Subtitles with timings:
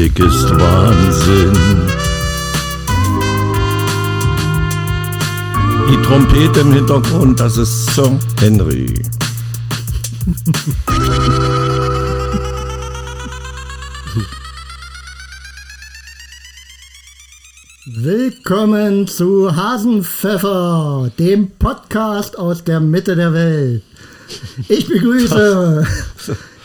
[0.00, 1.52] Musik ist Wahnsinn.
[5.90, 8.94] Die Trompete im Hintergrund, das ist Sir Henry.
[17.84, 23.82] Willkommen zu Hasenpfeffer, dem Podcast aus der Mitte der Welt.
[24.68, 25.86] Ich begrüße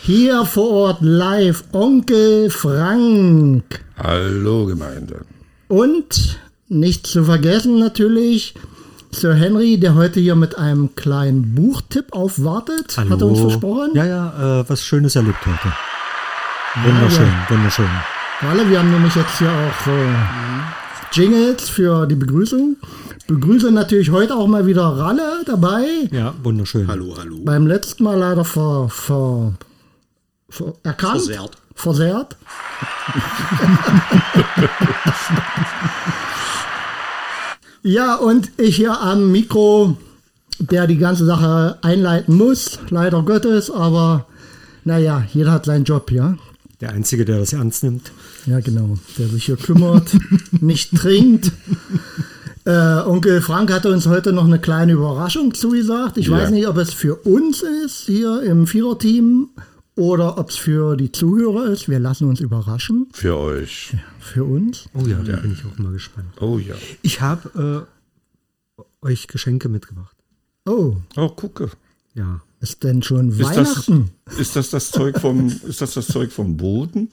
[0.06, 3.64] hier vor Ort live Onkel Frank
[3.98, 5.22] Hallo Gemeinde.
[5.66, 6.38] und
[6.68, 8.54] nicht zu vergessen natürlich
[9.10, 12.96] Sir Henry, der heute hier mit einem kleinen Buchtipp aufwartet.
[12.96, 13.90] Hat er uns versprochen?
[13.94, 15.74] Ja, ja, äh, was Schönes erlebt heute.
[16.86, 17.88] Wunderschön, wunderschön.
[18.48, 22.76] Alle, wir haben nämlich jetzt hier auch so Jingles für die Begrüßung.
[23.26, 25.84] Begrüße natürlich heute auch mal wieder Ralle dabei.
[26.12, 26.86] Ja, wunderschön.
[26.86, 27.38] Hallo, hallo.
[27.44, 29.54] Beim letzten Mal leider ver, ver,
[30.82, 31.22] erkannt.
[31.22, 31.56] Versehrt.
[31.74, 32.36] Versehrt.
[37.82, 39.96] ja, und ich hier am Mikro,
[40.58, 44.26] der die ganze Sache einleiten muss, leider Gottes, aber
[44.84, 46.36] naja, jeder hat seinen Job, ja.
[46.80, 48.12] Der Einzige, der das ernst nimmt.
[48.46, 50.16] Ja, genau, der sich hier kümmert,
[50.52, 51.52] nicht trinkt.
[52.64, 56.16] Äh, Onkel Frank hatte uns heute noch eine kleine Überraschung zugesagt.
[56.18, 56.32] Ich Ja.
[56.38, 59.48] weiß nicht, ob es für uns ist hier im Viererteam
[59.96, 61.88] oder ob es für die Zuhörer ist.
[61.88, 63.08] Wir lassen uns überraschen.
[63.12, 63.94] Für euch.
[64.20, 64.88] Für uns.
[64.94, 66.28] Oh ja, da bin ich auch mal gespannt.
[66.40, 66.74] Oh ja.
[67.02, 67.86] Ich habe
[68.78, 70.16] äh, euch Geschenke mitgebracht.
[70.66, 71.70] Oh, Oh, gucke.
[72.14, 72.40] Ja.
[72.60, 74.10] ist denn schon Ist das, Weihnachten?
[74.38, 77.10] ist das das Zeug vom, ist das das Zeug vom Boden?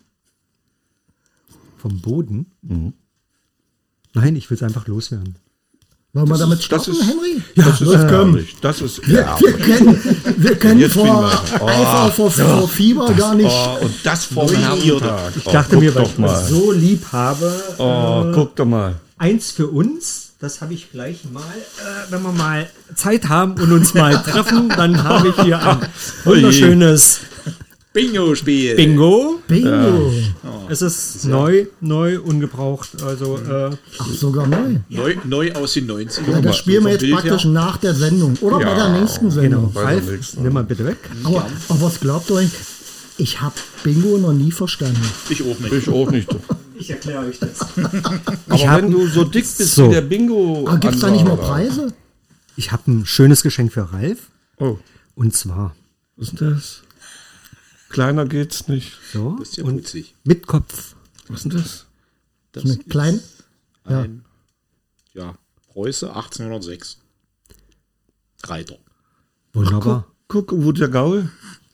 [1.78, 2.46] Vom Boden?
[4.14, 5.36] Nein, ich will es einfach loswerden.
[6.16, 7.42] Wollen wir damit das starten, ist- Henry?
[7.56, 8.36] das ist komm.
[8.36, 8.56] ehrlich.
[8.62, 11.66] Das ist Wir, wir können, wir können vor weiter.
[11.66, 15.34] Eifer, vor, vor Fieber gar nicht Oh, und das vor Herrentag.
[15.36, 16.28] Ich dachte oh, mir, weil ich mal.
[16.28, 18.94] das so lieb habe, Oh, guck doch mal.
[19.18, 20.34] eins für uns.
[20.40, 24.70] Das habe ich gleich mal, äh, wenn wir mal Zeit haben und uns mal treffen,
[24.70, 25.80] dann habe ich hier ein
[26.26, 27.22] wunderschönes
[27.94, 28.76] Bingo-Spiel.
[28.76, 29.40] Bingo.
[29.48, 30.12] Bingo.
[30.70, 33.02] Es ist neu, neu, ungebraucht.
[33.04, 34.78] Also äh, Ach, sogar neu.
[34.90, 36.32] Neu, neu aus den 90ern.
[36.32, 37.52] Ja, das spielen wir jetzt Bild praktisch her.
[37.52, 39.62] nach der Sendung oder bei der nächsten Sendung.
[39.70, 39.72] genau.
[39.74, 40.44] bei der Ralf, nächsten.
[40.44, 40.98] nimm mal bitte weg.
[41.24, 42.50] Aber, aber was glaubt ihr euch?
[43.18, 43.54] Ich habe
[43.84, 45.00] Bingo noch nie verstanden.
[45.30, 45.72] Ich auch nicht.
[45.74, 46.36] Ich auch nicht.
[46.80, 47.60] Ich erkläre euch das.
[48.50, 49.88] Aber hab- wenn du so dick bist So.
[49.90, 50.66] wie der Bingo.
[50.68, 51.38] Aber gibt es da nicht mal.
[51.38, 51.94] Preise?
[52.56, 54.30] Ich habe ein schönes Geschenk für Ralf.
[54.58, 54.78] Oh,
[55.16, 55.76] Und zwar
[56.18, 56.82] was ist denn das?
[57.94, 58.92] Kleiner geht's nicht.
[59.14, 60.16] so Das ist ja und putzig.
[60.26, 60.96] mit Kopf.
[61.30, 61.86] Was ist denn das?
[62.52, 63.20] Das Eine ist klein,
[63.90, 64.02] ja.
[64.02, 64.26] ein,
[65.14, 65.36] ja,
[65.72, 66.98] Preuße 1806.
[68.46, 68.76] Reiter.
[69.54, 70.08] Wunderbar.
[70.28, 71.30] Guck, wo der Gaul?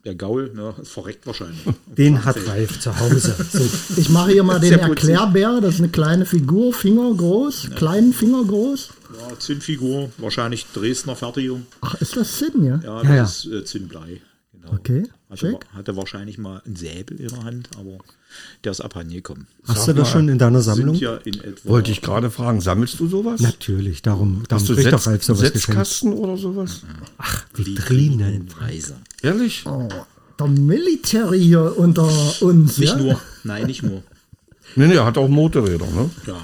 [0.05, 1.59] Der Gaul, ne, ist verreckt wahrscheinlich.
[1.87, 3.35] Den hat Ralf zu Hause.
[3.51, 4.79] So, Ich mache hier mal den.
[4.79, 5.59] Erklärbär.
[5.61, 8.89] Das ist eine kleine Figur, Finger groß, kleinen Finger groß.
[9.19, 11.65] Ja, Zinnfigur, wahrscheinlich Dresdner Fertigung.
[11.81, 12.79] Ach, ist das Sinn, ja?
[12.83, 13.21] Ja, Ja, ja.
[13.23, 14.21] das ist äh, Zinnblei.
[14.69, 14.79] Genau.
[14.79, 15.53] Okay, Hatte, schick.
[15.53, 17.97] wa- hatte wahrscheinlich mal einen Säbel in der Hand, aber
[18.63, 19.47] der ist abhandengekommen.
[19.67, 20.95] hast du das schon in deiner Sammlung?
[20.95, 23.41] Sind ja in etwa Wollte ich gerade fragen, sammelst du sowas?
[23.41, 25.65] Natürlich, darum, darum Hast du kriegt doch Setz, Ralf sowas geschenkt.
[25.65, 26.81] Setzkasten oder sowas?
[27.53, 28.45] Vitrinen.
[28.47, 28.95] Preise.
[29.21, 29.65] Ehrlich?
[29.65, 29.87] Oh,
[30.39, 32.07] der Military hier unter
[32.41, 32.77] uns.
[32.77, 32.97] Nicht ja?
[32.97, 34.03] nur, nein, nicht nur.
[34.75, 36.09] Nee, nee, er hat auch Motorräder, ne?
[36.27, 36.35] Ja.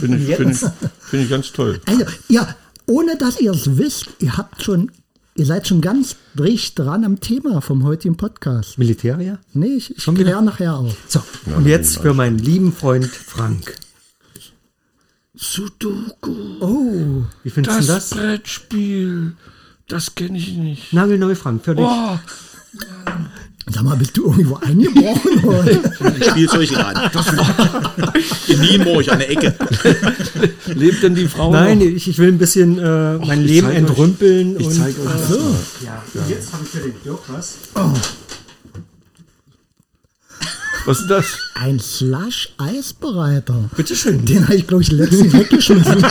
[0.00, 0.58] Finde ich, find ich,
[1.00, 1.80] find ich ganz toll.
[1.86, 2.54] Also, ja,
[2.86, 4.90] ohne dass ihr es wisst, ihr habt schon,
[5.38, 8.76] ihr seid schon ganz dicht dran am Thema vom heutigen Podcast.
[8.76, 9.38] Militärier?
[9.52, 10.30] Nee, ich, ich Schon wieder?
[10.30, 10.96] kläre nachher auf.
[11.08, 11.22] So,
[11.56, 13.76] und jetzt für meinen lieben Freund Frank.
[15.34, 16.34] Sudoku.
[16.60, 18.10] Oh, Wie findest Das, du das?
[18.10, 19.32] Brettspiel.
[19.86, 20.92] Das kenne ich nicht.
[20.92, 21.86] Nagelneu, Frank, für dich.
[21.86, 22.18] Oh,
[23.70, 25.38] sag mal, bist du irgendwo eingebrochen?
[25.44, 25.66] oder?
[26.30, 27.10] Spielzeugladen.
[28.48, 29.54] In Nienburg an der Ecke.
[30.66, 31.84] lebt denn die Frau Nein, noch?
[31.86, 34.60] ich, ich will ein bisschen äh, mein Leben zeig euch- entrümpeln.
[34.60, 35.54] Ich und, zeige euch das äh, mal.
[35.84, 37.54] ja, und jetzt habe ich für den Dirk was.
[40.86, 41.26] Was ist das?
[41.54, 43.68] Ein Slush-Eisbereiter.
[43.76, 44.24] Bitteschön.
[44.24, 46.00] Den habe ich, glaube ich, letztens weggeschmissen.
[46.00, 46.06] So,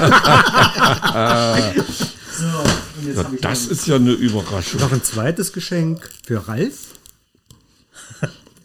[2.46, 4.80] und jetzt habe ich Das ist ja eine Überraschung.
[4.82, 6.87] noch ein zweites Geschenk für Ralf.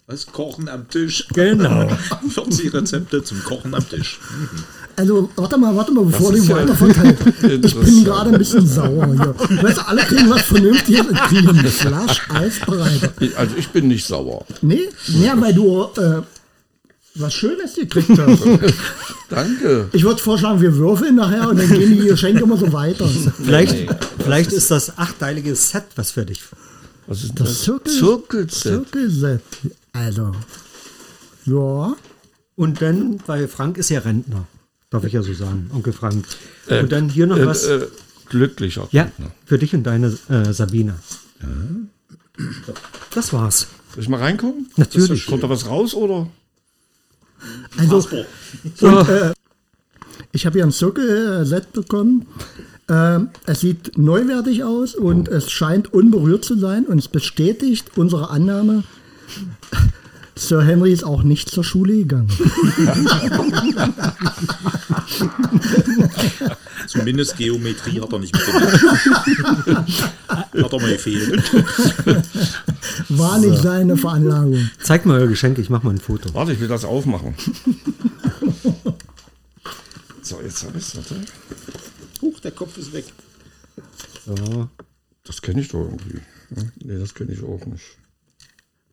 [0.06, 0.26] Was?
[0.26, 1.26] Kochen am Tisch.
[1.32, 1.88] Genau.
[2.28, 4.18] 40 Rezepte zum Kochen am Tisch.
[4.96, 7.18] Also, warte mal, warte mal, bevor du weiter verteilt.
[7.64, 9.62] Ich bin gerade ein bisschen sauer hier.
[9.62, 13.12] Weißt du, alle kriegen was Vernünftiges und kriegen einen Slush-Eisbereiter.
[13.20, 14.44] Ich, also ich bin nicht sauer.
[14.60, 16.22] Nee, ja, weil du äh,
[17.14, 18.42] was Schönes gekriegt hast.
[19.30, 19.88] Danke.
[19.92, 23.08] Ich würde vorschlagen, wir würfeln nachher und dann gehen die Geschenke immer so weiter.
[23.42, 23.76] Vielleicht,
[24.22, 26.42] vielleicht ist das achteilige Set was für dich.
[27.06, 27.62] Was ist Das das?
[27.62, 28.62] Zirkel- Zirkelset.
[28.90, 29.42] Zirkelset.
[29.92, 30.32] Also,
[31.44, 31.94] ja,
[32.54, 34.46] Und dann, weil Frank ist ja Rentner,
[34.90, 36.24] darf ich ja so sagen, Onkel Frank.
[36.68, 37.64] und dann hier noch Äh, was.
[37.64, 37.86] äh,
[38.28, 38.88] glücklicher.
[38.92, 39.30] ja, Partner.
[39.44, 40.94] für dich und deine äh, Sabine.
[43.14, 43.68] Das war's.
[43.94, 44.70] Soll ich mal reingucken?
[44.76, 45.26] Natürlich.
[45.26, 46.28] Kommt da was raus oder?
[47.76, 47.96] Also,
[48.80, 49.32] und, äh,
[50.32, 52.26] ich habe hier ein Zuckel-Set bekommen.
[52.88, 58.30] Ähm, es sieht neuwertig aus und es scheint unberührt zu sein und es bestätigt unsere
[58.30, 58.84] Annahme,
[60.34, 62.28] Sir Henry ist auch nicht zur Schule gegangen.
[66.86, 68.82] Zumindest Geometrie hat er nicht mitgemacht.
[70.28, 71.42] hat er mal gefehlt.
[73.10, 74.70] War nicht seine Veranlagung.
[74.80, 76.32] Zeig mal euer Geschenk, ich mach mal ein Foto.
[76.34, 77.34] Warte, ich will das aufmachen.
[80.22, 80.96] so, jetzt habe ich es.
[80.96, 81.16] Warte.
[82.22, 83.04] Huch, der Kopf ist weg.
[84.24, 84.68] So.
[85.24, 86.20] Das kenne ich doch irgendwie.
[86.82, 87.84] Nee, das kenne ich auch nicht.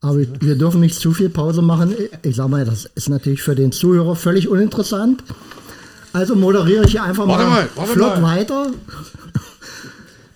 [0.01, 1.93] Aber wir dürfen nicht zu viel Pause machen.
[2.23, 5.23] Ich sag mal, das ist natürlich für den Zuhörer völlig uninteressant.
[6.13, 8.37] Also moderiere ich hier einfach Warte mal, mal, warte flott mal.
[8.37, 8.71] weiter.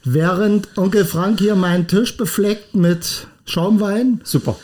[0.04, 4.19] Während Onkel Frank hier meinen Tisch befleckt mit Schaumwein.
[4.24, 4.57] Super.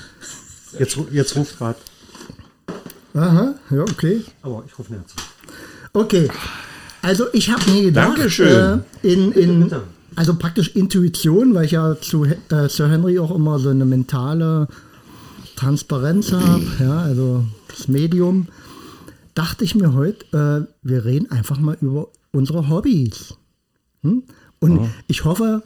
[0.78, 1.78] Jetzt, jetzt ruft grad.
[3.14, 4.24] Aha, ja, okay.
[4.42, 5.06] Aber ich rufe nicht.
[5.94, 6.30] Okay.
[7.02, 8.84] Also ich habe mir gedacht, Dankeschön.
[9.02, 9.84] Äh, in, in, Bitte.
[10.16, 12.36] also praktisch Intuition, weil ich ja zu äh,
[12.68, 14.68] Sir Henry auch immer so eine mentale
[15.60, 18.48] Transparenz habe, ja, also das Medium,
[19.36, 23.36] dachte ich mir heute, äh, wir reden einfach mal über unsere Hobbys.
[24.02, 24.24] Hm?
[24.60, 25.64] Und ich hoffe,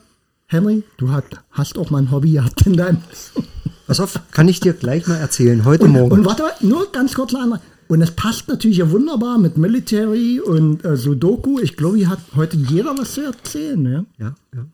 [0.48, 3.00] Henry, du hat, hast auch mal ein Hobby gehabt in deinem
[3.88, 6.12] Pass auf, kann ich dir gleich mal erzählen, heute Morgen.
[6.12, 7.62] und warte mal, nur ganz kurz eine andere.
[7.90, 11.60] Und es passt natürlich ja wunderbar mit Military und äh, Sudoku.
[11.60, 13.86] Ich glaube, hier hat heute jeder was zu erzählen.
[13.86, 14.06] Ja?
[14.18, 14.66] Ja, ja.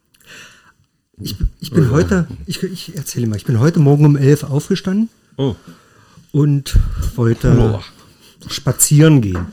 [1.22, 5.10] Ich, ich bin heute, ich, ich erzähle mal, ich bin heute Morgen um elf aufgestanden
[5.38, 5.56] Oh,
[6.32, 6.78] und
[7.16, 7.84] wollte Boah.
[8.48, 9.48] spazieren gehen.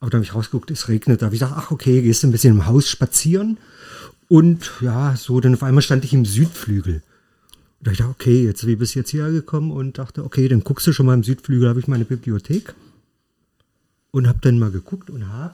[0.00, 1.22] Aber da habe ich rausgeguckt, es regnet.
[1.22, 3.58] Da habe ich gedacht, ach okay, gehst du ein bisschen im Haus spazieren.
[4.28, 7.02] Und ja, so, dann auf einmal stand ich im Südflügel.
[7.78, 10.48] Und da ich dachte, okay, jetzt wie bist du jetzt hierher gekommen und dachte, okay,
[10.48, 12.74] dann guckst du schon mal im Südflügel, habe ich meine Bibliothek.
[14.10, 15.52] Und habe dann mal geguckt und habe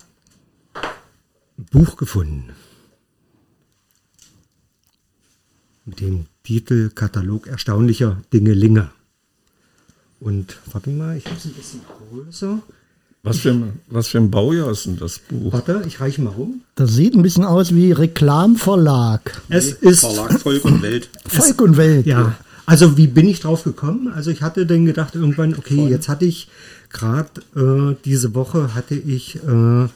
[1.58, 2.50] ein Buch gefunden.
[5.84, 8.90] Mit dem Titel Katalog erstaunlicher Dingelinge.
[10.20, 11.80] Und warte mal, ich habe es ein bisschen
[12.10, 12.58] größer.
[13.24, 15.52] was für, ein, was für ein Baujahr ist denn das Buch?
[15.52, 16.62] Warte, ich reiche mal rum.
[16.76, 19.42] Das sieht ein bisschen aus wie Reklamverlag.
[19.48, 21.10] Es ist Verlag Volk und Welt.
[21.26, 22.06] Volk und Welt.
[22.06, 24.12] Ja, also wie bin ich drauf gekommen?
[24.14, 26.48] Also ich hatte dann gedacht irgendwann, okay, jetzt hatte ich
[26.90, 29.88] gerade äh, diese Woche hatte ich äh,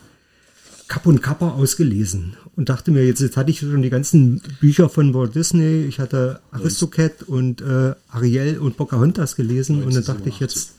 [0.89, 4.89] Kapp und Kapper ausgelesen und dachte mir, jetzt, jetzt hatte ich schon die ganzen Bücher
[4.89, 10.29] von Walt Disney, ich hatte Aristocat und äh, Ariel und Pocahontas gelesen und dann dachte
[10.29, 10.73] ich, jetzt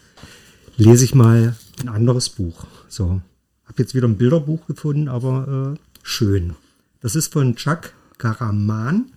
[0.75, 2.65] lese ich mal ein anderes Buch.
[2.89, 3.21] So,
[3.65, 6.55] habe jetzt wieder ein Bilderbuch gefunden, aber äh, schön.
[7.01, 9.11] Das ist von Jacques Caraman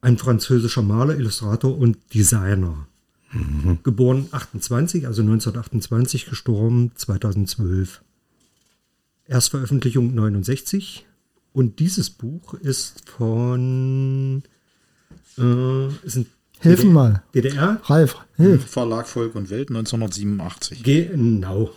[0.00, 2.86] ein französischer Maler, Illustrator und Designer.
[3.82, 8.00] Geboren 28, also 1928, gestorben 2012.
[9.26, 11.04] Erstveröffentlichung 69.
[11.58, 14.44] Und dieses Buch ist von.
[15.36, 16.26] Äh, ist ein
[16.62, 17.22] DDR, mal.
[17.34, 17.80] DDR?
[17.82, 18.64] Ralf, hilf.
[18.64, 20.84] Verlag Volk und Welt 1987.
[20.84, 21.70] Genau.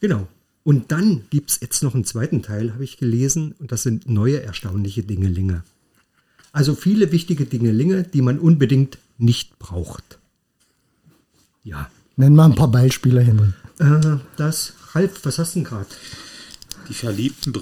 [0.00, 0.26] Genau.
[0.64, 4.08] Und dann gibt es jetzt noch einen zweiten Teil, habe ich gelesen, und das sind
[4.08, 5.62] neue erstaunliche Dingelinge.
[6.50, 10.18] Also viele wichtige Dingelinge, die man unbedingt nicht braucht.
[11.62, 11.88] Ja.
[12.16, 13.52] Nenn mal ein paar Beispiele, Henry.
[13.78, 15.86] Äh, das, Ralf, was hast du denn gerade?
[16.88, 17.52] Die verliebten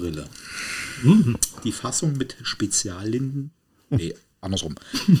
[1.63, 3.51] Die Fassung mit Speziallinden.
[3.89, 4.75] Nee, andersrum.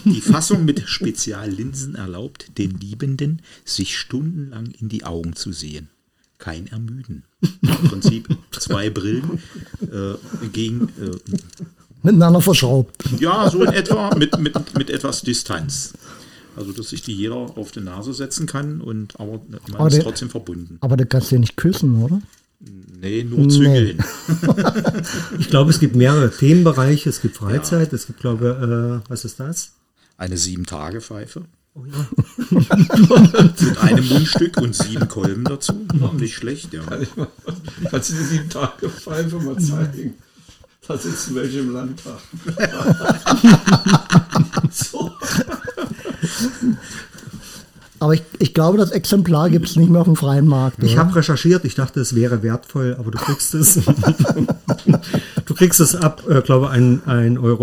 [0.05, 5.89] Die Fassung mit Speziallinsen erlaubt den Liebenden, sich stundenlang in die Augen zu sehen.
[6.37, 7.23] Kein Ermüden.
[7.61, 9.39] Im Prinzip zwei Brillen
[9.81, 11.11] äh, gegen, äh,
[12.01, 12.95] Miteinander verschraubt.
[13.19, 15.93] ja, so in etwa, mit, mit, mit etwas Distanz.
[16.55, 19.95] Also, dass sich die jeder auf die Nase setzen kann, und aber man Aber ist
[19.97, 20.77] der- trotzdem verbunden.
[20.81, 22.21] Aber du kannst ja nicht küssen, oder?
[23.01, 24.03] Nee, nur zügeln.
[25.39, 27.09] Ich glaube, es gibt mehrere Themenbereiche.
[27.09, 29.71] Es gibt Freizeit, es gibt, glaube äh, was ist das?
[30.17, 31.45] Eine Sieben-Tage-Pfeife.
[31.75, 32.07] Oh ja.
[32.49, 35.85] Mit einem Mundstück und sieben Kolben dazu.
[36.17, 36.81] Nicht schlecht, ja.
[37.89, 40.15] Kannst du dir sieben Tage Pfeife mal zeigen?
[40.85, 42.19] Da sitzen welche im Landtag.
[44.71, 45.11] so.
[48.01, 50.81] Aber ich, ich glaube, das Exemplar gibt es nicht mehr auf dem freien Markt.
[50.83, 53.75] Ich habe recherchiert, ich dachte, es wäre wertvoll, aber du kriegst es.
[55.45, 57.59] du kriegst es ab, äh, glaube ein 1,49 Euro.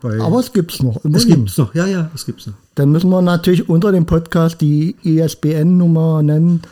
[0.00, 0.96] Bei, Aber es gibt's noch.
[0.96, 1.28] es immerhin.
[1.28, 1.74] gibt's noch.
[1.74, 2.54] Ja, ja, es gibt's noch.
[2.74, 6.62] Dann müssen wir natürlich unter dem Podcast die ISBN-Nummer nennen,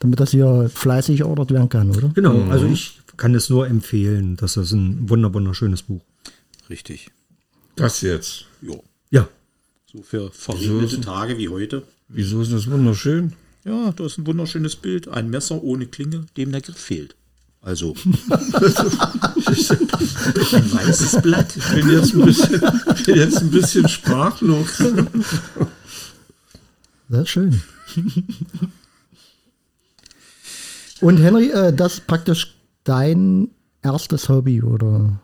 [0.00, 2.08] damit das hier fleißig ordert werden kann, oder?
[2.14, 4.36] Genau, also ich kann es nur empfehlen.
[4.36, 6.02] Das ist ein wunder wunderschönes Buch.
[6.68, 7.10] Richtig.
[7.76, 8.46] Das jetzt.
[8.60, 8.82] Jo.
[9.10, 9.28] Ja,
[9.92, 11.82] So für verregnete Tage wie heute.
[12.08, 13.32] Wieso ist das wunderschön?
[13.64, 15.08] Ja, da ist ein wunderschönes Bild.
[15.08, 17.16] Ein Messer ohne Klinge, dem der Griff fehlt.
[17.60, 17.94] Also.
[18.04, 18.14] ein
[20.72, 21.56] weißes Blatt.
[21.56, 22.60] Ich bin jetzt ein bisschen,
[23.06, 24.82] bin jetzt ein bisschen sprachlos.
[27.08, 27.62] Sehr schön.
[31.00, 33.48] Und Henry, äh, das ist praktisch dein
[33.82, 35.20] erstes Hobby, oder?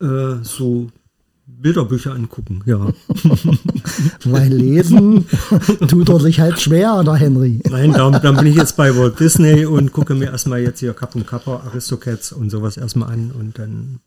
[0.00, 0.90] äh, so
[1.46, 2.78] Bilderbücher angucken, ja.
[4.24, 5.26] Weil lesen
[5.88, 7.60] tut er sich halt schwer, der Henry.
[7.68, 10.94] Nein, dann, dann bin ich jetzt bei Walt Disney und gucke mir erstmal jetzt hier
[10.94, 14.00] Kapp und Kappa, Aristocats und sowas erstmal an und dann.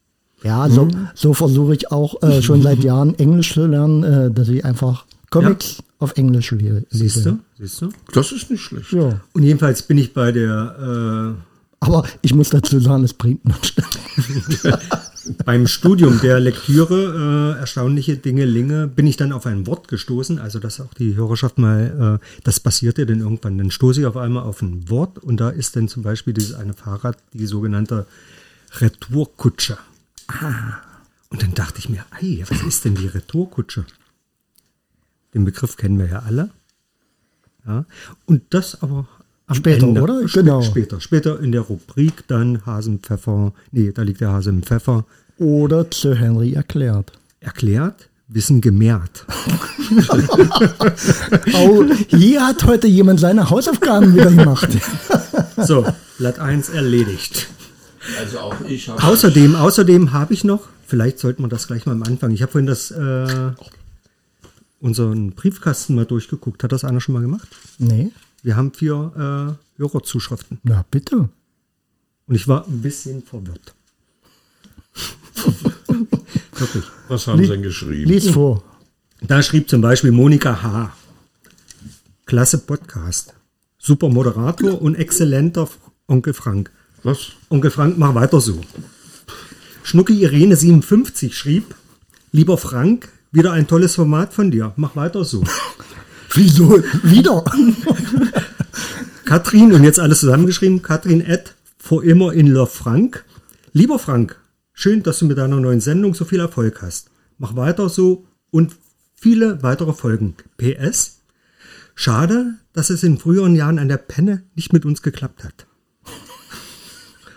[0.44, 4.50] Ja, so, so versuche ich auch äh, schon seit Jahren Englisch zu lernen, äh, dass
[4.50, 7.39] ich einfach Comics auf Englisch le Siehst lese.
[7.58, 7.63] du?
[7.63, 7.89] Siehst du?
[8.13, 8.91] Das ist nicht schlecht.
[8.91, 9.20] Ja.
[9.34, 11.36] Und jedenfalls bin ich bei der
[11.79, 13.74] Aber ich muss dazu sagen, es bringt nichts.
[15.46, 20.39] beim Studium der Lektüre äh, erstaunliche Dinge Linge bin ich dann auf ein Wort gestoßen,
[20.39, 24.17] also dass auch die Hörerschaft mal, äh, das passierte dann irgendwann, dann stoße ich auf
[24.17, 28.05] einmal auf ein Wort und da ist dann zum Beispiel dieses eine Fahrrad, die sogenannte
[28.79, 29.77] Retourkutsche.
[30.27, 30.77] Ah.
[31.29, 33.86] Und dann dachte ich mir, ei, was ist denn die Retourkutsche?
[35.34, 36.51] Den Begriff kennen wir ja alle.
[37.65, 37.86] Ja.
[38.25, 39.07] Und das aber
[39.48, 40.01] am Später, Ende.
[40.01, 40.22] oder?
[40.25, 40.62] Genau.
[40.62, 45.06] Später, später in der Rubrik dann Hasenpfeffer, nee, da liegt der Hase im Pfeffer,
[45.38, 47.12] Oder zu Henry erklärt.
[47.39, 49.25] erklärt, Wissen gemehrt.
[51.54, 54.68] Oh, hier hat heute jemand seine Hausaufgaben wieder gemacht.
[55.58, 55.86] So,
[56.18, 57.48] Blatt 1 erledigt.
[58.20, 59.01] Also auch ich habe.
[59.04, 62.51] Außerdem, außerdem habe ich noch, vielleicht sollten wir das gleich mal am Anfang, ich habe
[62.51, 63.51] vorhin das, äh,
[64.80, 66.63] unseren Briefkasten mal durchgeguckt.
[66.63, 67.48] Hat das einer schon mal gemacht?
[67.80, 68.12] Nee,
[68.48, 70.62] Wir haben vier äh, Hörerzuschriften.
[70.63, 71.27] na bitte.
[72.27, 73.75] Und ich war ein bisschen verwirrt.
[76.56, 76.86] Wirklich.
[77.10, 78.10] Was haben sie denn geschrieben?
[78.10, 78.63] Lies vor.
[79.20, 80.96] Da schrieb zum Beispiel Monika H.
[82.25, 83.34] Klasse Podcast.
[83.80, 85.68] Super Moderator und exzellenter
[86.08, 86.72] Onkel Frank.
[87.04, 87.34] Was?
[87.50, 88.62] Onkel Frank, mach weiter so.
[89.84, 91.75] Schnucki Irene 57 schrieb,
[92.32, 94.72] lieber Frank, wieder ein tolles Format von dir.
[94.77, 95.44] Mach weiter so.
[96.34, 96.84] Wieso?
[97.03, 97.43] Wieder?
[99.25, 103.25] Katrin, und jetzt alles zusammengeschrieben, Katrin Ed, for immer in love Frank.
[103.74, 104.39] Lieber Frank,
[104.74, 107.10] schön, dass du mit deiner neuen Sendung so viel Erfolg hast.
[107.38, 108.75] Mach weiter so und
[109.15, 110.36] viele weitere Folgen.
[110.57, 111.19] PS,
[111.96, 115.67] schade, dass es in früheren Jahren an der Penne nicht mit uns geklappt hat.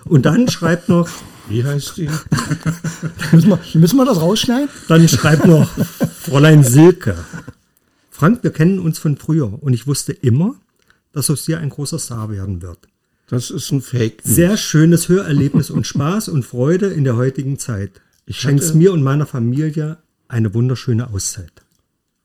[0.05, 1.09] Und dann schreibt noch,
[1.49, 2.09] Wie heißt die?
[3.33, 4.69] müssen, wir, müssen wir das rausschneiden?
[4.89, 5.69] dann schreibt noch
[6.23, 7.17] Fräulein Silke.
[8.21, 10.55] Frank, wir kennen uns von früher und ich wusste immer,
[11.13, 12.77] dass aus dir ein großer Star werden wird.
[13.29, 14.23] Das ist ein Fake.
[14.27, 14.35] News.
[14.37, 18.03] Sehr schönes Hörerlebnis und Spaß und Freude in der heutigen Zeit.
[18.27, 19.97] Ich Schenkst hatte- mir und meiner Familie
[20.29, 21.51] eine wunderschöne Auszeit.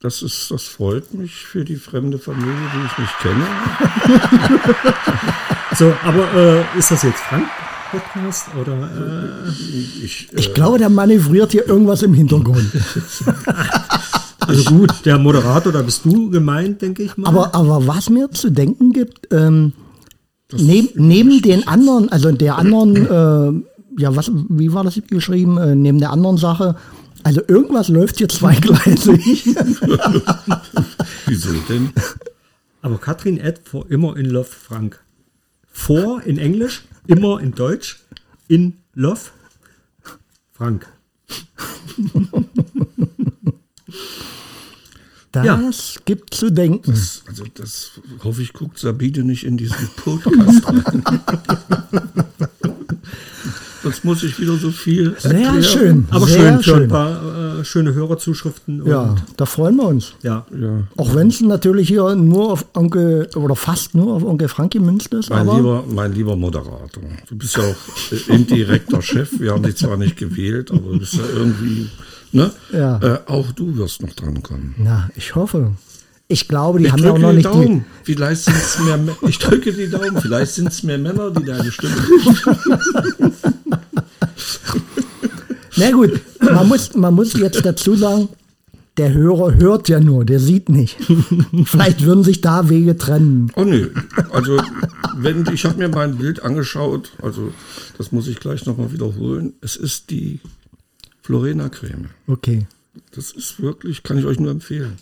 [0.01, 3.47] Das, ist, das freut mich für die fremde Familie, die ich nicht kenne.
[5.77, 7.47] So, aber äh, ist das jetzt Frank
[7.91, 9.49] Podcast oder äh,
[10.05, 12.65] Ich, äh, Ich glaube, der manövriert hier irgendwas im Hintergrund.
[14.47, 17.27] also gut, der Moderator, da bist du gemeint, denke ich mal.
[17.27, 19.73] Aber, aber was mir zu denken gibt, ähm,
[20.53, 25.75] neb, neben den anderen, also der anderen, äh, ja, was, wie war das geschrieben, äh,
[25.75, 26.75] neben der anderen Sache,
[27.23, 29.55] also irgendwas läuft hier zweigleisig.
[31.25, 31.91] wieso denn?
[32.81, 35.03] Aber Katrin Ed for immer in love Frank.
[35.65, 38.05] For in Englisch, immer in Deutsch,
[38.47, 39.31] in love
[40.51, 40.87] Frank.
[45.43, 46.01] Das Ja.
[46.05, 46.91] gibt zu denken.
[46.91, 47.91] Also das
[48.23, 51.03] hoffe ich, guckt Sabine nicht in diesen Podcast rein.
[53.83, 55.63] Sonst muss ich wieder so viel Sehr erklären.
[55.63, 56.05] schön.
[56.09, 56.83] Aber sehr schön schön.
[56.83, 58.81] ein paar äh, schöne Hörerzuschriften.
[58.81, 60.13] Und, Ja, da freuen wir uns.
[60.23, 60.43] ja.
[60.59, 60.83] Ja.
[60.97, 65.13] Auch wenn es natürlich hier nur auf Onkel oder fast nur auf Onkel Frank gemünzt
[65.13, 65.29] ist.
[65.29, 67.75] Mein aber lieber, mein lieber Moderator, du bist ja auch
[68.11, 69.39] äh, indirekter Chef.
[69.39, 71.87] Wir haben dich zwar nicht gewählt, aber du bist ja irgendwie.
[72.31, 72.51] Ne?
[72.73, 72.99] Ja.
[72.99, 74.75] Äh, auch du wirst noch dran kommen.
[74.77, 75.71] na, ich hoffe.
[76.27, 77.53] Ich glaube, die Ich haben ja auch noch die nicht die.
[77.53, 77.85] Daumen.
[78.03, 78.99] Vielleicht sind es mehr.
[79.27, 80.19] Ich drücke die Daumen.
[80.19, 81.93] Vielleicht sind es mehr Männer, die deine Stimme.
[85.77, 88.29] Na gut, man muss, man muss jetzt dazu sagen,
[88.97, 90.97] der Hörer hört ja nur, der sieht nicht.
[91.65, 93.51] Vielleicht würden sich da Wege trennen.
[93.55, 93.89] Oh nö,
[94.31, 94.57] also
[95.17, 97.51] wenn ich habe mir mein Bild angeschaut, also
[97.97, 99.53] das muss ich gleich nochmal wiederholen.
[99.61, 100.39] Es ist die
[101.25, 102.09] Florena Creme.
[102.27, 102.67] Okay.
[103.11, 104.97] Das ist wirklich, kann ich euch nur empfehlen.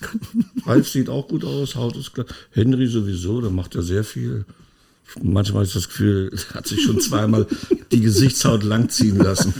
[0.64, 2.24] Ralf sieht auch gut aus, Haut ist klar.
[2.52, 4.46] Henry sowieso, der macht ja sehr viel.
[5.20, 7.46] Manchmal ist das Gefühl, er hat sich schon zweimal
[7.92, 9.52] die Gesichtshaut langziehen lassen.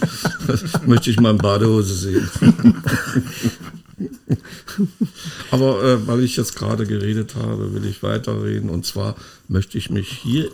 [0.46, 2.30] Das möchte ich mal in Badehose sehen.
[5.50, 8.70] Aber äh, weil ich jetzt gerade geredet habe, will ich weiterreden.
[8.70, 9.14] Und zwar
[9.46, 10.50] möchte ich mich hier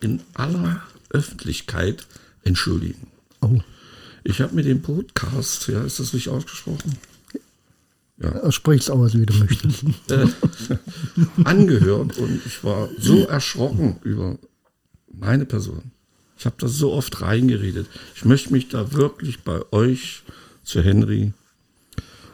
[0.00, 2.06] in aller Öffentlichkeit
[2.42, 3.08] entschuldigen.
[3.42, 3.60] Oh,
[4.24, 6.96] Ich habe mir den Podcast, ja, ist das nicht ausgesprochen?
[8.50, 9.84] sprich's aus, wie du möchtest.
[10.10, 10.26] äh,
[11.44, 14.38] angehört und ich war so erschrocken über
[15.12, 15.90] meine Person.
[16.38, 17.86] Ich habe da so oft reingeredet.
[18.14, 20.22] Ich möchte mich da wirklich bei euch
[20.64, 21.32] zu Henry.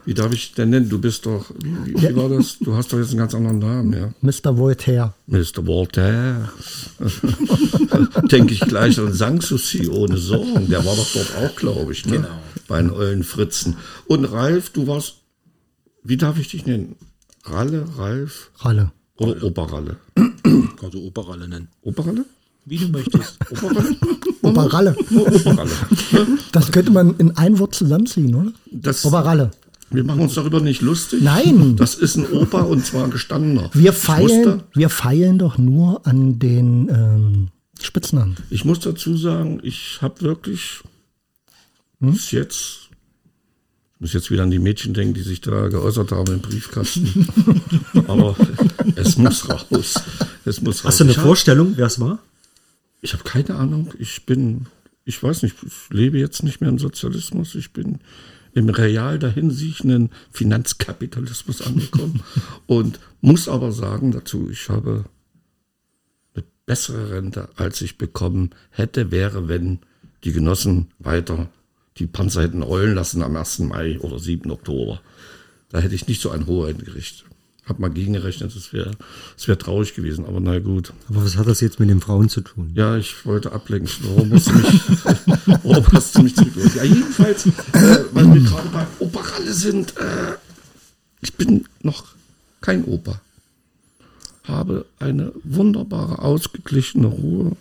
[0.09, 0.88] Wie darf ich denn nennen?
[0.88, 2.57] Du bist doch, wie, wie, war das?
[2.61, 4.11] Du hast doch jetzt einen ganz anderen Namen, ja.
[4.23, 4.57] Mr.
[4.57, 5.12] Voltaire.
[5.27, 5.67] Mr.
[5.67, 6.49] Walter.
[8.31, 10.67] Denke ich gleich an Sanssouci ohne Sorgen.
[10.71, 12.12] Der war doch dort auch, glaube ich, ne?
[12.12, 12.29] Genau.
[12.69, 13.77] bei den Eulen Fritzen.
[14.07, 15.17] Und Ralf, du warst,
[16.03, 16.97] wie darf ich dich nennen?
[17.45, 18.93] Ralle, Ralf Ralle.
[19.19, 19.99] oder Oberralle?
[20.15, 21.69] Kannst du Operalle nennen.
[21.83, 22.25] Oberralle?
[22.65, 23.38] Wie du möchtest.
[23.50, 23.97] Oberralle?
[24.41, 24.97] Oberralle.
[25.11, 25.71] Oberralle.
[26.53, 28.53] Das könnte man in ein Wort zusammenziehen, oder?
[28.73, 29.50] Das, Oberralle.
[29.90, 31.23] Wir machen uns darüber nicht lustig.
[31.23, 31.76] Nein.
[31.76, 33.71] Das ist ein Opa und zwar ein gestandener.
[33.73, 37.49] Wir feilen, wir feilen doch nur an den ähm,
[37.80, 38.37] Spitznamen.
[38.50, 40.80] Ich muss dazu sagen, ich habe wirklich
[42.00, 42.88] bis jetzt,
[43.95, 47.28] ich muss jetzt wieder an die Mädchen denken, die sich da geäußert haben im Briefkasten.
[48.07, 48.37] Aber
[48.97, 49.95] es muss raus.
[50.45, 50.85] Es muss raus.
[50.85, 52.18] Hast du eine ich Vorstellung, wer es war?
[53.00, 53.95] Ich habe keine Ahnung.
[53.99, 54.66] Ich bin,
[55.04, 57.54] ich weiß nicht, ich lebe jetzt nicht mehr im Sozialismus.
[57.54, 58.00] Ich bin
[58.59, 62.23] im real dahinsiechenden Finanzkapitalismus angekommen
[62.67, 65.05] und muss aber sagen dazu, ich habe
[66.35, 69.79] eine bessere Rente, als ich bekommen hätte, wäre, wenn
[70.25, 71.49] die Genossen weiter
[71.99, 73.61] die Panzer hätten rollen lassen am 1.
[73.61, 74.51] Mai oder 7.
[74.51, 75.01] Oktober.
[75.71, 76.77] Da hätte ich nicht so ein hohes
[77.68, 77.78] gekriegt.
[77.78, 78.92] Hab mal gegengerechnet, das wäre
[79.37, 80.92] das wär traurig gewesen, aber na gut.
[81.09, 82.72] Aber was hat das jetzt mit den Frauen zu tun?
[82.74, 83.90] Ja, ich wollte ablenken.
[84.02, 84.83] Warum hast du mich,
[85.64, 86.74] warum hast du mich zurückgeholt?
[86.74, 90.35] Ja, jedenfalls, äh, weil wir gerade bei Operalle sind, äh,
[91.20, 92.04] ich bin noch
[92.61, 93.20] kein Opa.
[94.44, 97.57] Habe eine wunderbare, ausgeglichene Ruhe.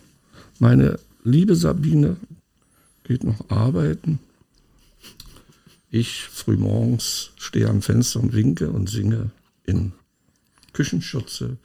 [0.58, 2.16] Meine liebe Sabine
[3.04, 4.20] geht noch arbeiten.
[5.90, 9.30] Ich frühmorgens stehe am Fenster und winke und singe
[9.64, 9.92] in
[10.78, 11.56] Küchenschürze.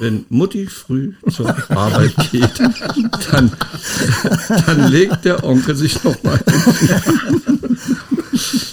[0.00, 2.58] Wenn Mutti früh zur Arbeit geht,
[3.30, 3.50] dann,
[4.66, 6.38] dann legt der Onkel sich noch mal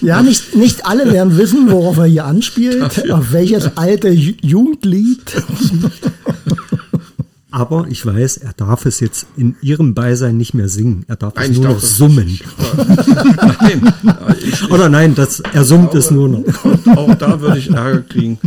[0.01, 5.21] Ja, nicht, nicht alle werden wissen, worauf er hier anspielt, auf welches alte Ju- Jugendlied.
[7.51, 11.03] Aber ich weiß, er darf es jetzt in ihrem Beisein nicht mehr singen.
[11.07, 12.39] Er darf Nein, es nur darf noch summen.
[13.35, 13.91] Nein,
[14.41, 16.63] ich, Oder nein, das, er summt es nur noch.
[16.63, 18.39] Und auch da würde ich Ärger kriegen.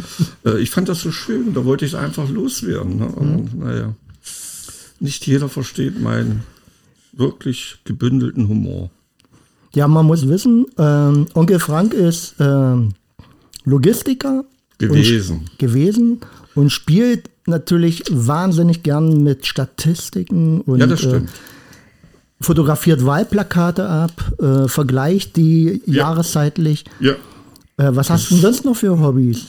[0.45, 2.97] Äh, Ich fand das so schön, da wollte ich es einfach loswerden.
[2.97, 3.05] Ne?
[3.05, 3.95] Aber, naja,
[5.01, 6.43] nicht jeder versteht meinen
[7.13, 8.91] wirklich gebündelten Humor.
[9.75, 12.95] Ja, man muss wissen, ähm, Onkel Frank ist ähm,
[13.65, 14.45] Logistiker
[14.79, 15.37] Gewesen.
[15.39, 16.21] Und, gewesen
[16.55, 21.31] und spielt natürlich wahnsinnig gern mit Statistiken und Ja, das äh, stimmt.
[22.41, 25.95] fotografiert Wahlplakate ab, äh, vergleicht die Ja.
[26.09, 26.85] jahreszeitlich.
[27.01, 27.13] Ja,
[27.77, 29.47] Äh, was hast du sonst noch für Hobbys?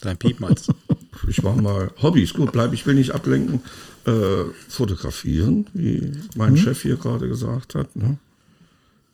[0.00, 0.66] Dein Piepmalz.
[1.28, 2.34] ich war mal Hobbys.
[2.34, 3.60] Gut, bleib, ich will nicht ablenken.
[4.04, 7.94] Äh, fotografieren, wie mein Chef hier gerade gesagt hat.
[7.94, 8.18] Ne?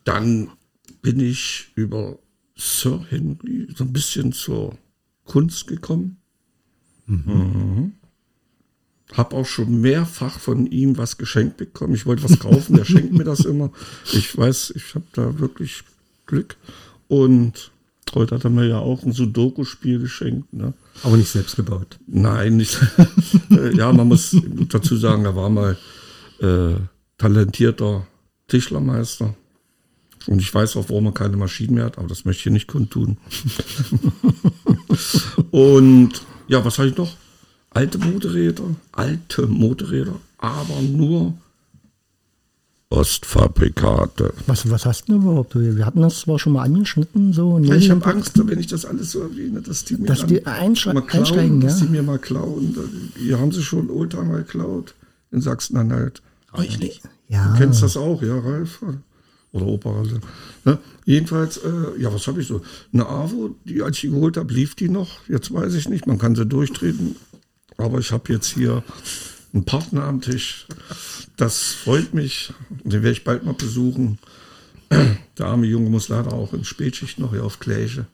[0.05, 0.49] Dann
[1.03, 2.19] bin ich über
[2.57, 4.79] Sir Henry so ein bisschen zur
[5.29, 6.17] Kunst gekommen.
[7.07, 7.93] Mhm.
[9.13, 11.95] Hab auch schon mehrfach von ihm was geschenkt bekommen.
[11.95, 13.71] Ich wollte was kaufen, der schenkt mir das immer.
[14.13, 15.85] Ich weiß, ich habe da wirklich
[16.27, 16.57] Glück.
[17.09, 17.71] Und
[18.15, 20.53] heute hat er mir ja auch ein Sudoku-Spiel geschenkt.
[20.53, 20.73] Ne?
[21.03, 21.99] Aber nicht selbst gebaut.
[22.07, 22.81] Nein, nicht.
[23.51, 24.37] Äh, ja, man muss
[24.69, 25.79] dazu sagen, er war mal
[26.41, 26.75] äh,
[27.17, 28.07] talentierter
[28.47, 29.35] Tischlermeister.
[30.27, 32.53] Und ich weiß auch, warum er keine Maschinen mehr hat, aber das möchte ich hier
[32.53, 33.19] nicht kundtun.
[35.51, 36.11] Und
[36.49, 37.15] ja, was habe ich noch?
[37.71, 41.35] Alte Motorräder, alte Motorräder, aber nur
[42.91, 44.33] Ostfabrikate.
[44.47, 45.55] Was, was hast du denn überhaupt?
[45.55, 47.59] Wir hatten das zwar schon mal angeschnitten, so.
[47.59, 50.41] Ja, ich habe Angst, wenn ich das alles so erwähne, dass die mir Dass die
[50.47, 51.87] einschre- mal klauen, einsteigen, dass ja.
[51.87, 52.75] die mir mal klauen.
[53.19, 54.95] Hier haben sie schon Oldtimer geklaut
[55.31, 56.23] in Sachsen-Anhalt.
[56.55, 57.03] Euch nicht.
[57.29, 58.83] Ja, Du kennst das auch, ja, Ralf?
[59.53, 60.21] Oder Operalle.
[60.65, 60.79] Ne?
[61.05, 62.63] Jedenfalls, äh, ja, was habe ich so?
[62.93, 65.27] Eine AWO, die als ich die geholt habe, lief die noch.
[65.29, 67.17] Jetzt weiß ich nicht, man kann sie durchtreten.
[67.79, 68.83] Aber ich habe jetzt hier
[69.55, 70.67] einen Partner am Tisch.
[71.37, 72.53] Das freut mich.
[72.85, 74.19] Den werde ich bald mal besuchen.
[75.39, 78.07] Der arme Junge muss leider auch in Spätschicht noch hier auf Gleiche.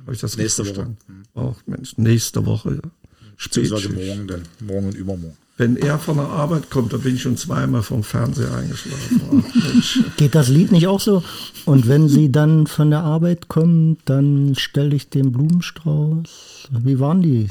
[0.00, 0.96] Habe ich das Nächste Woche.
[1.34, 2.80] Auch Mensch, nächste Woche.
[2.82, 2.90] Ja.
[3.36, 3.92] Spätschicht.
[3.92, 4.42] morgen dann.
[4.60, 5.36] Morgen und übermorgen.
[5.58, 9.44] Wenn er von der Arbeit kommt, dann bin ich schon zweimal vom Fernseher eingeschlafen.
[9.54, 10.00] Mensch.
[10.18, 11.22] Geht das Lied nicht auch so?
[11.64, 16.68] Und wenn sie dann von der Arbeit kommt, dann stelle ich den Blumenstrauß.
[16.70, 17.48] Wie waren die?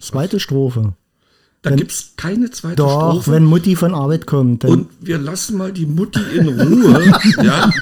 [0.00, 0.94] Zweite Strophe.
[1.62, 3.30] Da gibt es keine zweite Doch, Strophe.
[3.32, 4.66] wenn Mutti von Arbeit kommt.
[4.66, 7.12] Und wir lassen mal die Mutti in Ruhe.
[7.42, 7.72] ja?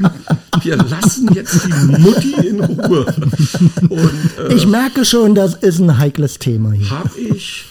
[0.62, 3.06] Wir lassen jetzt die Mutti in Ruhe.
[3.88, 6.90] Und äh, ich merke schon, das ist ein heikles Thema hier.
[6.90, 7.64] habe ich,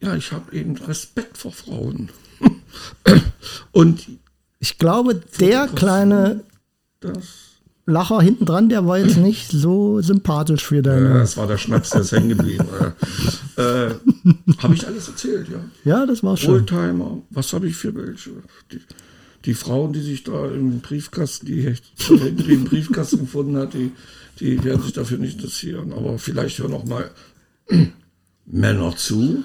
[0.00, 2.10] ja, ich habe eben Respekt vor Frauen.
[3.72, 4.06] Und
[4.58, 6.44] Ich glaube, der kleine
[7.86, 11.14] Lacher hinten dran, der war jetzt nicht so sympathisch für ja, deine.
[11.14, 12.66] das war der Schnaps, der ist hängen geblieben.
[13.58, 13.94] Äh,
[14.58, 15.64] habe ich alles erzählt, ja.
[15.82, 16.50] Ja, das war schön.
[16.56, 18.32] Oldtimer, was habe ich für welche?
[18.70, 18.82] Die,
[19.46, 21.74] die Frauen, die sich da im Briefkasten, die
[22.10, 23.92] die im Briefkasten gefunden hat, die,
[24.40, 25.94] die werden sich dafür nicht interessieren.
[25.94, 27.10] Aber vielleicht hören auch mal
[28.44, 29.42] Männer zu.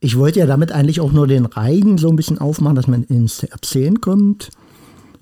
[0.00, 3.04] Ich wollte ja damit eigentlich auch nur den Reigen so ein bisschen aufmachen, dass man
[3.04, 4.50] ins Erzählen kommt.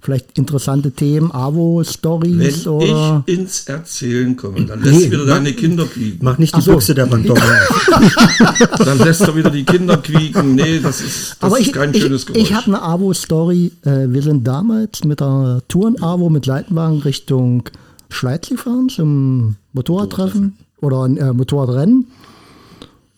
[0.01, 3.23] Vielleicht interessante Themen, Wenn Avo-Stories oder.
[3.27, 6.19] ich ins Erzählen komme, dann lässt Nee, wieder deine Kinder quieken.
[6.21, 6.73] Mach nicht die so.
[6.73, 7.41] Büchse der Pandora.
[8.85, 10.57] Dann lässt er wieder die Kinder quieken.
[10.57, 12.43] Nee, das ist, das Aber ist ich, kein ich, schönes Geräusch.
[12.43, 13.73] ich habe eine Avo-Story.
[13.87, 17.63] Äh, wir sind damals mit der Touren-Avo mit Leitenwagen Richtung
[18.11, 22.09] Schweiz gefahren zum Motorradtreffen oder ein äh, Motorradrennen.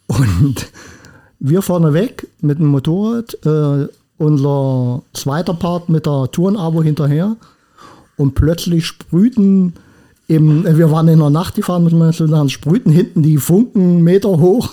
[0.07, 0.69] Und
[1.39, 7.37] wir vorne weg mit dem Motorrad, äh, unser zweiter Part mit der Touren-Abo hinterher.
[8.17, 9.75] Und plötzlich sprühten
[10.29, 13.37] im, äh, wir waren in der Nacht gefahren, muss man so sagen, sprühten hinten die
[13.39, 14.71] Funken Meter hoch.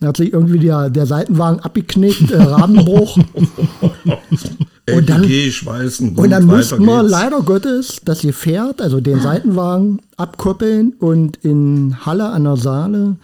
[0.00, 3.16] Da hat sich irgendwie der, der Seitenwagen abgeknickt, äh, Rahmenbruch.
[4.92, 6.16] und dann- schweißen.
[6.16, 12.28] Und dann mussten wir leider Gottes das Gefährt, also den Seitenwagen, abkoppeln und in Halle
[12.30, 13.16] an der Saale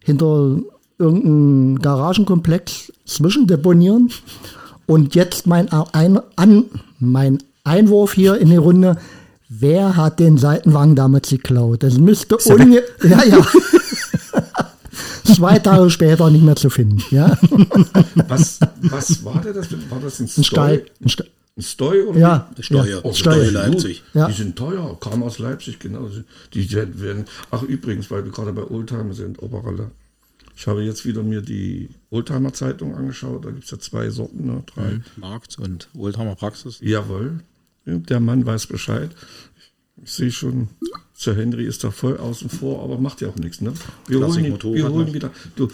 [0.00, 0.58] hinter
[0.98, 4.10] irgendeinem Garagenkomplex zwischendeponieren.
[4.86, 6.64] Und jetzt mein, ein, an,
[7.00, 8.96] mein Einwurf hier in die Runde.
[9.48, 11.82] Wer hat den Seitenwagen damals geklaut?
[11.82, 13.46] Das müsste unge ja, ja.
[15.24, 17.02] Zwei Tage später nicht mehr zu finden.
[17.10, 17.36] Ja?
[18.28, 19.68] Was, was war der das?
[19.90, 20.84] War das ein Ein Stall.
[21.02, 21.26] Ein Stall.
[21.58, 23.02] Stoi oder Ja, Steuer.
[23.02, 23.14] ja.
[23.14, 23.50] Steuer.
[23.50, 24.02] Leipzig.
[24.12, 24.28] Ja.
[24.28, 26.10] Die sind teuer, kam aus Leipzig, genau.
[26.52, 29.90] Die werden, ach übrigens, weil wir gerade bei Oldtimer sind, Oberrolle.
[30.56, 34.62] Ich habe jetzt wieder mir die Oldtimer-Zeitung angeschaut, da gibt es ja zwei Sorten, ne,
[34.74, 35.00] drei.
[35.16, 36.78] Markt und Oldtimer Praxis.
[36.80, 37.40] Jawohl,
[37.84, 39.10] der Mann weiß Bescheid.
[40.02, 40.68] Ich sehe schon,
[41.14, 43.60] Sir Henry ist da voll außen vor, aber macht ja auch nichts.
[43.60, 43.72] Ne?
[44.06, 45.14] Wir, holen, ihn- wir holen noch.
[45.14, 45.30] wieder.
[45.56, 45.68] Du,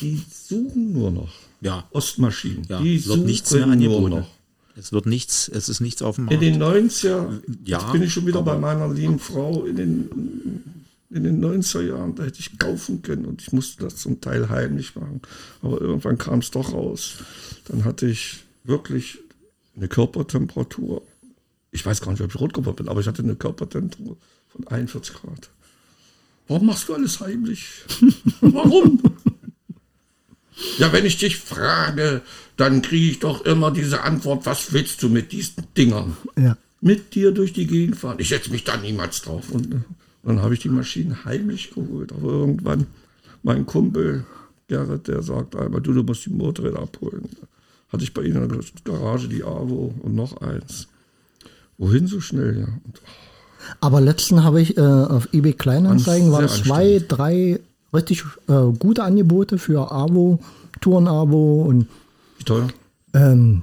[0.00, 1.32] die suchen nur noch.
[1.60, 1.88] Ja.
[1.92, 2.64] Ostmaschinen.
[2.68, 4.10] Ja, die es wird nichts mehr nur angeboten.
[4.10, 4.28] noch.
[4.76, 6.42] Es wird nichts, es ist nichts auf dem In Markt.
[6.42, 10.79] den 90er, Ja, bin ich schon wieder bei aber- meiner lieben Frau, in den,
[11.10, 14.48] in den 90er Jahren, da hätte ich kaufen können und ich musste das zum Teil
[14.48, 15.20] heimlich machen.
[15.60, 17.16] Aber irgendwann kam es doch raus.
[17.66, 19.18] Dann hatte ich wirklich
[19.76, 21.02] eine Körpertemperatur.
[21.72, 24.16] Ich weiß gar nicht, ob ich rot geworden bin, aber ich hatte eine Körpertemperatur
[24.48, 25.50] von 41 Grad.
[26.46, 27.66] Warum machst du alles heimlich?
[28.40, 29.00] Warum?
[30.78, 32.22] Ja, wenn ich dich frage,
[32.56, 36.16] dann kriege ich doch immer diese Antwort, was willst du mit diesen Dingern?
[36.36, 36.56] Ja.
[36.80, 38.18] Mit dir durch die Gegend fahren.
[38.18, 39.50] Ich setze mich da niemals drauf.
[39.50, 39.78] Und äh,
[40.22, 42.12] dann habe ich die Maschinen heimlich geholt.
[42.12, 42.86] Aber irgendwann,
[43.42, 44.24] mein Kumpel
[44.68, 47.28] Gerrit, der sagt einmal, du, du musst die Motorräder abholen.
[47.92, 50.86] Hatte ich bei ihnen in der Garage die AWO und noch eins.
[51.76, 52.66] Wohin so schnell, ja.
[52.66, 53.00] Und,
[53.80, 57.58] Aber letzten habe ich äh, auf eBay Kleinanzeigen waren zwei, drei
[57.92, 60.38] richtig äh, gute Angebote für Abo,
[60.80, 61.88] Touren-Abo und
[62.38, 62.68] wie teuer?
[63.14, 63.62] ähm,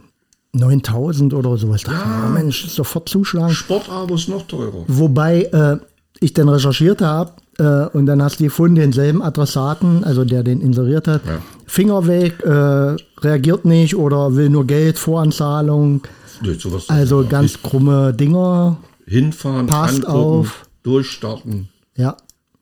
[0.52, 1.84] 9000 oder sowas.
[1.84, 3.54] Da dachte oh Mensch, sofort zuschlagen.
[3.54, 4.84] Sport-Abo ist noch teurer.
[4.88, 5.78] Wobei äh,
[6.20, 10.62] ich dann recherchiert habe äh, und dann hast du gefunden, denselben Adressaten, also der den
[10.62, 11.42] inseriert hat, Ja.
[11.66, 16.02] Finger weg, äh, reagiert nicht oder will nur Geld, Voranzahlung.
[16.42, 18.78] Nee, sowas Also ganz krumme Dinger.
[19.06, 20.12] hinfahren, Passt angucken,
[20.48, 20.66] auf.
[20.84, 21.70] durchstarten.
[21.96, 22.16] Ja.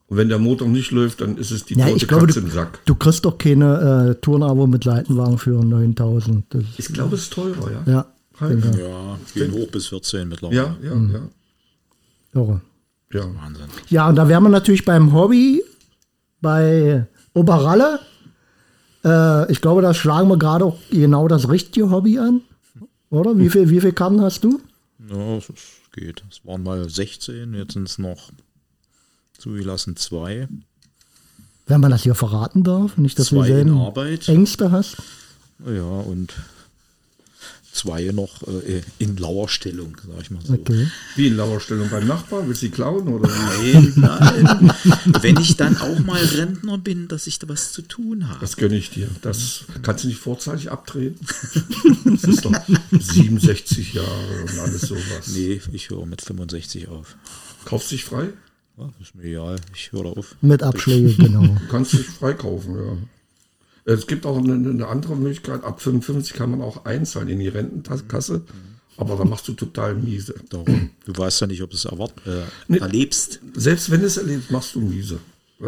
[0.08, 2.40] Und wenn der Motor nicht läuft, dann ist es die Ja, tote ich glaube, Katze
[2.42, 2.80] du, im Sack.
[2.86, 6.46] du kriegst doch keine äh, Tourenabo mit Leitenwagen für 9000.
[6.50, 7.92] Das, Ich glaube, es ist teurer, ja.
[7.92, 8.06] ja,
[8.40, 8.64] Halt.
[8.78, 10.58] Ja, gehen hoch bis 14 mittlerweile.
[10.58, 11.14] Ja, ja, Mhm.
[11.14, 12.40] ja.
[12.42, 12.62] irre.
[13.14, 13.24] Ja.
[13.36, 13.66] Wahnsinn.
[13.90, 15.64] Ja, und da wären wir natürlich beim Hobby
[16.42, 18.00] bei Oberralle.
[19.04, 22.42] Äh, ich glaube, da schlagen wir gerade auch genau das richtige Hobby an.
[23.10, 23.38] oder?
[23.38, 24.60] Wie viel, wie viel Karten hast du?
[25.10, 25.48] Ja, es
[25.92, 26.24] geht.
[26.30, 28.32] Es waren mal 16, jetzt sind es noch
[29.38, 30.48] zugelassen zwei.
[31.68, 33.82] Wenn man das hier verraten darf, nicht, dass du Zwei dieselben.
[34.28, 34.98] Ängste hast.
[35.66, 36.34] Ja, und
[37.76, 40.54] zwei noch äh, in Lauerstellung, sag ich mal so.
[40.54, 40.88] Okay.
[41.16, 42.48] Wie in Lauerstellung beim Nachbarn?
[42.48, 44.00] Willst du die klauen oder wie?
[44.00, 45.16] Nein, nein.
[45.22, 48.40] Wenn ich dann auch mal Rentner bin, dass ich da was zu tun habe.
[48.40, 49.10] Das gönne ich dir.
[49.22, 51.26] Das kannst du nicht vorzeitig abtreten.
[52.06, 52.54] Das ist doch
[52.92, 55.28] 67 Jahre und alles sowas.
[55.34, 57.16] Nee, ich höre mit 65 auf.
[57.66, 58.30] Kaufst dich frei?
[58.78, 60.36] Ja, ist mir egal, ich höre da auf.
[60.42, 61.44] Mit Abschläge, genau.
[61.44, 62.98] Du kannst dich freikaufen, ja.
[63.86, 65.64] Es gibt auch eine, eine andere Möglichkeit.
[65.64, 68.42] Ab 55 kann man auch einzahlen in die Rentenkasse.
[68.98, 70.36] Aber da machst du total miese.
[70.50, 70.90] Darum.
[71.06, 72.78] Du weißt ja nicht, ob du es erwart äh, Nee.
[72.80, 73.40] erlebst.
[73.54, 75.20] Selbst wenn du es erlebst, machst du miese.
[75.62, 75.66] Äh,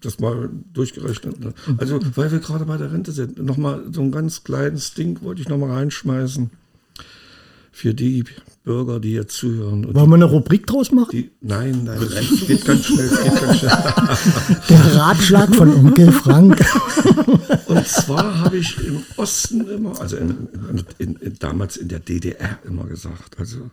[0.00, 1.40] Das mal durchgerechnet.
[1.40, 1.54] Ne?
[1.78, 5.40] Also, weil wir gerade bei der Rente sind, nochmal so ein ganz kleines Ding wollte
[5.42, 6.50] ich nochmal reinschmeißen.
[7.74, 8.24] Für die
[8.64, 9.92] Bürger, die jetzt zuhören.
[9.94, 11.10] Wollen wir eine Rubrik draus machen?
[11.10, 13.70] die, nein, nein, es geht ganz schnell, geht ganz schnell.
[14.68, 16.60] Der Ratschlag von Onkel Frank.
[17.66, 20.48] Und zwar habe ich im Osten immer, also in,
[20.98, 23.70] in, in, damals in der DDR immer gesagt, also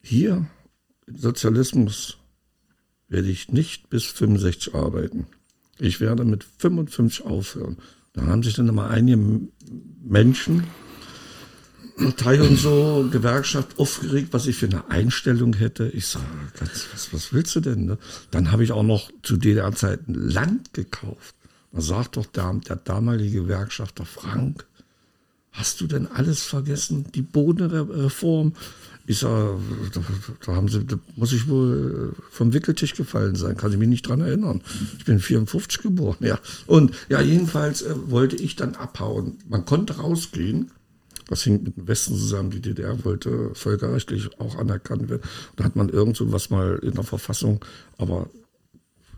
[0.00, 0.46] hier
[1.06, 2.18] im Sozialismus
[3.08, 5.26] werde ich nicht bis 65 arbeiten.
[5.78, 7.78] Ich werde mit 55 aufhören.
[8.12, 9.18] Da haben sich dann immer einige
[10.02, 10.64] Menschen,
[11.98, 15.88] Partei und so, Gewerkschaft aufgeregt, was ich für eine Einstellung hätte.
[15.88, 16.24] Ich sage,
[16.60, 17.86] was, was willst du denn?
[17.86, 17.98] Ne?
[18.30, 21.34] Dann habe ich auch noch zu DDR-Zeiten Land gekauft.
[21.72, 24.64] Da sagt doch der, der damalige Gewerkschafter Frank,
[25.52, 27.06] hast du denn alles vergessen?
[27.14, 28.54] Die Bodenreform?
[29.06, 29.58] Ich sage,
[29.94, 30.02] da,
[30.44, 33.88] da, haben sie, da muss ich wohl äh, vom Wickeltisch gefallen sein, kann ich mich
[33.88, 34.60] nicht dran erinnern.
[34.98, 36.38] Ich bin 54 geboren, ja.
[36.66, 39.38] Und ja, jedenfalls äh, wollte ich dann abhauen.
[39.48, 40.70] Man konnte rausgehen.
[41.28, 42.50] Das hing mit dem Westen zusammen.
[42.50, 45.22] Die DDR wollte völkerrechtlich auch anerkannt werden.
[45.56, 47.64] Da hat man irgend so was mal in der Verfassung,
[47.98, 48.28] aber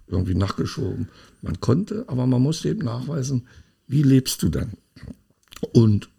[0.07, 1.09] irgendwie nachgeschoben.
[1.41, 3.47] Man konnte, aber man musste eben nachweisen,
[3.87, 4.73] wie lebst du dann?
[5.73, 6.11] Und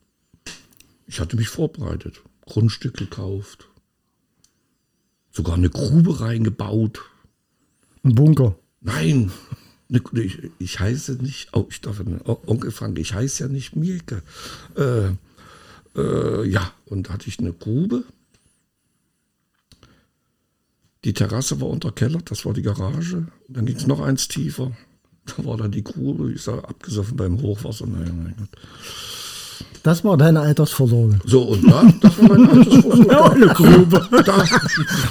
[1.08, 3.68] ich hatte mich vorbereitet, Grundstück gekauft,
[5.32, 7.02] sogar eine Grube reingebaut.
[8.04, 8.56] Ein Bunker.
[8.80, 9.32] Nein,
[9.90, 13.76] ne, ich, ich heiße nicht, oh, ich darf, oh, Onkel Frank, ich heiße ja nicht
[13.76, 14.24] Mielke.
[14.76, 15.12] Äh,
[15.96, 18.04] äh, ja, und da hatte ich eine Grube.
[21.04, 23.28] Die Terrasse war unterkellert, das war die Garage.
[23.48, 24.72] Dann ging es noch eins tiefer.
[25.26, 27.88] Da war dann die Grube, ich sage, abgesoffen beim Hochwasser.
[27.88, 28.50] Naja, mein Gott.
[29.84, 31.20] Das war deine Altersvorsorge.
[31.26, 33.08] So, und da, das war mein Altersvorsorge.
[33.12, 34.08] Ja, eine Grube.
[34.26, 34.46] Da,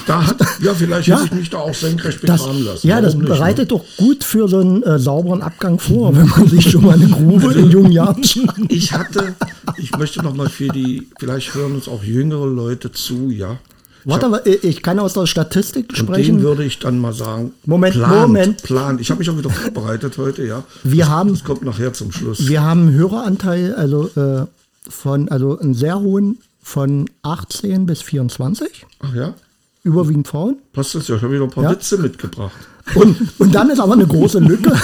[0.07, 1.17] da hat, ja, vielleicht Ja.
[1.17, 2.87] hätte ich mich da auch senkrecht begraben lassen.
[2.87, 3.29] ja, das nicht, ne?
[3.35, 6.95] bereitet doch gut für so einen äh, sauberen Abgang vor, wenn man sich schon mal
[6.95, 8.23] eine Grube in jungen Jahren.
[8.69, 9.35] Ich hatte,
[9.77, 13.59] ich möchte noch mal für die, vielleicht hören uns auch jüngere Leute zu, ja.
[14.05, 16.43] Warte, aber ich kann aus der Statistik Und sprechen.
[16.43, 18.63] würde ich dann mal sagen, Moment, plant, Moment.
[18.63, 19.01] Plant.
[19.01, 20.65] Ich habe mich auch wieder vorbereitet heute, ja.
[20.83, 22.49] Wir das, haben- Das kommt nachher zum Schluss.
[22.49, 24.47] Wir haben einen Höreranteil, also äh,
[24.89, 29.35] von, also einen sehr hohen von 18 bis 24, Ach ja,
[29.83, 30.57] überwiegend Frauen.
[30.73, 31.17] passt das ja.
[31.17, 31.71] Ich habe wieder ein paar Ja.
[31.73, 32.53] Witze mitgebracht.
[32.95, 34.73] Und, und dann ist aber eine große Lücke.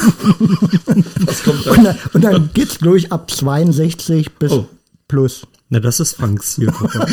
[1.27, 1.85] Das kommt Und dann.
[1.85, 4.67] dann, und dann geht es durch ab 62 bis Oh.
[5.09, 5.47] plus.
[5.69, 7.05] Na, das ist Franks Zielgruppe.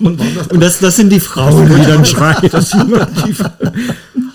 [0.00, 2.50] Und das Und das, das sind die Frauen, die dann schreien.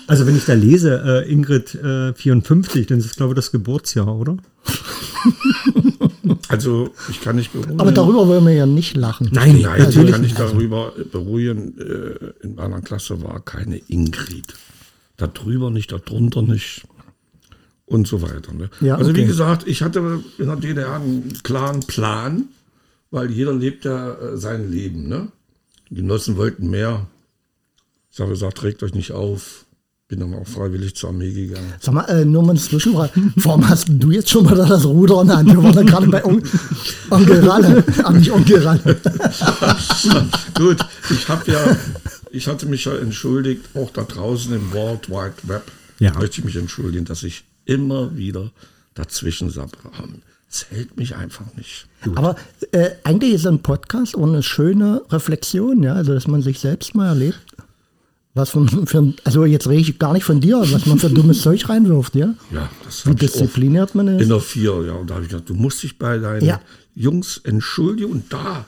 [0.06, 3.50] Also wenn ich da lese, äh, Ingrid äh, 54, dann ist es, glaube ich, das
[3.52, 4.36] Geburtsjahr, oder?
[6.48, 7.80] Also, ich kann nicht beruhigen.
[7.80, 9.30] Aber darüber wollen wir ja nicht lachen.
[9.32, 11.74] Nein, Nein, Also ich ich- kann nicht darüber beruhigen.
[11.78, 14.54] Äh, In meiner Klasse war keine Ingrid.
[15.16, 16.82] Da drüber nicht, da drunter nicht.
[17.86, 18.52] Und so weiter.
[18.54, 18.70] Ne?
[18.80, 19.26] Ja, also, wie okay.
[19.26, 22.44] gesagt, ich hatte in der DDR einen klaren Plan,
[23.10, 25.08] weil jeder lebt ja äh, sein Leben.
[25.08, 25.28] Ne?
[25.90, 27.06] Die Genossen wollten mehr.
[28.10, 29.66] Ich habe gesagt, trägt euch nicht auf.
[30.08, 31.72] Bin dann auch freiwillig zur Armee gegangen.
[31.80, 33.12] Sag mal, äh, nur mal eine Zwischenfrage.
[33.36, 35.48] Warum hast du jetzt schon mal da das Ruder in der Hand?
[35.48, 36.42] Wir waren da gerade bei On
[37.10, 37.84] Onkel Ralle.
[38.02, 38.80] Ah, nicht Onkel Ralle.
[40.54, 40.78] Gut,
[41.10, 41.76] ich habe ja,
[42.30, 45.62] ich hatte mich ja entschuldigt, auch da draußen im World Wide Web,
[45.98, 46.12] Ja.
[46.18, 48.50] möchte ich mich entschuldigen, dass ich immer wieder
[48.94, 49.90] dazwischen sabbere.
[50.50, 51.86] Es hält mich einfach nicht.
[52.14, 52.36] Aber
[52.70, 56.94] äh, eigentlich ist ein Podcast auch eine schöne Reflexion, ja, also dass man sich selbst
[56.94, 57.40] mal erlebt.
[58.34, 61.42] Was von, für, also jetzt rede ich gar nicht von dir, was man für dummes
[61.42, 62.34] Zeug reinwirft, ja?
[62.52, 64.28] Ja, das Wie diszipliniert man in ist.
[64.30, 66.60] der vier, ja, und da habe ich gesagt, du musst dich bei deinen Ja.
[66.94, 68.64] Jungs entschuldigen und da.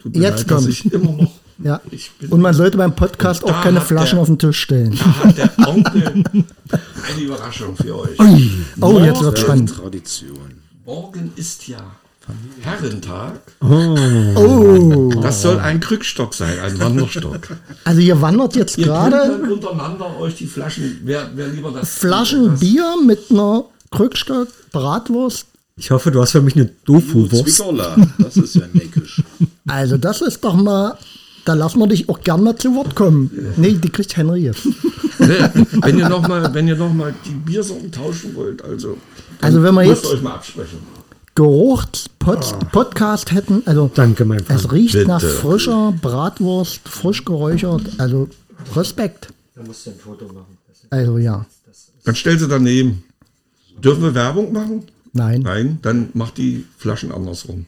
[0.00, 0.68] Tut mir Jetzt leid, dass kommt.
[0.70, 1.32] ich immer noch.
[1.58, 1.80] Ja.
[1.90, 4.98] Ich bin, Und man sollte beim Podcast auch keine Flaschen der- auf den Tisch stellen.
[4.98, 8.18] da hat der Onkel eine Überraschung für euch.
[8.80, 9.74] Oh, jetzt wird's Morgen- spannend.
[9.76, 10.38] Tradition.
[10.84, 11.78] Morgen ist ja
[12.60, 13.40] Herrentag.
[13.60, 17.56] Oh, Das soll ein Krückstock sein, ein Wanderstock.
[17.84, 22.50] also ihr wandert jetzt Ihr gerade untereinander euch die Flaschen, wer, wer lieber das Flaschen
[22.50, 25.46] das, Bier mit einer Krückstock, Bratwurst.
[25.76, 27.62] Ich hoffe, du hast für mich eine Dofu-Wurst.
[28.18, 29.22] Das ist ja neckisch.
[29.68, 30.96] Also das ist doch mal,
[31.46, 33.30] da lassen wir dich auch gerne mal zu Wort kommen.
[33.56, 34.66] Nee, die kriegt Henry jetzt.
[35.18, 38.98] Wenn ihr nochmal, wenn ihr noch mal die Biersorten tauschen wollt, also
[39.40, 40.78] Also wenn wir müsst jetzt- euch mal absprechen.
[41.34, 44.72] Geruchspodcast hätten, also Danke, mein es Freund.
[44.72, 45.08] riecht Bitte.
[45.08, 48.28] nach frischer Bratwurst, frisch geräuchert, also
[48.74, 49.28] Respekt.
[49.54, 50.56] Da musst du ein Foto machen.
[50.90, 51.44] Also ja,
[52.04, 53.02] Dann stellt sie daneben.
[53.82, 54.84] Dürfen wir Werbung machen?
[55.12, 57.66] nein, Nein, dann macht die Flaschen andersrum.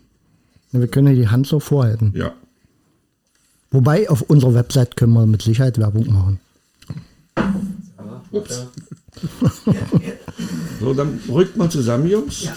[0.73, 2.13] wir können die Hand so vorhalten.
[2.17, 2.33] Ja.
[3.71, 6.41] Wobei auf unserer Website können wir mit Sicherheit Werbung machen.
[8.31, 8.67] Ups.
[10.81, 12.49] So, dann rückt mal zusammen, Jungs.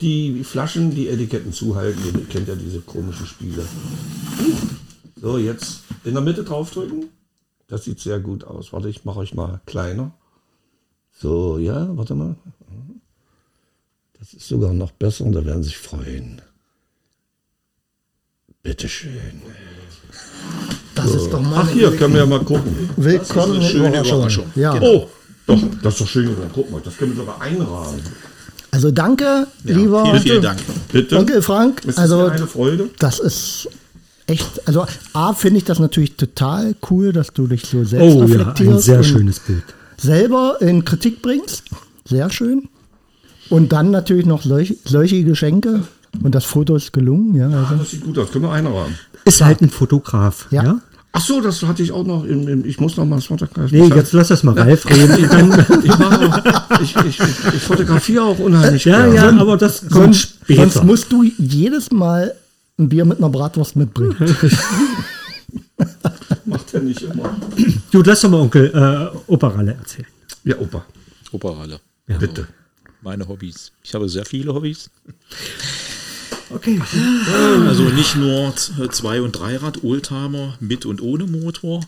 [0.00, 2.02] Die Flaschen, die Etiketten zuhalten.
[2.04, 3.64] Ihr kennt ja diese komischen Spiele.
[5.14, 7.08] So, jetzt in der Mitte draufdrücken.
[7.68, 8.72] Das sieht sehr gut aus.
[8.72, 10.12] Warte, ich mache euch mal kleiner.
[11.12, 12.36] So, ja, warte mal.
[14.18, 16.42] Das ist sogar noch besser und da werden sie sich freuen.
[18.62, 19.12] Bitteschön.
[20.94, 22.90] Das ist doch mal Ach, hier können wir ja mal gucken.
[22.96, 24.16] willkommen eine schöne Überraschung.
[24.18, 24.44] Überraschung.
[24.56, 24.80] Ja.
[24.82, 25.08] Oh,
[25.46, 26.30] doch, das ist doch schön.
[26.52, 28.00] Guck mal, das können wir sogar einrahmen.
[28.70, 30.58] Also danke, lieber Vielen, vielen Dank.
[30.92, 31.16] Bitte.
[31.18, 31.84] Onkel Frank.
[31.84, 32.90] Ist Also eine Freude.
[32.98, 33.68] das ist
[34.26, 38.24] echt, also A finde ich das natürlich total cool, dass du dich so selbst Oh
[38.24, 39.62] ja, reflektierst ein sehr und schönes Bild.
[39.96, 41.62] selber in Kritik bringst.
[42.04, 42.68] Sehr schön.
[43.50, 45.84] Und dann natürlich noch solche, solche Geschenke.
[46.22, 47.48] Und das Foto ist gelungen, ja.
[47.48, 48.30] Ah, Also, das sieht gut aus.
[48.32, 48.94] Können wir einrahmen.
[49.24, 50.46] Ist halt ein Fotograf.
[50.50, 50.62] Ja.
[50.64, 50.80] Ja.
[51.12, 52.24] Ach so, das hatte ich auch noch.
[52.24, 53.72] Im, im, ich muss noch mal das Podcast.
[53.72, 55.16] Nee, jetzt lass das mal Ralf reden.
[55.84, 59.14] Ich, mache auch, ich, ich, ich, ich fotografiere auch unheimlich ja, gern.
[59.36, 60.62] ja, aber das kommt sonst, später.
[60.68, 62.34] sonst musst du jedes Mal
[62.78, 64.16] ein Bier mit einer Bratwurst mitbringen.
[66.44, 67.36] Macht er nicht immer.
[67.90, 70.06] Du, lass doch mal Onkel äh, Operalle erzählen.
[70.44, 70.84] Ja, Opa,
[71.32, 71.80] Operahalle.
[72.06, 72.46] bitte.
[73.00, 73.72] Meine Hobbys.
[73.82, 74.90] Ich habe sehr viele Hobbys.
[76.50, 76.80] Okay.
[77.66, 81.84] Also nicht nur Z- Zwei- und Dreirad, Oldtimer mit und ohne Motor.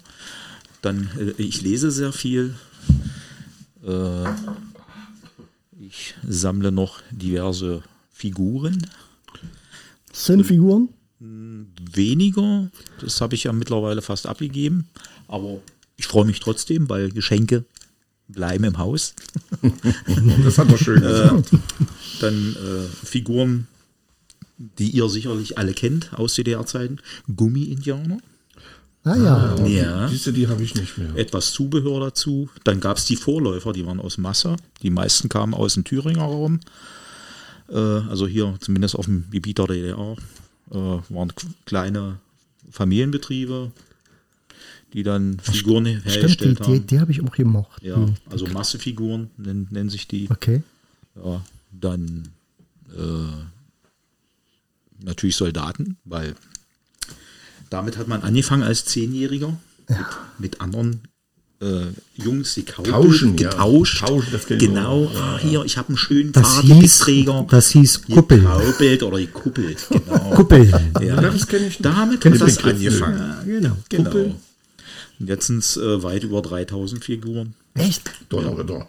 [0.82, 2.54] Dann, äh, ich lese sehr viel.
[3.86, 4.24] Äh,
[5.80, 8.86] ich sammle noch diverse Figuren.
[10.12, 10.88] Zinnfiguren.
[11.92, 12.70] Weniger,
[13.00, 14.88] das habe ich ja mittlerweile fast abgegeben.
[15.28, 15.58] Aber
[15.96, 17.64] ich freue mich trotzdem, weil Geschenke
[18.28, 19.14] bleiben im Haus.
[20.44, 21.50] Das hat er schön gesagt.
[22.20, 23.66] Dann äh, Figuren,
[24.78, 26.98] die ihr sicherlich alle kennt aus DDR-Zeiten.
[27.34, 28.18] Gummi-Indianer.
[29.04, 29.66] Ah ja.
[29.66, 30.08] Ja.
[30.08, 31.16] Diese, die habe ich nicht mehr.
[31.16, 32.50] etwas Zubehör dazu.
[32.64, 34.56] Dann gab es die Vorläufer, die waren aus Masse.
[34.82, 36.60] Die meisten kamen aus dem Thüringer Raum.
[37.70, 40.16] Äh, also hier zumindest auf dem Gebiet der DDR
[40.70, 41.32] äh, waren
[41.64, 42.18] kleine
[42.70, 43.72] Familienbetriebe,
[44.92, 46.86] die dann Figuren Stimmt, die, hergestellt die, haben.
[46.86, 47.82] die habe ich auch gemocht.
[47.82, 50.28] Ja, Die- also Massefiguren nennen, nennen sich die.
[50.30, 50.62] Okay.
[51.16, 51.40] Ja,
[51.72, 52.28] dann
[52.90, 53.00] äh,
[55.10, 56.34] natürlich Soldaten, weil
[57.68, 59.56] damit hat man angefangen als Zehnjähriger
[59.88, 59.98] mit,
[60.38, 61.02] mit anderen
[61.60, 63.50] äh, Jungs, die Kaubel, Tauschen, ja.
[63.50, 64.00] getauscht.
[64.00, 65.14] Tauschen, das genau, auch.
[65.14, 67.06] ah, hier, ich habe einen schönen Das hieß,
[67.48, 68.40] das hieß Kuppel.
[68.40, 70.30] Gekaubelt oder gekuppelt, genau.
[70.30, 70.66] Kuppel.
[70.66, 71.00] Ja.
[71.02, 71.84] Ja, das kenne ich nicht.
[71.84, 73.18] Damit Kenn hat das angefangen.
[73.18, 73.76] Ja, genau.
[73.88, 74.34] Genau.
[75.20, 77.54] Und jetzt sind es äh, weit über 3000 Figuren.
[77.74, 78.10] Echt?
[78.30, 78.88] Donnerwetter.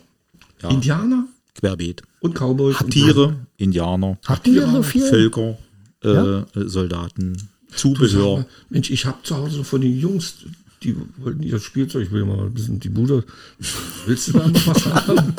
[0.63, 0.69] Ja.
[0.69, 2.03] Indianer Querbeet.
[2.21, 2.79] und Cowboys.
[2.79, 5.09] und Tiere, Indianer, Habt ihr so viel?
[5.09, 5.57] Völker,
[6.03, 6.45] äh, Ja?
[6.55, 8.37] Soldaten, Zubehör.
[8.37, 10.35] mal, Mensch, ich habe zu Hause von den Jungs,
[10.83, 13.23] die wollten ihr Spielzeug, ich will mal ein bisschen die Bude.
[14.05, 15.33] Willst du da noch was haben?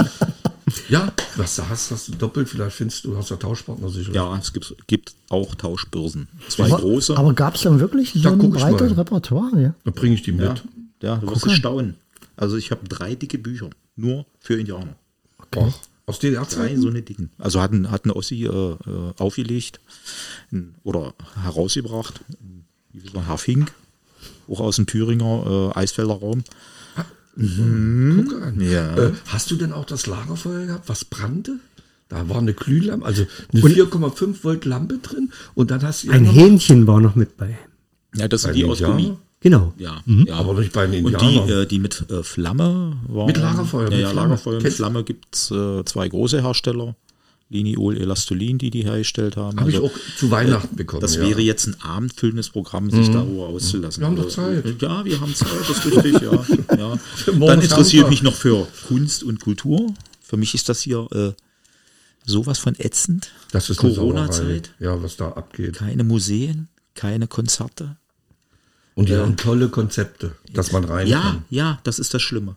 [0.89, 2.49] ja, was du hast, hast du doppelt.
[2.49, 4.13] Vielleicht findest du, hast ja Tauschpartner sicher.
[4.13, 6.29] Ja, es gibt, gibt auch Tauschbörsen.
[6.49, 7.17] Zwei Aber, große.
[7.17, 8.99] aber gab es dann wirklich so Da ein breites mal.
[8.99, 9.61] Repertoire?
[9.61, 9.75] Ja?
[9.85, 10.43] Dann bringe ich die mit.
[10.43, 10.55] ja,
[11.03, 11.97] ja, du wirst staunen.
[12.37, 14.95] Also ich habe drei dicke Bücher, nur für Indianer.
[15.55, 15.75] Och,
[16.07, 16.81] aus DDR-Zeiten?
[16.81, 17.31] so eine dicken.
[17.39, 18.77] Also hatten, hatten Ossi äh,
[19.19, 19.81] aufgelegt
[20.51, 22.21] in, oder herausgebracht.
[22.93, 23.73] Wie gesagt, Herr Fink,
[24.49, 26.45] auch aus dem Thüringer äh, Eisfelder Raum.
[27.35, 28.61] Guck an.
[28.61, 28.97] Ja.
[28.97, 31.59] Äh, hast du denn auch das Lagerfeuer gehabt, was brannte?
[32.09, 33.25] Da war eine Glühlampe, also
[33.55, 37.57] eine 4,5 Volt Lampe drin und dann hast du Ein Hähnchen war noch mit bei.
[38.15, 38.83] Ja, das sind die aus?
[38.83, 39.17] Gummi.
[39.43, 39.73] Genau.
[39.79, 40.27] Ja, Mhm.
[40.29, 40.35] ja.
[40.37, 41.63] Aber nicht bei den Und die, Indianern.
[41.63, 43.27] äh, die mit äh, Flamme waren.
[43.27, 44.29] Mit Lagerfeuer, Ja, mit ja Flamme.
[44.29, 46.95] Lagerfeuer mit Flamme gibt es äh, zwei große Hersteller.
[47.51, 49.61] Liniol, Elastolin, die die hergestellt haben.
[49.61, 51.03] Habe ich Also, auch zu Weihnachten bekommen.
[51.03, 51.23] das ja.
[51.25, 51.29] Mhm.
[51.29, 54.01] wäre jetzt ein abendfüllendes Programm, sich darüber auszulassen.
[54.01, 54.81] Wir haben doch Also, Zeit.
[54.81, 56.33] Ja, wir haben Zeit, das ist richtig, ja.
[56.79, 56.99] ja.
[57.27, 58.09] Dann interessiert Samstag.
[58.11, 59.93] mich noch für Kunst und Kultur.
[60.23, 61.33] Für mich ist das hier äh,
[62.25, 63.33] sowas von ätzend.
[63.51, 64.73] Das ist Corona-Zeit.
[64.81, 65.75] Ja, was da abgeht.
[65.75, 67.97] Keine Museen, keine Konzerte.
[68.95, 71.45] Und die haben tolle Konzepte, dass man rein Ja, kann.
[71.51, 72.57] ja, das ist das Schlimme.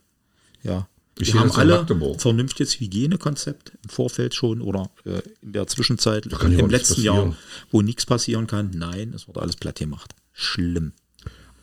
[0.63, 0.87] Ja.
[1.17, 1.85] Ich Wir haben alle
[2.17, 7.35] vernünftiges Hygienekonzept im Vorfeld schon oder äh, in der Zwischenzeit ja im letzten Jahr,
[7.71, 8.71] wo nichts passieren kann.
[8.73, 10.13] Nein, es wurde alles platt gemacht.
[10.33, 10.91] Schlimm.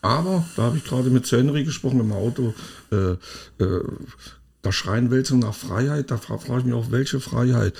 [0.00, 2.54] Aber da habe ich gerade mit Henry gesprochen im Auto.
[2.90, 3.12] Äh,
[3.62, 3.80] äh,
[4.62, 6.10] da schreien welche nach Freiheit.
[6.10, 7.74] Da fra- frage ich mich auch, welche Freiheit?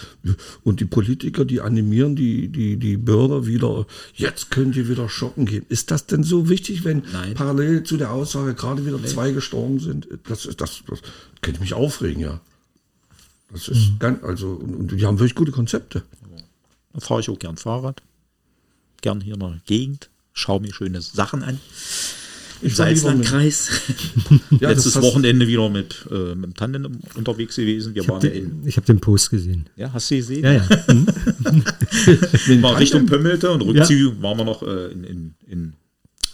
[0.65, 5.47] Und die Politiker, die animieren die, die, die Bürger wieder, jetzt könnt ihr wieder shoppen
[5.47, 5.65] gehen.
[5.69, 7.35] Ist das denn so wichtig, wenn Nein.
[7.35, 10.09] parallel zu der Aussage gerade wieder zwei gestorben sind?
[10.29, 11.01] Das, ist- das, das
[11.41, 12.41] könnte mich aufregen, ja.
[13.53, 16.03] Das ist ganz, also, und, und die haben wirklich gute Konzepte.
[16.95, 18.03] Da fahre ich auch gern Fahrrad.
[19.03, 20.11] Gern hier in der Gegend.
[20.33, 21.61] Schaue mir schöne Sachen an.
[22.63, 23.71] Im Salzlandkreis.
[24.61, 27.95] Ja, Letztes Wochenende wieder mit, äh, mit dem Tandem unterwegs gewesen.
[27.95, 29.69] Wir Ich habe ja den, hab den Post gesehen.
[29.77, 30.45] Ja, hast du gesehen?
[30.45, 30.69] Ja, ja.
[32.47, 32.63] Hm.
[32.63, 35.73] war Richtung Pömmelte und Rückzug waren wir noch äh, in, in, in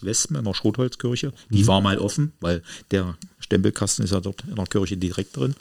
[0.03, 1.33] Wespen, in der Schrotholzkirche.
[1.51, 5.55] Die war mal offen, weil der Stempelkasten ist ja dort in der Kirche direkt drin.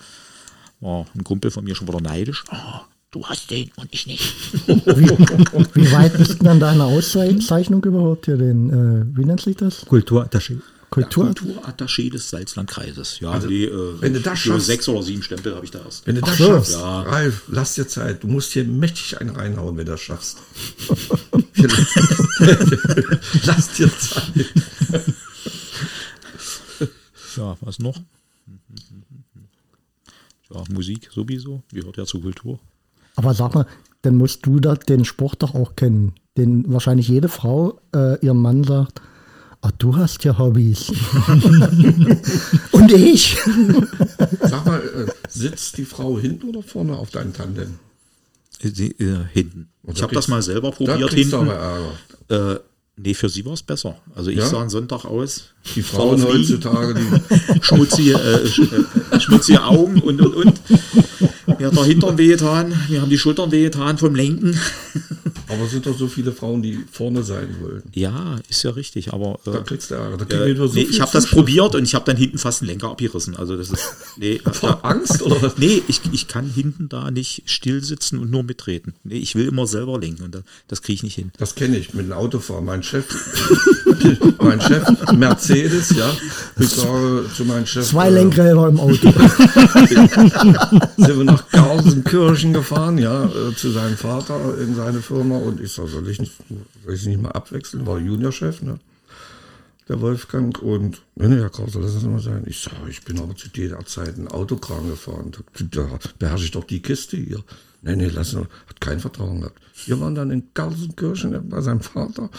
[0.79, 2.43] War ein Kumpel von mir schon wieder neidisch.
[2.51, 2.81] Oh,
[3.11, 4.23] du hast den und ich nicht.
[4.67, 4.75] Wie,
[5.75, 8.37] wie weit ist denn deine Auszeichnung überhaupt hier?
[8.37, 9.85] Den, äh, wie nennt sich das?
[9.85, 10.59] Kulturattaché.
[10.89, 11.25] Kultur?
[11.25, 13.19] Kulturattaché des Salzlandkreises.
[13.19, 15.79] Ja, die, äh, Also, wenn du das schaffst- sechs oder sieben Stempel habe ich da
[15.83, 16.07] erst.
[16.07, 16.45] Wenn du das so.
[16.47, 17.01] schaffst, Ja.
[17.01, 18.23] Ralf, lass dir Zeit.
[18.23, 20.37] Du musst hier mächtig einen reinhauen, wenn du das schaffst.
[23.45, 24.33] lass dir Zeit.
[27.35, 27.97] Ja, was noch?
[30.49, 31.61] Ja, Musik sowieso.
[31.73, 32.59] Gehört ja zur Kultur.
[33.17, 33.65] Aber sag mal,
[34.03, 36.13] dann musst du da den Sport doch auch kennen.
[36.37, 39.01] Den wahrscheinlich jede Frau äh, ihrem Mann sagt,
[39.61, 40.89] ah, du hast ja Hobbys.
[42.71, 43.37] Und ich.
[44.41, 47.79] Sag mal, äh, sitzt die Frau hinten oder vorne auf deinem Tandem?
[48.61, 49.69] Äh, die, äh, hinten.
[49.83, 51.33] Und Ich habe das mal selber probiert hinten.
[51.35, 51.55] aber
[52.29, 52.55] Ärger.
[52.55, 52.59] Äh,
[52.97, 53.95] nee, für sie war es besser.
[54.15, 54.45] Also ich Ja?
[54.45, 55.53] sah einen Sonntag aus.
[55.75, 58.59] Die Frauen heutzutage, die, Schmutzige, äh, sch,
[59.11, 60.61] äh, schmutzige Augen und, und, und.
[61.59, 62.73] Mir hat der Hintern wehgetan.
[62.89, 64.59] Mir haben die Schultern wehgetan vom Lenken.
[65.47, 67.83] aber es sind doch so viele Frauen, die vorne sein wollen.
[67.93, 70.17] Ja, ist ja richtig, aber äh, Da kriegst du Ärger.
[70.25, 72.69] Da äh, so nee, ich habe das probiert und ich habe dann hinten fast einen
[72.69, 73.35] Lenker abgerissen.
[73.35, 73.87] Also das ist
[74.17, 75.57] nee, Vor Angst oder was?
[75.57, 78.93] Nee, ich, ich kann hinten da nicht still sitzen und nur mitreden.
[79.03, 81.31] Nee, ich will immer selber lenken und das, das kriege ich nicht hin.
[81.37, 82.65] Das kenne ich mit dem Autofahren.
[82.65, 83.05] Mein Chef,
[84.39, 84.83] mein Chef,
[85.13, 86.11] Mercedes, ja.
[86.59, 87.87] Ich sage zu meinem Chef.
[87.87, 89.13] Zwei äh, Lenkräder im Auto.
[90.97, 95.73] sind wir nach Garsenkirchen gefahren, ja, äh, zu seinem Vater in seine Firma und ich
[95.73, 96.33] sag, soll ich nicht,
[96.83, 97.85] soll ich nicht mal abwechseln?
[97.85, 98.79] War Juniorchef, ne?
[99.87, 102.43] Der Wolfgang und, nee, nee, Herr Krause, lass es mal sein.
[102.45, 105.31] Ich sag, ich bin aber zu der Zeit ein Autokran gefahren.
[105.31, 107.41] Da, da beherrsche ich doch die Kiste hier.
[107.83, 109.61] Nee, nee, lass mal, hat kein Vertrauen gehabt.
[109.85, 112.29] Wir waren dann in Garsenkirchen bei seinem Vater.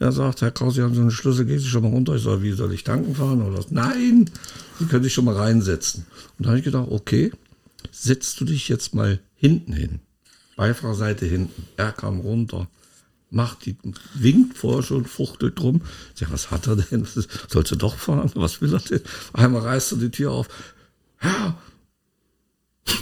[0.00, 2.16] Er sagt, Herr Krause, Sie haben so einen Schlüssel, gehen Sie schon mal runter.
[2.16, 3.42] Ich sag, wie soll ich tanken fahren?
[3.42, 3.64] Oder?
[3.70, 4.28] Nein,
[4.78, 6.06] Sie können sich schon mal reinsetzen.
[6.38, 7.30] Und da habe ich gedacht, okay,
[7.92, 10.00] setzt du dich jetzt mal hinten hin.
[10.56, 11.66] Beifahrerseite hinten.
[11.76, 12.68] Er kam runter,
[13.30, 13.76] macht die,
[14.14, 15.82] winkt vorher schon, fuchtelt drum.
[16.14, 17.06] Sag, was hat er denn?
[17.48, 18.30] Sollst du doch fahren?
[18.34, 19.02] Was will er denn?
[19.32, 20.48] Einmal reißt er die Tür auf.
[21.18, 21.56] Herr,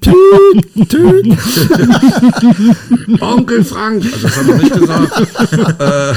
[0.00, 1.26] Tüt, tüt.
[3.20, 5.12] Onkel Frank, also das hat er nicht gesagt,
[5.80, 6.14] äh,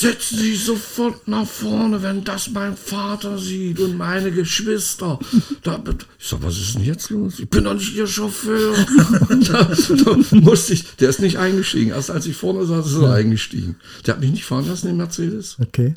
[0.00, 5.18] setzen Sie sofort nach vorne, wenn das mein Vater sieht und meine Geschwister.
[5.62, 5.82] Da,
[6.18, 7.38] ich sag, was ist denn jetzt los?
[7.40, 8.74] Ich bin doch nicht Ihr Chauffeur.
[9.48, 9.64] da,
[10.04, 11.90] da musste ich, der ist nicht eingestiegen.
[11.90, 13.76] Erst als ich vorne saß, ist er eingestiegen.
[14.06, 15.56] Der hat mich nicht fahren lassen, den Mercedes.
[15.60, 15.94] Okay.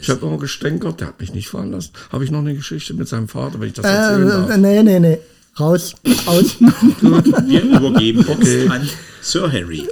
[0.00, 1.90] Ich habe noch gestänkert, der hat mich nicht fahren lassen.
[2.10, 4.56] Habe ich noch eine Geschichte mit seinem Vater, wenn ich das erzählen Äh, darf.
[4.56, 5.18] nee, nee, nee.
[5.58, 5.94] Raus,
[6.26, 6.56] aus.
[6.60, 8.68] Wir übergeben Okay.
[8.68, 8.88] an
[9.20, 9.86] Sir Harry.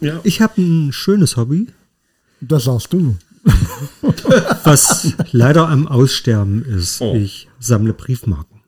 [0.00, 0.20] Ja.
[0.24, 1.68] Ich habe ein schönes Hobby,
[2.40, 3.16] Das sagst du.
[4.64, 7.00] was leider am Aussterben ist.
[7.00, 7.14] Oh.
[7.14, 8.60] Ich sammle Briefmarken.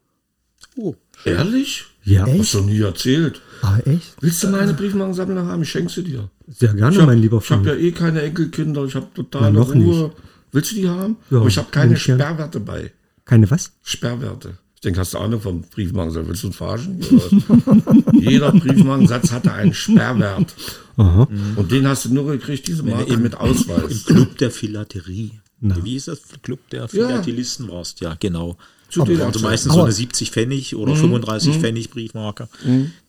[0.76, 0.94] Oh,
[1.24, 1.84] Ehrlich?
[2.04, 3.40] Ja, Hast du nie erzählt.
[3.62, 4.16] Ah, echt?
[4.20, 5.62] Willst du meine Briefmarkensammlung haben?
[5.62, 6.28] Ich schenke sie dir.
[6.48, 7.80] sehr gerne, Ich habe mein lieber hab ja Freund.
[7.80, 8.84] eh keine Enkelkinder.
[8.86, 10.12] Ich habe totale Ja, noch Ruhe.
[10.50, 11.16] Willst du die haben?
[11.30, 12.18] Ja, Aber ich habe keine ich gern.
[12.18, 12.90] Sperrwerte bei.
[13.24, 13.70] Keine was?
[13.82, 14.58] Sperrwerte.
[14.74, 16.30] Ich denke, hast du Ahnung vom Briefmarkensammlung?
[16.30, 16.98] Willst du uns verarschen?
[17.04, 18.12] Oder?
[18.14, 20.52] Jeder Briefmarkensatz hatte einen Sperrwert.
[20.96, 21.28] Aha.
[21.56, 24.04] Und den hast du nur gekriegt, diese Marke mit Im Ausweis.
[24.04, 25.32] Club der Philaterie.
[25.60, 25.76] Na.
[25.82, 26.20] Wie hieß das?
[26.42, 28.56] Club der Philatelisten warst, ja, genau.
[28.90, 32.46] Zu den Also meistens so eine 70 Pfennig oder 35 Pfennig Briefmarke,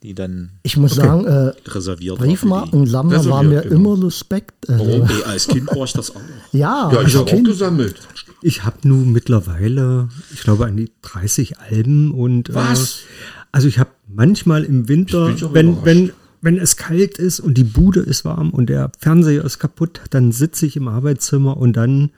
[0.02, 3.76] die dann Ich muss sagen, äh, reserviert Briefmarkensammler war mir genau.
[3.76, 4.70] immer suspekt.
[4.70, 5.14] Also, die.
[5.14, 6.22] Ey, als Kind war ich das auch.
[6.54, 7.48] ja, Ja, ich als habe auch Kind.
[7.48, 7.96] gesammelt.
[8.42, 13.00] Ich habe nun mittlerweile, ich glaube, an die 30 Alben und Was?
[13.00, 16.12] Äh, also ich habe manchmal im Winter, wenn, wenn,
[16.44, 20.32] wenn es kalt ist und die Bude ist warm und der Fernseher ist kaputt, dann
[20.32, 22.12] sitze ich im Arbeitszimmer und dann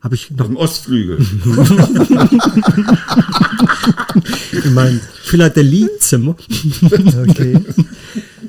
[0.00, 1.18] habe ich noch Im Ostflügel.
[4.64, 6.36] in meinem Philatelie-Zimmer.
[7.28, 7.58] Okay.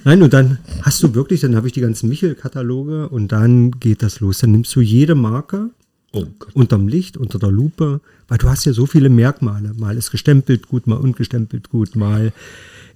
[0.03, 4.03] Nein, und dann hast du wirklich, dann habe ich die ganzen Michel-Kataloge und dann geht
[4.03, 4.39] das los.
[4.39, 5.69] Dann nimmst du jede Marke
[6.15, 9.73] Oh unterm Licht, unter der Lupe, weil du hast ja so viele Merkmale.
[9.75, 12.31] Mal ist gestempelt gut, mal ungestempelt gut, mal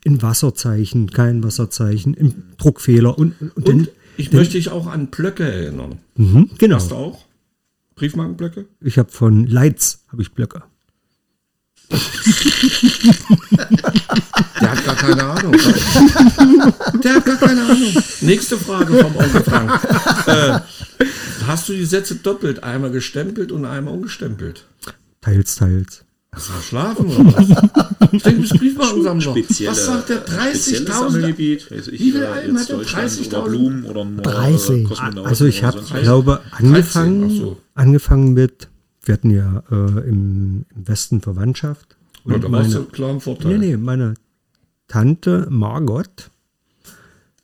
[0.04, 3.88] in Wasserzeichen, kein Wasserzeichen, im Druckfehler und, und, und, dann,
[4.18, 6.00] ich möchte dich auch an Blöcke erinnern.
[6.16, 6.76] mhm, genau.
[6.76, 7.26] Hast du auch?
[7.96, 8.66] Briefmarkenblöcke?
[8.82, 10.64] Ich habe von Leitz habe ich Blöcke.
[14.62, 15.56] Der hat gar keine Ahnung.
[17.04, 17.94] Der hat gar keine Ahnung.
[18.22, 19.72] Nächste Frage vom Onkel Frank.
[20.28, 20.60] Äh,
[21.48, 22.64] hast du die Sätze doppelt?
[22.64, 24.66] Einmal gestempelt und einmal ungestempelt?
[25.22, 26.04] Teils, teils.
[26.34, 27.50] Hast du verschlafen oder was?
[28.12, 29.32] Ich denke, du bist Briefmarkensammler.
[29.32, 30.18] Spezielle, Was sagt der?
[30.18, 30.92] spezielles 30.000?
[30.94, 31.72] Sammelgebiet.
[31.72, 32.76] Weiß ich, Wie viel äh, Alben hat der?
[32.78, 33.28] Deutschland 30.000?
[33.28, 34.92] Oder Blumen oder nur 30.
[34.92, 36.02] Äh, Also ich oder habe, sonst was.
[36.02, 37.58] glaube, 13, angefangen, so.
[37.74, 38.68] angefangen mit,
[39.04, 39.76] wir hatten ja äh,
[40.08, 41.96] im, im Westen Verwandtschaft.
[42.26, 43.58] Ja, Und du meine, klar im Vorteil.
[43.58, 44.14] nee, nee, meine
[44.88, 46.30] Tante Margot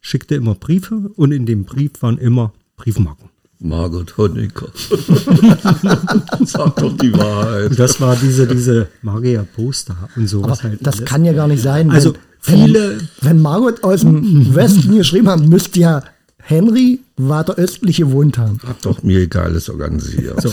[0.01, 3.29] schickte immer Briefe und in dem Brief waren immer Briefmarken.
[3.63, 4.67] Margot Honecker.
[6.45, 7.71] Sag doch die Wahrheit.
[7.71, 10.79] Und das war diese, diese Magier-Poster und sowas Aber halt.
[10.85, 11.09] das alles.
[11.09, 11.87] kann ja gar nicht sein.
[11.87, 16.03] wenn- Also viele- Wenn, wenn Margot aus dem Westen geschrieben hat, müsste ja
[16.45, 18.59] Henry weiter östliche wohnt haben.
[18.67, 20.41] Hab doch mir egales organisiert.
[20.41, 20.51] So.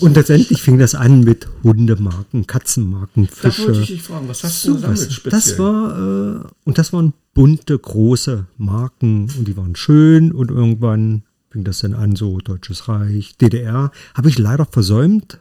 [0.00, 3.80] Und letztendlich fing das an mit Hundemarken, Katzenmarken, Da wollte Fische.
[3.82, 5.30] ich dich fragen, was hast du gesammelt speziell?
[5.30, 11.22] Das war, äh, und das waren bunte, große Marken und die waren schön und irgendwann
[11.50, 13.90] fing das dann an, so Deutsches Reich, DDR.
[14.14, 15.38] Habe ich leider versäumt,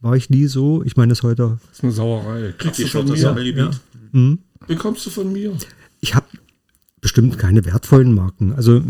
[0.00, 0.82] war ich nie so.
[0.84, 2.54] Ich meine, es heute, Das ist eine Sauerei.
[2.56, 3.72] Kriegst du von Abgeschottetes mir?
[4.12, 4.38] Sammelgebiet.
[4.66, 5.56] Bekommst du von mir?
[6.00, 6.26] ich habe
[7.00, 8.52] bestimmt keine wertvollen Marken.
[8.52, 8.82] Also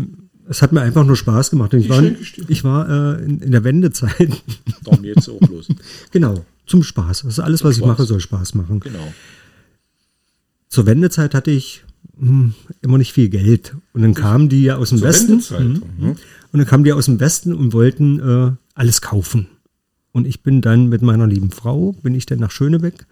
[0.47, 1.73] es hat mir einfach nur Spaß gemacht.
[1.73, 2.03] Ich war,
[2.47, 4.41] ich war äh, in, in der Wendezeit.
[4.83, 5.67] Darum jetzt auch los.
[6.11, 7.23] genau, zum Spaß.
[7.23, 8.79] Das ist alles, was ich mache, soll Spaß machen.
[8.79, 9.13] Genau.
[10.67, 11.83] Zur Wendezeit hatte ich
[12.17, 13.75] hm, immer nicht viel Geld.
[13.93, 15.29] Und dann kamen die ja aus dem Zur Westen.
[15.29, 15.99] Wendezeit.
[15.99, 16.15] Mhm.
[16.51, 19.47] Und dann kamen die aus dem Westen und wollten äh, alles kaufen.
[20.11, 23.05] Und ich bin dann mit meiner lieben Frau, bin ich dann nach Schönebeck.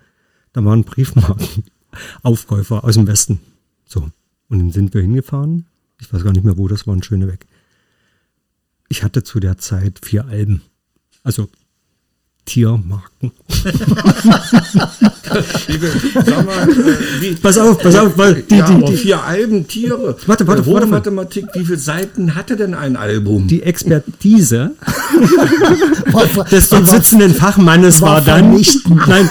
[0.51, 1.63] Da waren Briefmarken,
[2.23, 3.39] Aufkäufer aus dem Westen.
[3.85, 4.09] So.
[4.49, 5.67] Und dann sind wir hingefahren.
[6.01, 7.45] Ich weiß gar nicht mehr, wo das war, in Schönebeck.
[8.89, 10.61] Ich hatte zu der Zeit vier Alben.
[11.23, 11.49] Also
[12.49, 13.31] Tiermarken.
[15.67, 15.91] Liebe,
[16.25, 19.67] sag mal, äh, wie, Pass auf, pass auf, weil die, ja, die, die, vier Alben,
[19.67, 20.17] Tiere.
[20.25, 20.87] Warte, warte, warte.
[20.87, 23.47] Mathematik, wie viele Seiten hatte denn ein Album?
[23.47, 24.71] die Expertise
[26.51, 28.45] des dort sitzenden Fachmannes war war, dann.
[28.45, 29.07] vernichtend.
[29.07, 29.29] Nein,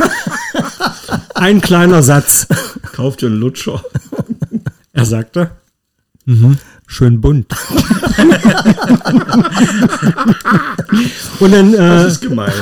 [1.34, 2.46] ein kleiner Satz.
[2.92, 3.82] Kauft ihr einen Lutscher?
[4.92, 5.50] Er sagte,
[6.24, 6.56] mhm,
[6.89, 7.47] schön bunt.
[11.39, 12.11] und, dann, äh,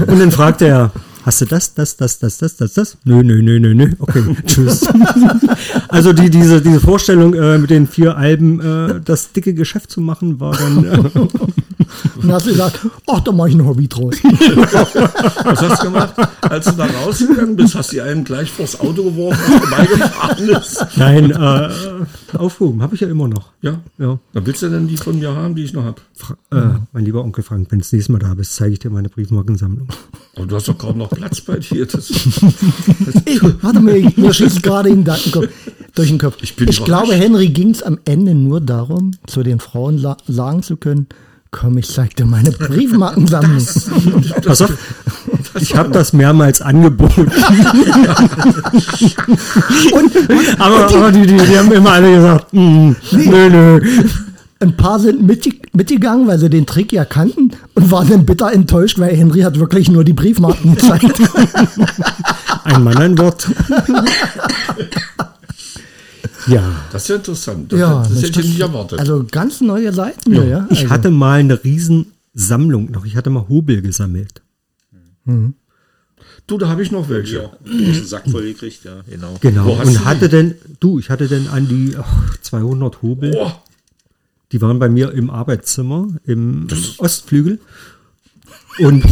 [0.07, 2.99] und dann fragte er, hast du das, das, das, das, das, das, das?
[3.05, 3.93] Nö, nö, nö, nö, nö.
[3.99, 4.87] Okay, tschüss.
[5.89, 10.03] also die, diese, diese Vorstellung äh, mit den vier Alben, äh, das dicke Geschäft zu
[10.03, 11.31] machen, war dann...
[11.79, 14.15] Und dann hast du gesagt, ach, da mache ich ein Hobby draus.
[14.23, 16.15] Was hast du gemacht?
[16.43, 20.87] Als du da rausgegangen bist, hast du Alben gleich vors Auto geworfen, was vorbeigefahren ist.
[20.97, 23.51] nein, äh, aufgehoben, habe ich ja immer noch.
[23.63, 23.81] Ja.
[23.99, 24.19] Ja.
[24.33, 26.01] Dann willst du denn die von mir haben, die ich noch habe?
[26.15, 28.79] Fra äh, mein lieber Onkel Frank, wenn du das nächste Mal da bist, zeige ich
[28.79, 29.89] dir meine Briefmarkensammlung.
[30.37, 31.87] Aber du hast doch kaum noch Platz bei dir.
[31.87, 32.11] Das,
[33.25, 35.49] Ey, warte mal, mir schießt gerade den Gedankenkopf
[35.95, 36.37] durch den Kopf.
[36.43, 36.85] Ich, bin überrascht.
[36.85, 41.07] glaube, Henry ging es am Ende nur darum, zu den Frauen la- sagen zu können,
[41.51, 43.65] komm, ich zeig dir meine Briefmarkensammlung.
[44.45, 44.73] Pass auf,
[45.61, 47.31] ich habe das mehrmals angeboten.
[50.59, 53.81] aber aber die, die, die haben immer alle gesagt, mm, nö, nö.
[54.59, 58.51] Ein paar sind mitge- mitgegangen, weil sie den Trick ja kannten und waren dann bitter
[58.53, 61.21] enttäuscht, weil Henry hat wirklich nur die Briefmarken gezeigt.
[62.65, 63.49] Ein Mann, ein Wort.
[66.47, 67.73] Ja, das ist ja interessant.
[67.73, 68.99] Das, ja, das hätte ich nicht erwartet.
[68.99, 70.67] Also ganz neue Seiten ja.
[70.71, 73.05] ich also, hatte mal eine Riesensammlung noch.
[73.05, 74.43] Ich hatte mal Hobel gesammelt.
[76.47, 77.37] du, da habe ich noch welche.
[77.37, 79.37] Ja, einen Sack voll gekriegt, ja, genau.
[79.41, 79.73] Genau.
[79.73, 83.33] Und hatte denn, du, ich hatte denn an die ach, 200 Hobel.
[83.33, 83.63] Boah,
[84.53, 86.69] Die waren bei mir im Arbeitszimmer, im
[86.99, 87.59] Ostflügel.
[88.79, 89.05] Und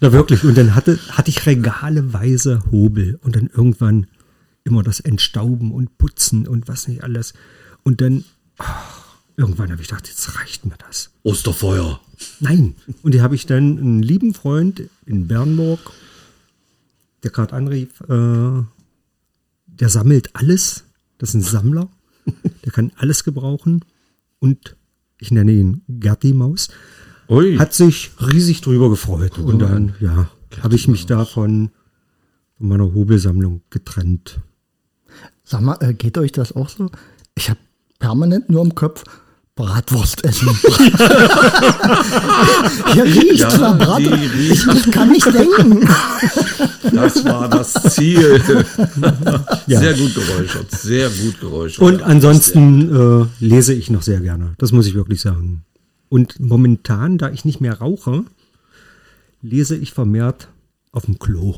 [0.00, 4.06] na wirklich, und dann hatte, hatte ich regaleweise Hobel und dann irgendwann
[4.66, 7.32] immer das Entstauben und Putzen und was nicht alles.
[7.84, 8.24] Und dann
[8.58, 11.10] ach, irgendwann habe ich gedacht, jetzt reicht mir das.
[11.22, 12.00] Osterfeuer.
[12.40, 12.74] Nein.
[13.02, 15.92] Und die habe ich dann einen lieben Freund in Bernburg,
[17.22, 18.62] der gerade anrief, äh,
[19.66, 20.84] der sammelt alles.
[21.18, 21.88] Das ist ein Sammler.
[22.64, 23.84] Der kann alles gebrauchen.
[24.40, 24.76] Und
[25.18, 26.68] ich nenne ihn Gerti Maus.
[27.28, 27.56] Ui.
[27.56, 29.38] Hat sich riesig drüber gefreut.
[29.38, 30.28] Und dann, ja,
[30.62, 31.70] habe ich mich davon
[32.56, 34.40] von meiner Hobelsammlung getrennt.
[35.48, 36.90] Sag mal, äh, geht euch das auch so?
[37.36, 37.60] Ich habe
[38.00, 39.04] permanent nur im Kopf
[39.54, 40.48] Bratwurst essen.
[42.92, 44.00] Hier riecht Ja, nach Brat.
[44.00, 45.88] die riecht- Ich kann nicht denken.
[46.92, 48.42] Das war das Ziel.
[49.66, 50.70] Sehr gut geräuchert.
[50.72, 51.78] Sehr gut geräuchert.
[51.80, 54.54] Und ansonsten äh, lese ich noch sehr gerne.
[54.58, 55.64] Das muss ich wirklich sagen.
[56.10, 58.24] Und momentan, da ich nicht mehr rauche,
[59.42, 60.48] lese ich vermehrt
[60.92, 61.56] auf dem Klo.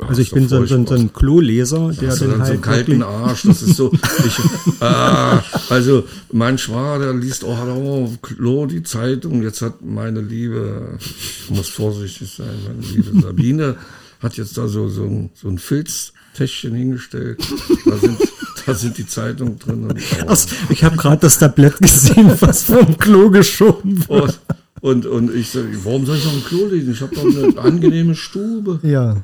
[0.00, 1.20] Also ich bin so, so, so ein furchtbar.
[1.20, 3.92] Kloleser, der Hast du dann dann so einen halt kalten Arsch, das ist so.
[3.92, 4.38] Ich,
[4.80, 5.40] ah,
[5.70, 9.42] also mein Schwager, der liest, oh, hallo, Klo, die Zeitung.
[9.42, 13.76] Jetzt hat meine liebe, ich muss vorsichtig sein, meine liebe Sabine
[14.20, 17.40] hat jetzt da so, so, ein, so ein Filztäschchen hingestellt.
[17.84, 18.18] Da sind,
[18.66, 19.84] da sind die Zeitungen drin.
[19.84, 24.34] Und, oh, Ach, ich habe gerade das Tablett gesehen, was vom Klo geschoben wurde.
[24.80, 26.92] und, und, und ich sage, warum soll ich noch ein Klo lesen?
[26.92, 28.80] Ich habe doch eine angenehme Stube.
[28.82, 29.22] Ja.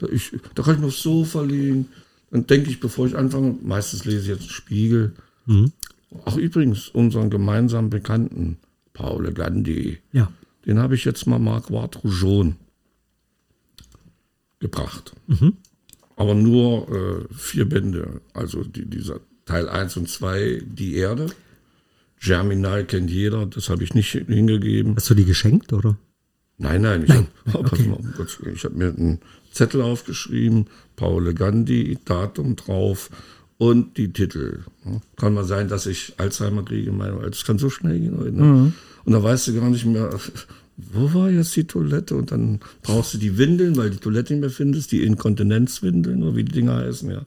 [0.00, 1.88] Da, ich, da kann ich mir aufs Sofa liegen.
[2.30, 5.14] Dann denke ich, bevor ich anfange, meistens lese ich jetzt einen Spiegel.
[6.24, 8.58] Ach, übrigens, unseren gemeinsamen Bekannten,
[8.92, 10.30] Paul Gandhi, Ja.
[10.66, 12.56] den habe ich jetzt mal Marquard Roujon
[14.60, 15.12] gebracht.
[16.16, 16.88] Aber nur
[17.30, 18.20] äh, vier Bände.
[18.34, 21.26] Also die, dieser Teil 1 und 2, Die Erde.
[22.20, 24.96] Germinal kennt jeder, das habe ich nicht hingegeben.
[24.96, 25.96] Hast du die geschenkt, oder?
[26.56, 27.28] Nein, nein, ich habe
[27.96, 29.20] um Gottes Willen, ich hab mir einen
[29.52, 33.10] Zettel aufgeschrieben, Paul Gandhi, Datum drauf
[33.58, 34.60] und die Titel.
[35.16, 36.92] Kann mal sein, dass ich Alzheimer kriege,
[37.22, 38.32] das kann so schnell gehen heute.
[38.32, 38.44] Ne?
[39.04, 40.10] Und da weißt du gar nicht mehr,
[40.76, 42.14] wo war jetzt die Toilette?
[42.14, 46.36] Und dann brauchst du die Windeln, weil die Toilette nicht mehr findest, die Inkontinenzwindeln oder
[46.36, 47.22] wie die Dinger heißen, ja.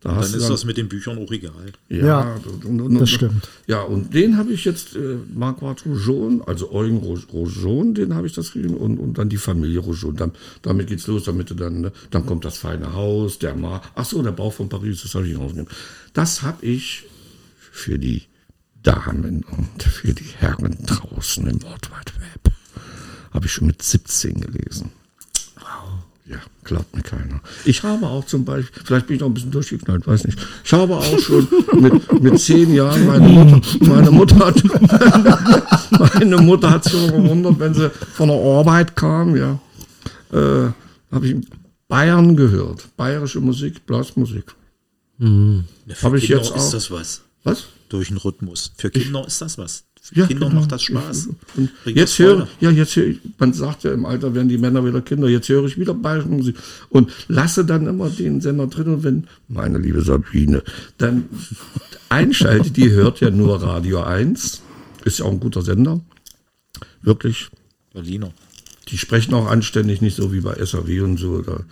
[0.00, 1.72] Da Dann ist das mit den Büchern auch egal.
[1.88, 3.48] ja, Ja, und, und, das stimmt.
[3.66, 8.26] Ja, und den habe ich jetzt, äh, Marquard Roujon, also Eugen Ro- Roujon, den habe
[8.26, 10.14] ich das geschrieben und, und dann die Familie Roujon.
[10.14, 10.32] Dann,
[10.62, 14.04] damit geht's los, damit du dann, ne, dann kommt das feine Haus, der Mar, ach
[14.04, 15.68] so, der Bau von Paris, das soll ich rausnehmen.
[16.12, 17.04] Das habe ich
[17.58, 18.22] für die
[18.82, 22.52] Damen und für die Herren draußen im World Wide Web,
[23.32, 24.90] habe ich schon mit 17 gelesen.
[26.28, 27.40] Ja, glaubt mir keiner.
[27.64, 30.38] Ich habe auch zum Beispiel, vielleicht bin ich noch ein bisschen durchgeknallt, weiß nicht.
[30.64, 31.46] Ich habe auch schon
[31.80, 34.62] mit, mit zehn Jahren, meine Mutter, meine Mutter hat,
[36.22, 39.60] meine Mutter hat sich gewundert, wenn sie von der Arbeit kam, ja,
[40.32, 40.70] äh,
[41.12, 41.36] habe ich
[41.86, 42.88] Bayern gehört.
[42.96, 44.54] Bayerische Musik, Blasmusik.
[45.18, 45.64] Für
[46.02, 46.72] Hab ich Kinder jetzt ist auch.
[46.72, 47.22] das was.
[47.44, 47.64] Was?
[47.88, 48.72] Durch den Rhythmus.
[48.76, 49.84] Für Kinder ist das was.
[50.14, 50.60] Ja, Kinder genau.
[50.60, 51.28] macht das Spaß.
[51.56, 54.84] Und jetzt höre, ja, jetzt höre ich, man sagt ja, im Alter werden die Männer
[54.84, 56.56] wieder Kinder, jetzt höre ich wieder bayerische Musik
[56.90, 60.62] und lasse dann immer den Sender drin und wenn, meine liebe Sabine,
[60.98, 61.24] dann
[62.08, 64.62] einschaltet, die hört ja nur Radio 1,
[65.04, 66.00] ist ja auch ein guter Sender,
[67.02, 67.48] wirklich,
[67.92, 68.32] Berliner.
[68.88, 71.64] die sprechen auch anständig, nicht so wie bei SAW und so, oder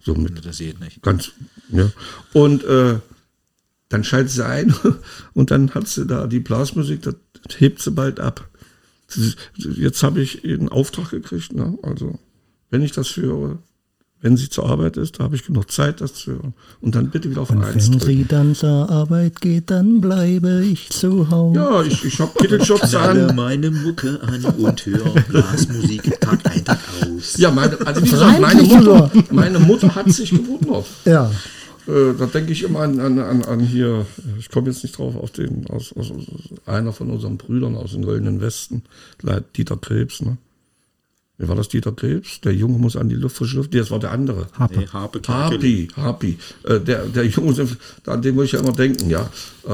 [0.00, 1.02] so mit Das geht nicht.
[1.02, 1.32] ganz,
[1.70, 1.90] ja.
[2.32, 2.98] Und äh,
[3.90, 4.74] dann schaltet sie ein
[5.34, 7.16] und dann hat sie da die Blasmusik, das
[7.58, 8.48] hebt sie bald ab.
[9.56, 11.76] Jetzt habe ich einen Auftrag gekriegt, ne?
[11.82, 12.18] also
[12.70, 13.58] wenn ich das höre,
[14.22, 16.54] wenn sie zur Arbeit ist, da habe ich genug Zeit, das zu hören.
[16.80, 18.18] Und dann bitte wieder auf Und eins wenn drücken.
[18.18, 21.58] sie dann zur Arbeit geht, dann bleibe ich zu Hause.
[21.58, 23.34] Ja, ich, ich habe Kittelschutz an.
[23.34, 27.38] meine Mucke an und hör Blasmusik Tag ein, Tag aus.
[27.38, 30.86] Ja, meine, also wie gesagt, meine Mutter, meine Mutter hat sich gewundert.
[31.06, 31.30] Ja.
[31.86, 34.06] Äh, da denke ich immer an, an, an, an hier,
[34.38, 36.24] ich komme jetzt nicht drauf, auf den, aus, aus, aus
[36.66, 38.82] einer von unseren Brüdern aus dem Goldenen Westen,
[39.56, 40.36] Dieter Krebs, ne?
[41.38, 42.42] Wer war das, Dieter Krebs?
[42.42, 43.72] Der Junge muss an die Luft frische Luft.
[43.72, 44.48] Nee, das war der andere.
[44.76, 45.20] Nee, Harpe.
[45.26, 46.38] Harpi, Harpi.
[46.64, 47.76] Äh, der, der Junge, muss-
[48.06, 49.22] an den muss ich ja immer denken, ja.
[49.66, 49.70] Äh,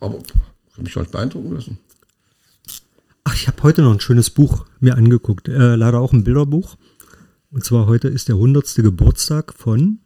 [0.00, 0.18] aber
[0.74, 1.78] kann mich halt beeindrucken lassen.
[3.22, 5.48] Ach, ich habe heute noch ein schönes Buch mir angeguckt.
[5.48, 6.76] Äh, leider auch ein Bilderbuch.
[7.52, 8.74] Und zwar heute ist der 100.
[8.76, 10.00] Geburtstag von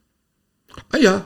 [0.90, 1.24] Ah ja,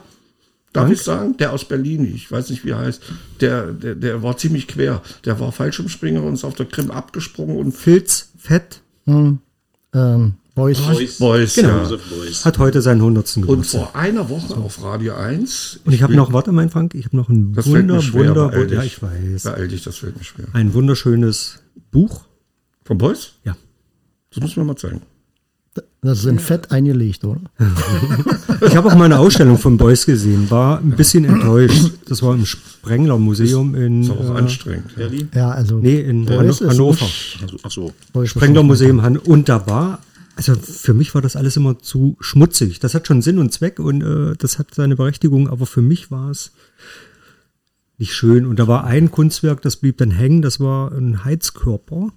[0.73, 0.93] darf Frank?
[0.93, 3.01] ich sagen, der aus Berlin, ich weiß nicht, wie er heißt,
[3.41, 5.01] der, der, der war ziemlich quer.
[5.25, 8.81] Der war Fallschirmspringer und ist auf der Krim abgesprungen und Filz Fett.
[9.07, 9.39] Ähm,
[10.55, 10.79] Boys.
[10.81, 11.17] Boys.
[11.19, 11.83] Boys, Genau.
[11.83, 11.97] ja.
[12.09, 12.43] Boys.
[12.43, 13.37] Hat heute seinen 100.
[13.37, 13.81] Und Geburtstag.
[13.81, 15.81] vor einer Woche auf Radio 1.
[15.85, 18.47] Und ich habe noch, warte mein Frank, ich habe noch ein das Wunder, schwer, Wunder,
[18.49, 18.93] beeil Wunder, ja dich.
[18.97, 20.47] ich weiß, Beeil dich, das fällt mir schwer.
[20.53, 21.59] ein wunderschönes
[21.91, 22.25] Buch
[22.85, 23.33] Von Beuys?
[23.43, 23.55] Ja.
[24.33, 25.01] Das muss mir mal zeigen.
[26.01, 27.41] Das ist in Fett eingelegt, oder?
[28.65, 31.91] Ich habe auch mal eine Ausstellung von Beuys gesehen, war ein bisschen enttäuscht.
[32.07, 34.95] Das war im Sprengler Museum in, Ist auch äh, anstrengend.
[34.95, 35.29] Berlin?
[35.33, 35.79] Ja, also.
[35.79, 37.07] nee, in Beuys ist Hannover.
[37.41, 37.93] Also, ach so.
[38.13, 39.99] Beuys Sprengler Museum Han und da war,
[40.35, 42.79] also für mich war das alles immer zu schmutzig.
[42.79, 46.11] Das hat schon Sinn und Zweck und äh, das hat seine Berechtigung, aber für mich
[46.11, 46.51] war es
[47.97, 48.45] nicht schön.
[48.45, 52.11] Und da war ein Kunstwerk, das blieb dann hängen, das war ein Heizkörper,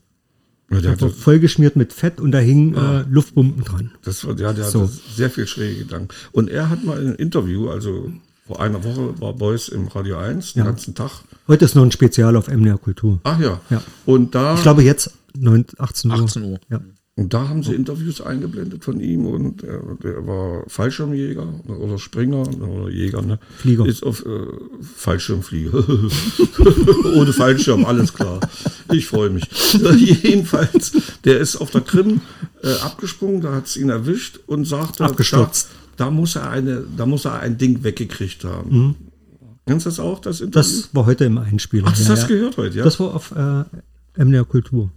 [0.72, 3.00] Ja, der also hatte, vollgeschmiert mit Fett und da hingen Ah.
[3.00, 3.90] äh, Luftpumpen dran.
[4.04, 4.82] das war, ja, der So.
[4.82, 6.08] hatte sehr viel schräge Gedanken.
[6.32, 8.10] Und er hat mal in einem Interview, also
[8.46, 10.64] vor einer Woche war Beuys im Radio 1, den Ja.
[10.66, 11.10] ganzen Tag.
[11.48, 13.20] Heute ist noch ein Spezial auf MDR Kultur.
[13.24, 13.60] Ach ja.
[13.70, 13.82] Ja.
[14.06, 16.16] Und da, Ich glaube jetzt 9, 18 Uhr.
[16.18, 16.60] 18 Uhr.
[16.70, 16.80] Ja.
[17.20, 22.48] Und da haben sie Interviews eingeblendet von ihm und er, der war Fallschirmjäger oder Springer
[22.48, 23.38] oder Jäger, ne?
[23.58, 23.84] Flieger.
[23.84, 24.46] Ist auf äh,
[24.96, 25.84] Fallschirmflieger.
[27.14, 28.40] Ohne Fallschirm, alles klar.
[28.90, 29.44] Ich freue mich.
[30.22, 30.92] Jedenfalls,
[31.26, 32.22] der ist auf der Krim
[32.62, 35.68] äh, abgesprungen, da hat es ihn erwischt und sagte, Abgestürzt.
[35.98, 38.96] Da, da muss er eine, da muss er ein Ding weggekriegt haben.
[39.66, 40.52] Kennst du das auch, das Interview?
[40.70, 41.84] Das war heute im Einspieler.
[41.86, 42.38] Ach, das Ja, hast du ja.
[42.38, 42.84] gehört heute, ja?
[42.84, 44.90] Das war auf äh, MDR Kultur.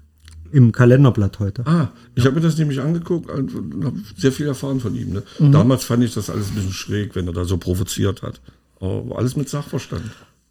[0.54, 1.66] Im Kalenderblatt heute.
[1.66, 5.14] Ah, ich habe mir das nämlich angeguckt und habe sehr viel erfahren von ihm.
[5.14, 5.24] Ne?
[5.39, 5.51] Mhm.
[5.51, 8.39] Damals fand ich das alles ein bisschen schräg, wenn er da so provoziert hat.
[8.80, 10.04] Aber alles mit Sachverstand.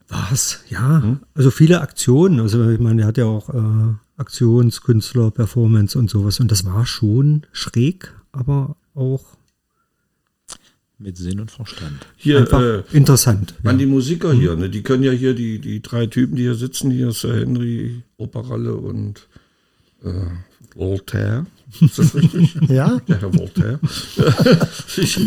[0.09, 0.65] Was?
[0.69, 1.19] Ja.
[1.35, 2.41] Also viele Aktionen.
[2.41, 6.41] Also ich meine, er hat ja auch äh, Aktionskünstler, Performance und sowas.
[6.41, 9.23] Und das war schon schräg, aber auch
[10.99, 12.07] Mit Sinn und Verstand.
[12.17, 13.55] Hier, einfach äh, interessant.
[13.63, 14.69] an die Musiker hier, ne?
[14.69, 18.75] die können ja hier, die, die drei Typen, die hier sitzen, hier Sir Henry, Operalle
[18.75, 19.29] und
[20.05, 20.11] äh,
[20.75, 21.47] Voltaire.
[21.81, 22.55] Ist das richtig?
[22.69, 22.99] Ja?
[23.09, 23.79] Der Herr Voltaire.
[24.97, 25.19] ich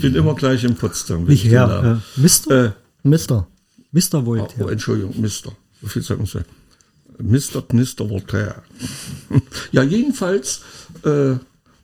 [0.00, 1.24] bin immer gleich in Potsdam.
[1.24, 1.66] Nicht ich den her.
[1.66, 2.64] Namen- Äh, Mr.
[2.66, 2.70] Äh,
[3.02, 3.46] Mister.
[3.92, 4.14] Mr.
[4.14, 4.70] Oh, Voltaire.
[4.72, 5.52] Entschuldigung, Mister.
[5.82, 6.40] So viel sagen Sie.
[7.18, 7.64] Mr.
[7.72, 8.08] Mr.
[8.08, 8.62] Voltaire.
[9.72, 10.60] ja, jedenfalls,
[11.04, 11.34] äh,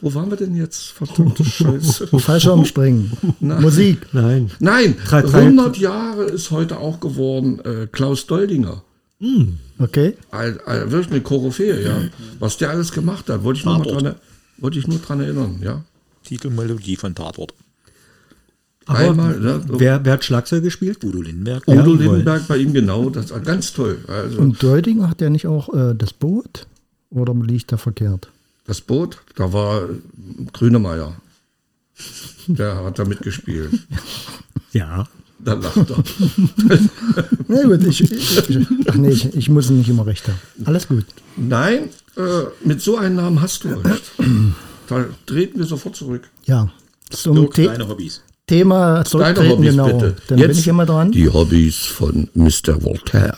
[0.01, 0.93] wo waren wir denn jetzt?
[0.93, 2.07] Verdammte Scheiße.
[2.19, 3.13] Fallschirmspringen.
[3.41, 4.07] Musik.
[4.13, 4.51] Nein.
[4.61, 8.83] Nein, Drei- drei- 100 Jahre ist heute auch geworden äh, Klaus Doldinger.
[9.79, 10.15] Okay.
[10.31, 12.01] Ein, ein, wirklich eine Koryphäe, ja.
[12.39, 14.15] Was der alles gemacht hat, wollte ich nur, dran,
[14.59, 15.85] wollte ich nur dran erinnern, ja.
[16.25, 17.55] Titelmelodie von Tatort.
[18.85, 19.65] Aber Einmal, ne?
[19.67, 21.03] wer, wer hat Schlagzeug gespielt?
[21.03, 21.67] Udo Lindenberg.
[21.67, 21.95] Udo.
[21.95, 23.99] Lindenberg bei ihm genau, das war ganz toll.
[24.07, 26.67] Also Und Deudinger hat ja nicht auch äh, das Boot?
[27.11, 28.29] Oder liegt da verkehrt?
[28.67, 29.89] das Boot, da war
[30.53, 31.17] Grünemeier.
[32.47, 33.73] Der hat da mitgespielt.
[34.73, 35.09] Ja.
[35.39, 36.03] Da lacht er.
[37.49, 40.39] Na gut, ich, ich, ach nee, ich, ich muss nicht immer recht haben.
[40.65, 41.05] Alles gut.
[41.37, 44.13] Nein, äh, mit so einem Namen hast du recht.
[44.89, 46.29] Da treten wir sofort zurück.
[46.47, 46.71] Ja.
[47.11, 48.23] Zum Dirk, The deine Hobbys.
[48.47, 49.87] Thema zurücktreten, Hobbys genau.
[49.87, 50.17] bitte.
[50.29, 51.13] Dann bin ich immer dran.
[51.13, 52.83] Die Hobbys von Mr.
[52.83, 53.37] Voltaire.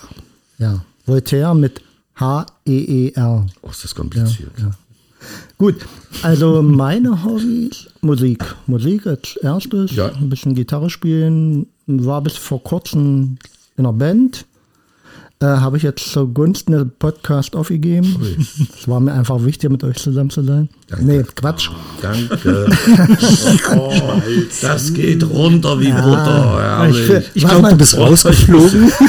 [0.59, 0.85] Ja.
[1.07, 1.81] Voltaire mit
[2.17, 3.47] H-E-E-R.
[3.63, 4.53] Oh, ist das kompliziert.
[4.59, 4.71] Ja.
[5.57, 5.77] Gut,
[6.23, 8.45] also meine Hobbys, Musik.
[8.67, 10.13] Musik als erstes, Ja.
[10.13, 13.39] ein bisschen Gitarre spielen, war bis vor kurzem
[13.76, 14.45] in einer Band.
[15.41, 18.45] Äh, Habe ich jetzt zugunsten des Podcast aufgegeben.
[18.76, 20.68] Es war mir einfach wichtig, mit euch zusammen zu sein.
[20.89, 21.05] Danke.
[21.05, 21.70] Nee, Quatsch.
[22.03, 22.66] Danke.
[23.76, 24.20] oh,
[24.61, 26.89] das geht runter wie Butter.
[26.91, 27.30] ich, Herrlich.
[27.34, 28.93] Ich was glaube, du bist rausgeflogen.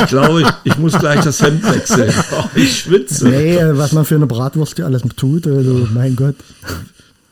[0.00, 2.12] Ich glaube, ich, ich muss gleich das Hemd wechseln.
[2.32, 3.28] Oh, ich schwitze.
[3.28, 6.34] Nee, äh, was man für eine Bratwurst hier alles tut, also mein Gott.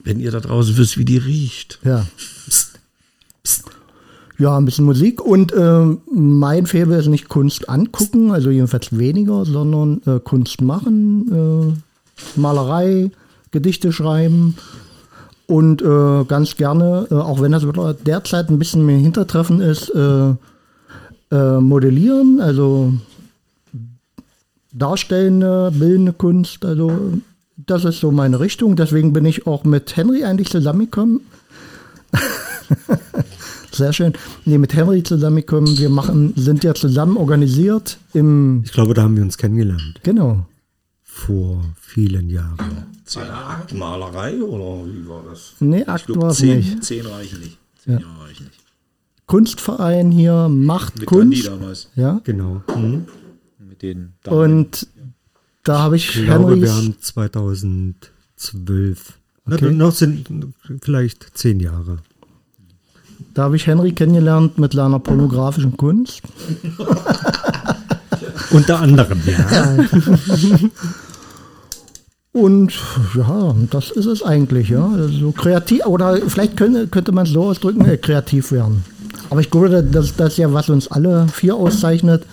[0.04, 1.80] Wenn ihr da draußen wisst, wie die riecht.
[1.84, 2.06] Ja.
[4.42, 9.44] Ja, ein bisschen Musik und ähm, mein Faible ist nicht Kunst angucken, also jedenfalls weniger,
[9.44, 11.76] sondern äh, Kunst machen,
[12.34, 13.12] äh, Malerei,
[13.52, 14.56] Gedichte schreiben
[15.46, 17.64] und äh, ganz gerne, äh, auch wenn das
[18.04, 20.30] derzeit ein bisschen mehr Hintertreffen ist, äh,
[21.30, 22.94] äh, modellieren, also
[24.72, 26.90] darstellende, bildende Kunst, also
[27.56, 28.74] das ist so meine Richtung.
[28.74, 31.20] Deswegen bin ich auch mit Henry eigentlich zusammengekommen.
[33.72, 34.12] Sehr schön.
[34.44, 35.78] Nee, mit Henry zusammengekommen.
[35.78, 40.00] Wir machen, sind ja zusammen organisiert im, Ich glaube, da haben wir uns kennengelernt.
[40.02, 40.46] genau.
[41.04, 42.56] Vor vielen Jahren.
[43.04, 43.22] Zehn,
[43.74, 45.52] Malerei oder wie war das?
[45.60, 46.82] Nee, ich Akt glaub, war es zehn, nicht.
[46.84, 47.58] zehn reichen nicht.
[47.84, 48.58] Zehn Jahre reichen nicht.
[49.26, 51.46] Kunstverein hier macht Mit Kunst.
[51.46, 51.90] damals.
[51.96, 52.20] Ja.
[52.24, 52.62] Genau.
[52.74, 53.04] Mhm.
[53.58, 54.38] Mit den Damen.
[54.64, 54.86] Und
[55.64, 59.18] da habe ich Ich glaube, wir Henrys, haben 2012.
[59.44, 59.70] Na, Okay.
[59.72, 60.26] noch sind
[60.82, 61.98] vielleicht zehn Jahre.
[63.34, 66.22] Da habe ich Henry kennengelernt mit seiner pornografischen Kunst.
[68.50, 69.76] Unter anderem, ja.
[72.32, 72.72] Und
[73.14, 74.86] ja, das ist es eigentlich, ja.
[74.86, 78.84] Also kreativ, oder vielleicht könnte, könnte man es so ausdrücken, äh, kreativ werden.
[79.28, 82.24] Aber ich glaube, das, das ist ja, was uns alle vier auszeichnet.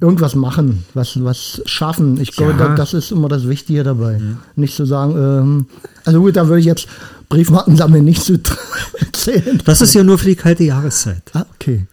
[0.00, 2.20] Irgendwas machen, was, was schaffen.
[2.20, 2.68] Ich glaube, Ja.
[2.68, 4.20] da, das ist immer das Wichtige dabei.
[4.56, 5.66] Nicht zu sagen, ähm,
[6.04, 6.88] also gut, da würde ich jetzt
[7.28, 8.38] Briefmarken sammeln nicht zu
[9.12, 9.62] zählen.
[9.64, 11.22] Das ist ja nur für die kalte Jahreszeit.
[11.32, 11.86] Ah, okay.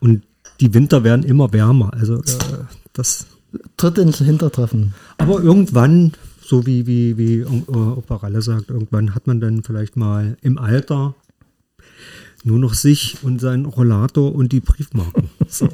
[0.00, 0.22] Und
[0.60, 1.92] die Winter werden immer wärmer.
[1.94, 2.22] Also äh,
[2.92, 3.26] das.
[3.76, 4.92] Tritt ins Hintertreffen.
[5.18, 6.12] Aber irgendwann,
[6.44, 10.58] so wie, wie, wie äh, Opa Ralle sagt, irgendwann hat man dann vielleicht mal im
[10.58, 11.14] Alter
[12.46, 15.28] nur noch sich und seinen Rollator und die Briefmarken.
[15.48, 15.68] So.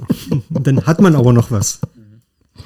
[0.51, 1.81] Dann hat man aber noch was.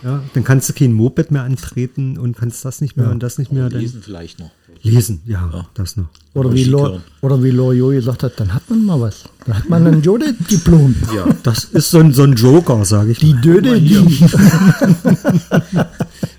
[0.03, 3.39] Ja, dann kannst du kein Moped mehr antreten und kannst das nicht mehr und das
[3.39, 3.69] nicht mehr.
[3.69, 4.51] Lesen vielleicht noch.
[4.83, 6.09] lesen, ja, das noch.
[6.35, 9.25] Oder Oder wie, Lo, oder wie Lojo gesagt hat, dann hat man mal was.
[9.47, 10.97] Dann hat man ein Jode-Diplom.
[11.15, 13.19] Ja, Das ist so ein, so ein Joker, sage ich.
[13.21, 13.41] Die mal.
[13.41, 13.95] Döde, die.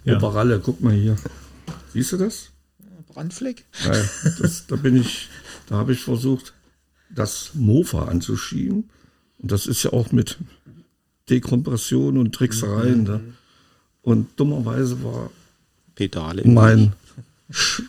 [0.03, 0.17] Ja.
[0.17, 1.15] Operalle, guck mal hier.
[1.93, 2.49] Siehst du das?
[3.13, 3.63] Brandfleck.
[3.85, 4.03] Nein,
[4.39, 5.29] das, da bin ich,
[5.67, 6.53] da habe ich versucht,
[7.09, 8.89] das Mofa anzuschieben.
[9.39, 10.37] Und das ist ja auch mit
[11.29, 13.03] Dekompression und Tricksereien.
[13.03, 13.21] Ne?
[14.01, 15.29] Und dummerweise war
[15.95, 16.43] Pedale.
[16.47, 16.93] mein,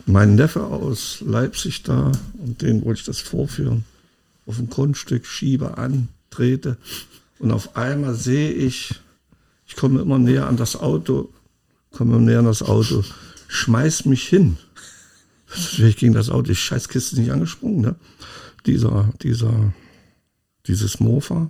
[0.05, 3.85] mein Neffe aus Leipzig da und den wollte ich das vorführen.
[4.45, 6.77] Auf dem Grundstück schiebe an, trete
[7.37, 8.95] und auf einmal sehe ich,
[9.67, 11.29] ich komme immer näher an das Auto,
[11.91, 13.03] komme immer näher an das Auto,
[13.47, 14.57] schmeiß mich hin.
[15.77, 17.95] Ich gegen das Auto, die Scheißkiste ist nicht angesprungen, ne?
[18.65, 19.73] Dieser, dieser,
[20.67, 21.49] dieses Mofa,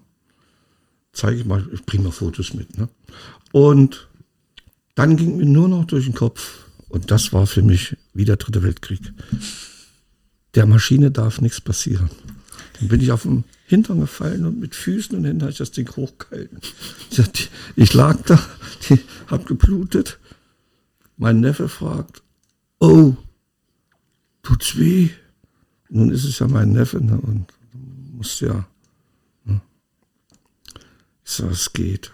[1.12, 2.90] zeige ich mal, ich bringe mal Fotos mit, ne?
[3.52, 4.08] Und
[4.96, 8.38] dann ging mir nur noch durch den Kopf, und das war für mich wie der
[8.38, 9.14] dritte Weltkrieg.
[10.56, 12.10] Der Maschine darf nichts passieren.
[12.80, 15.72] Dann bin ich auf dem Hintern gefallen und mit Füßen und Händen habe ich das
[15.72, 16.60] Ding hochgehalten.
[17.76, 18.40] Ich lag da,
[18.90, 20.20] die, hab geblutet.
[21.18, 22.24] Mein Neffe fragt,
[22.80, 23.16] oh,
[24.42, 25.10] tut's weh?
[25.90, 27.48] Nun ist es ja mein Neffe ne, und
[28.16, 28.66] muss ja.
[29.46, 29.62] Ne.
[31.26, 32.12] Ich sag, es geht.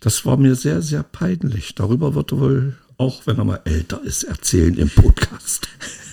[0.00, 1.74] Das war mir sehr, sehr peinlich.
[1.74, 5.68] Darüber wird er wohl, auch wenn er mal älter ist, erzählen im Podcast.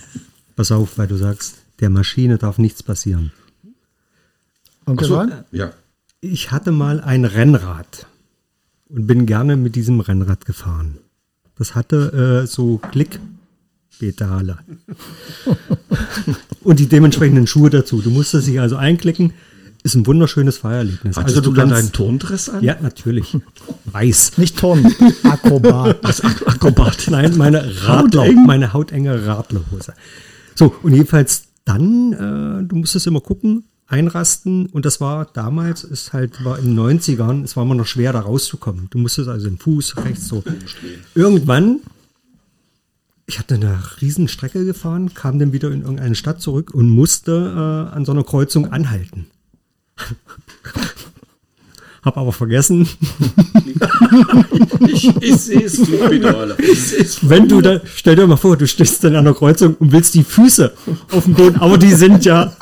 [0.58, 3.32] Pass auf, weil du sagst, der Maschine darf nichts passieren.
[4.86, 5.32] Und so, Ron?
[5.52, 5.72] ja.
[6.20, 8.08] Ich hatte mal ein Rennrad
[8.90, 10.98] und bin gerne mit diesem Rennrad gefahren.
[11.56, 12.82] Das hatte äh, so
[13.98, 14.58] Klickpedale
[16.64, 18.02] und die dementsprechenden Schuhe dazu.
[18.02, 19.34] Du musstest dich also einklicken.
[19.84, 21.18] Ist ein wunderschönes Fahrerlebnis.
[21.18, 22.64] Hattest also du dann deinen kannst, Turndress an?
[22.64, 23.38] ja natürlich
[23.86, 24.38] weiß.
[24.38, 24.86] Nicht Turn,
[25.24, 26.04] Akrobat.
[26.46, 27.08] Akrobat.
[27.10, 28.46] Nein, meine Radler, Hauteng.
[28.46, 29.94] meine hautenge Radlerhose.
[30.56, 36.12] So, und jedenfalls dann, äh, du musstest immer gucken, einrasten und das war damals, ist
[36.12, 38.88] halt, war in den 90ern, es war immer noch schwer, da rauszukommen.
[38.90, 40.44] Du musstest also den Fuß rechts so.
[41.16, 41.82] Irgendwann,
[43.28, 47.32] ich hatte eine riesen Strecke gefahren, kam dann wieder in irgendeine Stadt zurück und musste
[47.94, 49.28] äh, an so einer Kreuzung anhalten.
[52.04, 52.88] Hab aber vergessen,
[54.88, 55.80] Ich, ich sehe es.
[57.30, 60.14] Wenn du da, stell dir mal vor, du stehst dann an der Kreuzung und willst
[60.14, 60.74] die Füße
[61.12, 62.54] auf dem Boden, aber die sind ja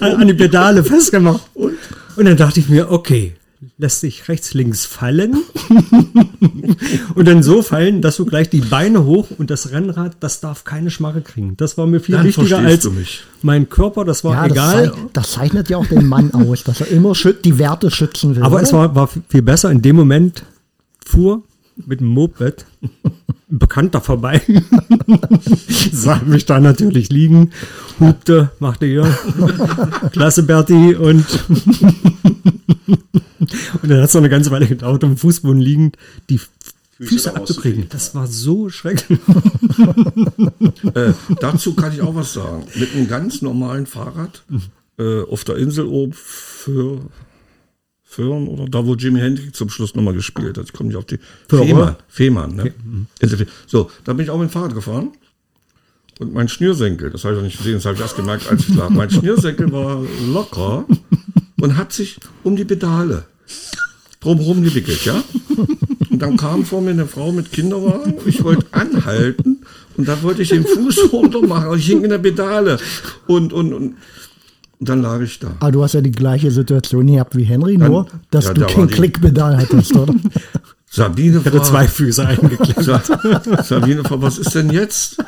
[0.00, 1.42] an, an die Pedale festgemacht.
[1.54, 1.74] Und?
[2.16, 3.34] dann dachte ich mir, okay,
[3.76, 5.36] lässt sich rechts, links fallen
[7.14, 10.64] und dann so fallen, dass du gleich die Beine hoch und das Rennrad, das darf
[10.64, 11.56] keine Schmarre kriegen.
[11.56, 13.22] Das war mir viel Dann wichtiger als du mich.
[13.42, 14.90] mein Körper, das war Ja, das, egal.
[14.92, 17.12] zeig, das zeichnet ja auch den Mann aus, dass er immer
[17.44, 18.42] die Werte schützen will.
[18.42, 18.64] Aber oder?
[18.64, 19.70] es war, war viel besser.
[19.70, 20.44] In dem Moment
[21.04, 21.42] fuhr
[21.86, 24.40] mit dem Moped ein Bekannter vorbei,
[25.92, 27.50] sah mich da natürlich liegen,
[27.98, 29.12] hupte, machte hier,
[30.12, 31.24] klasse Berti und,
[33.82, 35.96] und dann hat es noch eine ganze Weile gedauert, am Fußboden liegend
[36.28, 36.40] die
[37.00, 37.86] Füße, abzukriegen.
[37.88, 39.18] Das war so schrecklich.
[40.94, 42.64] Äh, dazu kann ich auch was sagen.
[42.74, 44.42] Mit einem ganz normalen Fahrrad
[44.98, 47.00] äh, auf der Insel oben für
[48.10, 50.64] Föhren oder da, wo Jimi Hendrix zum Schluss nochmal gespielt hat.
[50.64, 51.18] Ich komme nicht auf die.
[51.48, 51.64] Föhre?
[51.64, 51.96] Fehmarn.
[52.08, 52.74] Fehmarn, ne?
[53.20, 55.12] Insel Fe- So, da bin ich auch mit dem Fahrrad gefahren.
[56.18, 58.68] Und mein Schnürsenkel, das habe ich noch nicht gesehen, das habe ich erst gemerkt, als
[58.68, 58.90] ich lag.
[58.90, 60.86] Mein Schnürsenkel war locker
[61.60, 63.24] und hat sich um die Pedale
[64.20, 65.22] drumherum gewickelt, ja?
[66.10, 68.14] Und dann kam vor mir eine Frau mit Kinderwagen.
[68.26, 69.60] Ich wollte anhalten
[69.96, 71.66] und da wollte ich den Fuß runter machen.
[71.66, 72.78] aber Ich hing in der Pedale.
[73.26, 73.94] Und, und, und,
[74.80, 75.48] und dann lag ich da.
[75.48, 78.54] Aber Ah, du hast ja die gleiche Situation gehabt wie Henry, Dann- nur dass ja,
[78.54, 80.14] du da kein Klickpedal hattest, oder?
[80.92, 82.82] Sabine Ich hatte war, zwei Füße eingeklemmt.
[82.84, 83.00] Sa-
[83.62, 85.18] Sabine war, was ist denn jetzt?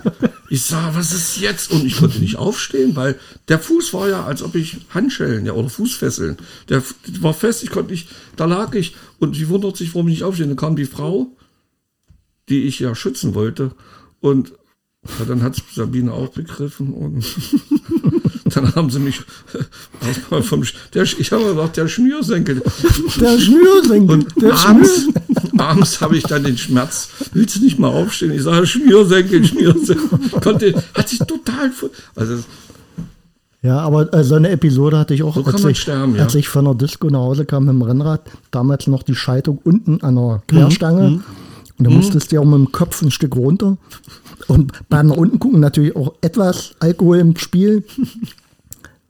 [0.50, 1.70] Ich sah, was ist jetzt?
[1.70, 5.52] Und ich konnte nicht aufstehen, weil der Fuß war ja, als ob ich Handschellen ja,
[5.52, 6.36] oder Fußfesseln.
[6.68, 6.82] Der
[7.20, 10.24] war fest, ich konnte nicht, da lag ich und sie wundert sich, warum ich nicht
[10.24, 10.48] aufstehe.
[10.48, 11.28] Dann kam die Frau,
[12.48, 13.70] die ich ja schützen wollte
[14.18, 14.54] und
[15.18, 17.24] ja, dann hat Sabine auch begriffen und
[18.56, 19.20] Und dann haben sie mich
[20.06, 22.62] erstmal vom, Sch- der, ich habe gesagt, der Schnürsenkel.
[23.20, 24.10] Der Schnürsenkel.
[24.10, 25.06] Und der abends,
[25.56, 28.32] abends habe ich dann den Schmerz, willst du nicht mal aufstehen?
[28.32, 30.18] Ich sage, Schnürsenkel, Schnürsenkel.
[30.40, 31.70] Konnte, hat sich total,
[32.16, 32.38] also
[33.62, 36.16] Ja, aber äh, so eine Episode hatte ich auch, So kann als, man ich, sterben,
[36.16, 36.22] ja.
[36.24, 38.22] als ich von der Disco nach Hause kam mit dem Rennrad.
[38.50, 41.10] Damals noch die Schaltung unten an der Querstange.
[41.10, 41.24] Mhm.
[41.78, 43.76] Und da musstest du ja auch mit dem Kopf ein Stück runter.
[44.48, 47.84] Und beim nach unten gucken natürlich auch etwas Alkohol im Spiel.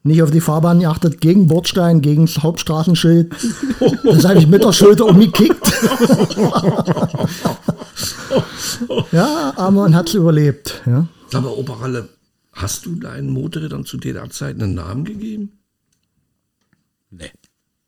[0.04, 3.32] Nicht auf die Fahrbahn geachtet, gegen Bordstein, gegen das Hauptstraßenschild.
[4.02, 5.62] Das habe ich mit der Schulter umgekickt.
[9.12, 10.82] ja, aber man hat es überlebt.
[10.86, 11.06] Ja.
[11.32, 12.08] Aber Operalle,
[12.52, 15.52] hast du deinen Motorrädern zu DDR-Zeiten einen Namen gegeben?
[17.10, 17.30] Nee.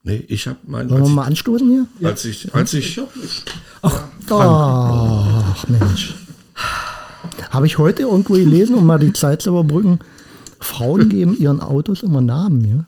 [0.04, 1.86] Nee, ich habe meinen, Wollen wir mal anstoßen hier?
[1.98, 3.00] ich, als ich, als ich,
[3.82, 4.04] Ach,
[5.66, 6.14] Mensch.
[7.50, 9.98] Habe ich heute irgendwo gelesen, um mal die Zeit zu überbrücken.
[10.60, 12.84] Frauen geben ihren Autos immer Namen, ja?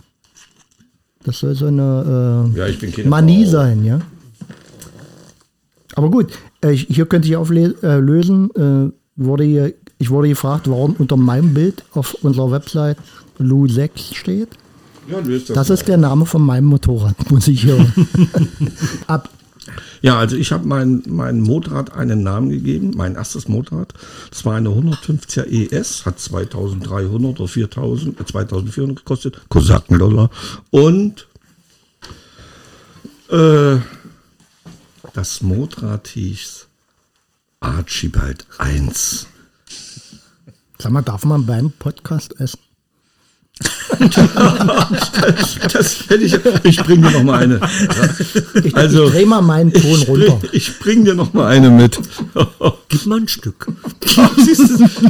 [1.25, 3.51] Das soll so eine äh, ja, Manie Frau.
[3.51, 4.01] sein, ja?
[5.97, 7.83] Aber gut, äh, hier könnte ich auflösen.
[7.83, 8.51] Äh, lösen.
[8.55, 12.99] äh, wurde hier, ich wurde gefragt, warum unter meinem Bild auf unserer Website
[13.39, 14.51] Lu 6 steht.
[15.11, 15.45] Ja, das.
[15.45, 17.87] Das ist der Name von meinem Motorrad, muss ich hier
[19.07, 19.31] ab.
[20.07, 23.93] Ja, also ich habe mein, mein Motorrad einen Namen gegeben, mein erstes Motorrad.
[24.31, 30.31] Das war eine 150er ES, hat 2300 oder 4000, äh, 2400 gekostet, Kosakendollar.
[30.71, 31.27] Und
[33.31, 33.79] äh,
[35.13, 36.69] das Motorrad hieß
[37.59, 39.27] Archibald 1.
[40.79, 42.61] Sag mal, darf man beim Podcast essen?
[45.73, 46.35] Das hätte ich,
[46.65, 47.61] ich bring dir noch mal eine.
[48.63, 50.37] Ich, Also, ich dreh mal meinen Ton Ich runter.
[50.37, 51.99] bring, ich bring dir noch mal eine mit.
[52.89, 53.67] Gib mal ein Stück.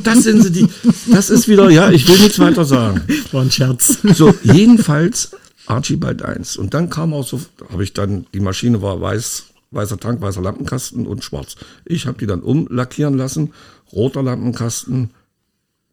[0.02, 0.68] Das sind sie die.
[1.06, 3.02] Das ist wieder, ja, ich will nichts weiter sagen.
[3.32, 3.98] War ein Scherz.
[4.14, 5.30] So, jedenfalls
[5.66, 6.56] Archibald 1.
[6.56, 7.40] Und dann kam auch so,
[7.70, 11.56] habe ich dann, die Maschine war weiß, weißer Tank, weißer Lampenkasten und schwarz.
[11.84, 13.52] Ich habe die dann umlackieren lassen,
[13.92, 15.10] roter Lampenkasten,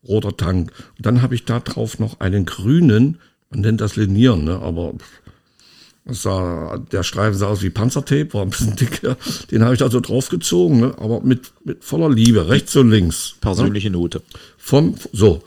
[0.08, 0.72] roter Tank.
[0.98, 4.60] Und dann habe ich da drauf noch einen grünen, man nennt das Linieren, ne?
[4.60, 4.94] aber
[6.06, 9.18] sah, der Streifen sah aus wie Panzertape, war ein bisschen dicker.
[9.52, 10.96] Den habe ich da so draufgezogen, ne?
[10.98, 13.36] aber mit, mit voller Liebe, rechts und links.
[13.42, 14.22] Persönliche Note.
[14.58, 15.44] Vom, so.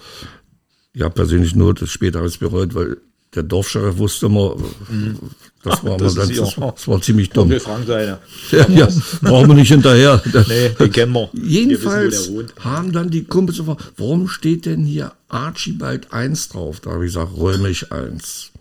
[0.95, 2.97] Ja, persönlich nur, das später habe ich es bereut, weil
[3.35, 4.57] der Dorfscheriff wusste immer,
[5.62, 7.45] das war, das das, das war ziemlich dumm.
[7.45, 8.18] Onkel Frank seine.
[8.51, 8.89] Ja, ja,
[9.20, 10.22] brauchen wir nicht hinterher.
[10.49, 11.29] Nee, den kennen wir.
[11.33, 12.64] Wir Jedenfalls wissen, der wohnt.
[12.64, 16.81] haben dann die Kumpels gefragt, warum steht denn hier Archibald 1 drauf?
[16.81, 18.53] Da habe ich gesagt, römisch 1.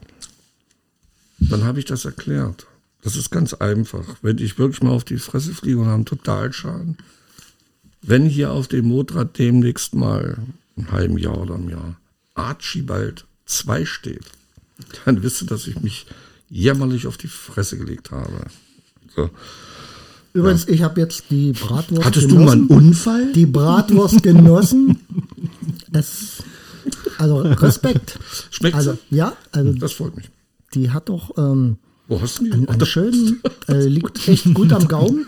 [1.40, 2.66] Dann habe ich das erklärt.
[3.04, 4.04] Das ist ganz einfach.
[4.24, 6.98] Wenn ich wirklich mal auf die Fresse fliege und habe einen Totalschaden,
[8.02, 10.38] wenn hier auf dem Motorrad demnächst mal
[10.76, 11.98] im halben Jahr oder im Jahr
[12.34, 14.26] Archibald 2 steht,
[15.06, 16.06] dann wisst ihr, dass ich mich
[16.50, 18.32] jämmerlich auf die Fresse gelegt habe.
[19.16, 19.30] So.
[20.34, 22.88] Übrigens, ich habe jetzt die Bratwurst Hattest du mal einen genossen.
[22.88, 23.32] Unfall?
[23.34, 25.00] Die Bratwurst genossen.
[25.90, 26.44] Das,
[27.18, 28.20] also Respekt.
[28.52, 30.30] Schmeckt Also ja, also Das freut mich.
[30.74, 31.78] die hat doch ähm,
[32.10, 32.52] Wo hast du die?
[32.52, 35.26] einen, einen schönen, äh, liegt echt gut am Gaumen.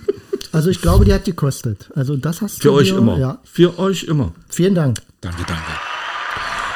[0.52, 1.90] Also ich glaube, die hat gekostet.
[1.96, 3.18] Also das hast Für du euch dir, immer.
[3.18, 4.34] Ja, Für euch immer.
[4.50, 5.02] vielen Dank.
[5.22, 5.64] Danke, danke.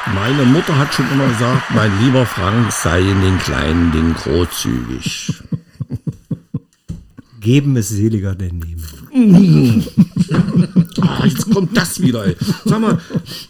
[0.08, 5.34] Meine Mutter hat schon immer gesagt, mein lieber Frank, sei in den kleinen Dingen großzügig.
[7.40, 9.88] Geben ist seliger denn nehmen.
[11.02, 12.36] Ah, jetzt kommt das wieder, ey.
[12.64, 13.00] Sag mal,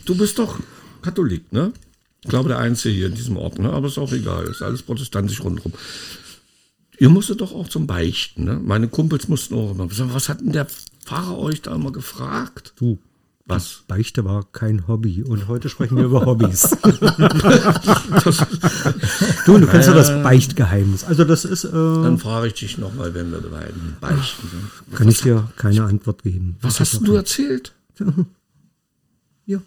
[0.06, 0.58] du bist doch
[1.02, 1.74] Katholik, ne?
[2.24, 3.72] Ich glaube, der Einzige hier in diesem Ort, ne?
[3.72, 5.74] Aber ist auch egal, ist alles protestantisch rundherum.
[6.98, 8.60] Ihr musstet doch auch zum Beichten, ne?
[8.64, 9.88] Meine Kumpels mussten auch immer.
[9.90, 10.68] Was hat denn der
[11.04, 12.74] Pfarrer euch da immer gefragt?
[12.78, 13.00] Du,
[13.56, 13.84] Was?
[13.88, 16.70] Beichte war kein Hobby und heute sprechen wir über Hobbys.
[19.46, 21.04] du, du kennst ja das Beichtgeheimnis.
[21.04, 24.96] Also das ist, äh, Dann frage ich dich nochmal, wenn wir beiden beichten sind.
[24.96, 26.58] kann ich dir keine Antwort geben.
[26.62, 27.74] Was hast du erzählt?
[29.46, 29.62] Ja.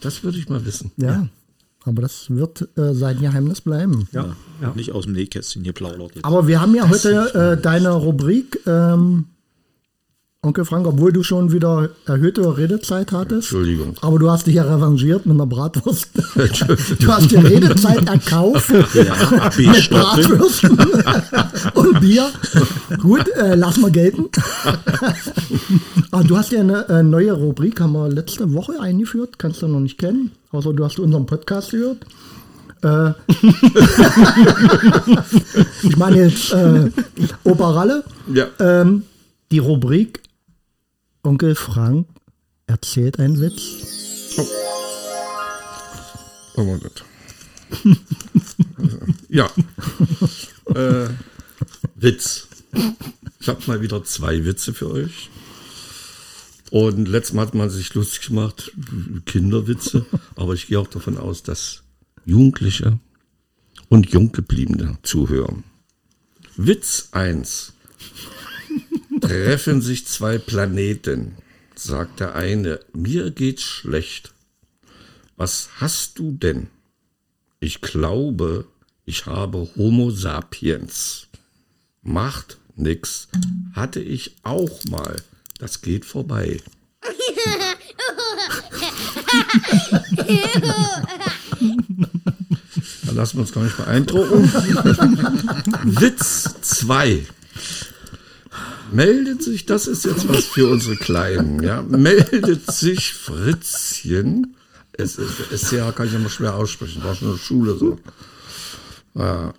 [0.00, 0.92] Das würde ich mal wissen.
[0.96, 1.28] Ja,
[1.84, 4.08] aber das wird äh, sein Geheimnis bleiben.
[4.12, 4.72] Ja, ja.
[4.74, 6.16] Nicht aus dem Nähkästchen hier plaudert.
[6.16, 6.24] Jetzt.
[6.24, 9.26] Aber wir haben ja heute äh, deine Rubrik, ähm,
[10.48, 13.52] Onkel Frank, obwohl du schon wieder erhöhte Redezeit hattest.
[13.52, 13.96] Entschuldigung.
[14.00, 16.08] Aber du hast dich ja revanchiert mit einer Bratwurst.
[16.34, 19.90] du hast dir Redezeit erkauft Ja, mit.
[19.90, 20.78] Bratwürsten
[21.74, 22.30] und Bier.
[23.02, 24.24] Gut, äh, lass mal gelten.
[26.12, 29.68] Aber du hast ja eine äh, neue Rubrik, haben wir letzte Woche eingeführt, kannst du
[29.68, 31.98] noch nicht kennen, außer du hast unseren Podcast gehört.
[32.82, 33.10] Äh,
[35.82, 36.90] ich meine jetzt äh,
[37.44, 38.02] Opa Ralle.
[38.32, 38.46] Ja.
[38.60, 39.02] Ähm,
[39.50, 40.20] die Rubrik
[41.22, 42.06] Onkel Frank
[42.66, 44.36] erzählt einen Witz.
[46.54, 47.04] Brauchen wir nicht.
[49.28, 49.50] ja.
[50.74, 51.08] äh,
[51.94, 52.48] Witz.
[53.40, 55.30] Ich habe mal wieder zwei Witze für euch.
[56.70, 58.72] Und letztes Mal hat man sich lustig gemacht,
[59.24, 60.04] Kinderwitze,
[60.36, 61.82] aber ich gehe auch davon aus, dass
[62.26, 62.98] Jugendliche
[63.88, 65.64] und Junggebliebene zuhören.
[66.56, 67.72] Witz 1.
[69.28, 71.36] Treffen sich zwei Planeten,
[71.74, 74.32] sagt der eine, mir geht's schlecht.
[75.36, 76.68] Was hast du denn?
[77.60, 78.66] Ich glaube,
[79.04, 81.28] ich habe Homo sapiens.
[82.02, 83.28] Macht nix.
[83.74, 85.16] Hatte ich auch mal.
[85.58, 86.60] Das geht vorbei.
[93.08, 94.52] Da lassen wir uns gar nicht beeindrucken.
[95.84, 97.26] Witz 2.
[98.92, 104.56] Meldet sich, das ist jetzt was für unsere Kleinen, ja, meldet sich Fritzchen.
[104.92, 107.98] Es ist, ist ja, kann ich immer schwer aussprechen, war schon in der Schule so.
[109.14, 109.54] Ja.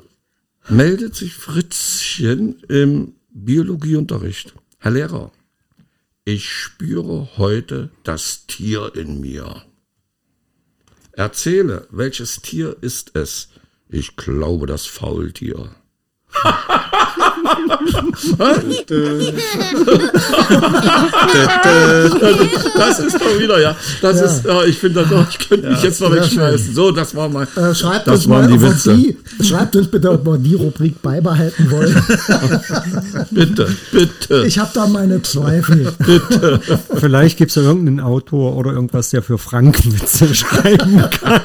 [0.68, 4.54] Meldet sich Fritzchen im Biologieunterricht.
[4.78, 5.32] Herr Lehrer,
[6.26, 9.64] ich spüre heute das Tier in mir.
[11.12, 13.50] Erzähle, welches Tier ist es?
[13.90, 15.76] Ich glaube, das Faultier.
[22.78, 23.76] Das ist doch wieder, ja.
[24.02, 26.74] Das ist, ja, ich finde das doch, ich könnte mich jetzt noch wegschmeißen.
[26.74, 27.48] So, das war mal.
[27.56, 28.96] Äh, schreibt, das uns mal, die Witze.
[28.96, 31.96] die, schreibt uns bitte, ob wir die Rubrik beibehalten wollen.
[33.32, 34.46] Bitte, bitte.
[34.46, 35.94] Ich habe da meine Zweifel.
[36.96, 41.42] Vielleicht gibt es ja irgendeinen Autor oder irgendwas, der für Frankenwitze schreiben kann.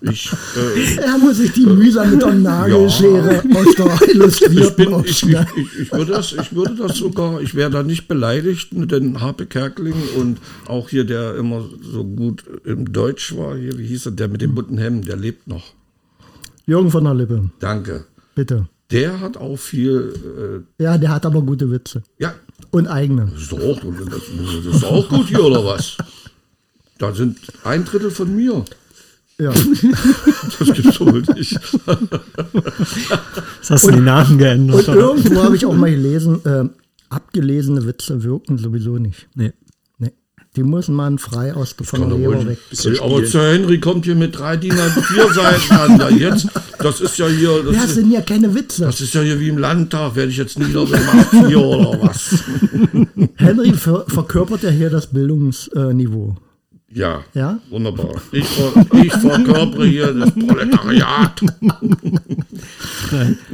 [0.00, 5.04] Ich, äh, Er muss sich die mühsam mit der Nagelschere aus der ich, Illustrierten bin,
[5.04, 8.68] ich, ich, ich, ich, würde das, ich würde das sogar, ich wäre da nicht beleidigt,
[8.72, 13.86] denn Harpe Kerkeling und auch hier, der immer so gut im Deutsch war, hier, wie
[13.86, 15.72] hieß er, der mit dem bunten Hemd, der lebt noch.
[16.66, 18.04] Jürgen von der Lippe, Danke.
[18.34, 18.68] bitte.
[18.90, 22.02] Der hat auch viel, Ja, der hat aber gute Witze.
[22.18, 22.34] äh, ja,
[22.70, 23.28] Und eigene.
[23.32, 24.20] das ist doch auch, das,
[24.64, 25.96] das ist auch gut hier, oder was?
[26.98, 28.64] Da sind ein Drittel von mir.
[29.40, 29.52] Ja.
[30.58, 31.58] Das gibt's wohl nicht.
[33.60, 34.88] Das hast du die Namen geändert.
[34.88, 35.00] Und oder?
[35.00, 36.64] irgendwo habe ich auch mal gelesen, äh,
[37.10, 39.28] abgelesene Witze wirken sowieso nicht.
[39.36, 39.52] Nee.
[39.98, 40.12] Nee.
[40.56, 42.58] Die muss man frei aus Leber wohl weg.
[43.00, 45.98] aber Sir Henry kommt hier mit drei DIN A4 Seiten an.
[45.98, 48.86] Da jetzt, das ist ja hier, das, ist, sind ja keine Witze.
[48.86, 50.16] das ist ja hier wie im Landtag.
[50.16, 52.42] Werde ich jetzt niedergemacht hier oder was?
[53.36, 56.36] Henry ver verkörpert ja hier das Bildungsniveau.
[56.98, 57.60] Ja, Ja?
[57.70, 58.20] wunderbar.
[58.32, 61.40] Ich, ver, ich verkörpere hier das Proletariat.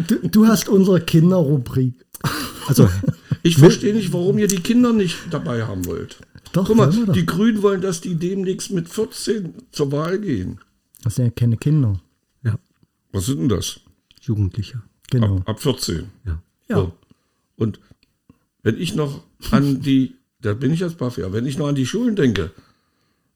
[0.09, 1.95] Du, du hast unsere Kinderrubrik.
[2.67, 2.89] Also,
[3.43, 6.19] Ich verstehe nicht, warum ihr die Kinder nicht dabei haben wollt.
[6.53, 7.13] Doch, Guck mal, doch.
[7.13, 10.59] die Grünen wollen, dass die demnächst mit 14 zur Wahl gehen.
[11.03, 12.01] Das sind ja keine Kinder.
[12.43, 12.59] ja,
[13.13, 13.81] Was sind denn das?
[14.23, 14.83] Jugendliche.
[15.11, 15.37] Genau.
[15.39, 16.07] Ab, ab 14.
[16.25, 16.43] Ja.
[16.69, 16.77] Ja.
[16.77, 16.93] So.
[17.57, 17.79] Und
[18.63, 21.75] wenn ich noch an die, da bin ich als Buffy, aber wenn ich noch an
[21.75, 22.51] die Schulen denke,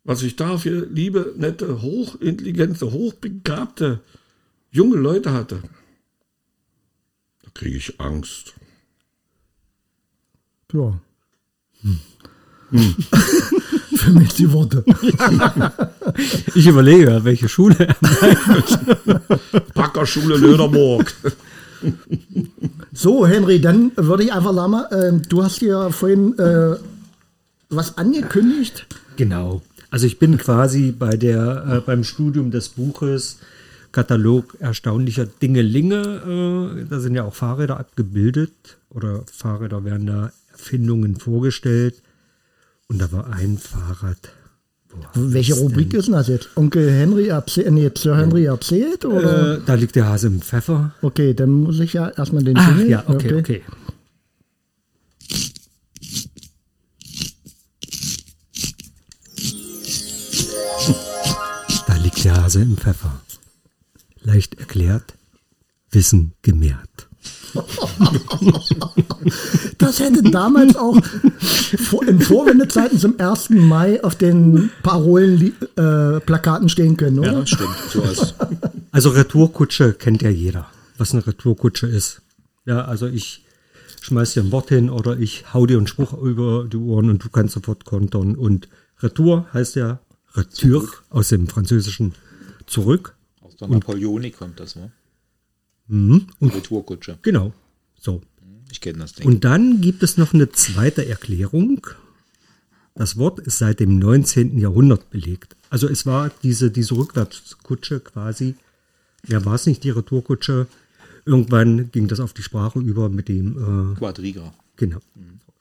[0.09, 4.01] was ich da für liebe, nette, hochintelligente, hochbegabte
[4.71, 5.61] junge Leute hatte,
[7.43, 8.55] da kriege ich Angst.
[10.73, 10.99] Ja.
[13.97, 14.85] Für mich die Worte.
[16.55, 17.77] Ich überlege, welche Schule.
[19.75, 21.15] Packerschule Löderburg.
[22.93, 26.77] So, Henry, dann würde ich einfach sagen, äh, du hast ja vorhin äh,
[27.69, 28.87] was angekündigt.
[29.17, 29.63] Genau.
[29.91, 33.39] Also ich bin quasi bei der, äh, beim Studium des Buches
[33.91, 36.74] Katalog erstaunlicher Dingelinge.
[36.82, 38.53] Äh, da sind ja auch Fahrräder abgebildet
[38.91, 42.03] oder Fahrräder werden da Erfindungen vorgestellt.
[42.89, 44.18] Und da war ein Fahrrad.
[45.14, 46.01] Wo Welche Rubrik denn?
[46.01, 46.48] ist denn das jetzt?
[46.56, 49.05] Onkel Henry erzählt, nee, Sir Henry erzählt?
[49.05, 49.56] Oder?
[49.56, 50.93] Äh, da liegt der Hase im Pfeffer.
[51.02, 53.62] Okay, dann muss ich ja erstmal den Ach Jingle- ja, okay, okay.
[61.86, 63.20] Da liegt der Hase im Pfeffer.
[64.23, 65.15] Leicht erklärt,
[65.90, 67.09] Wissen gemehrt.
[69.78, 70.97] Das hätte damals auch
[72.07, 73.51] in Vorwendezeiten zum 1.
[73.51, 77.40] Mai auf den Parolen-Plakaten äh, stehen können, oder?
[77.40, 77.77] Ja, stimmt.
[77.90, 78.35] So als
[78.93, 80.66] Also Retourkutsche kennt ja jeder,
[80.97, 82.23] was eine Retourkutsche ist.
[82.65, 83.45] Ja, also ich
[84.01, 87.24] schmeiß dir ein Wort hin oder ich hau dir einen Spruch über die Ohren und
[87.24, 88.35] du kannst sofort kontern.
[88.35, 88.69] Und
[89.01, 90.01] Retour heißt ja
[90.35, 92.15] Retour aus dem Französischen
[92.67, 93.15] zurück.
[93.41, 94.93] aus der Napoleonik kommt das, ne?
[95.89, 96.27] Mhm.
[96.39, 97.19] Und Retourkutsche.
[97.23, 97.53] genau,
[97.99, 98.21] so.
[98.71, 99.27] Ich kenne das Ding.
[99.27, 101.87] Und dann gibt es noch eine zweite Erklärung.
[102.95, 104.59] Das Wort ist seit dem 19.
[104.59, 105.57] Jahrhundert belegt.
[105.71, 108.57] Also es war diese, diese Rückwärtskutsche quasi,
[109.27, 110.67] ja war es nicht die Retourkutsche.
[111.25, 114.53] Irgendwann ging das auf die Sprache über mit dem, äh, Quadriga.
[114.77, 115.01] genau.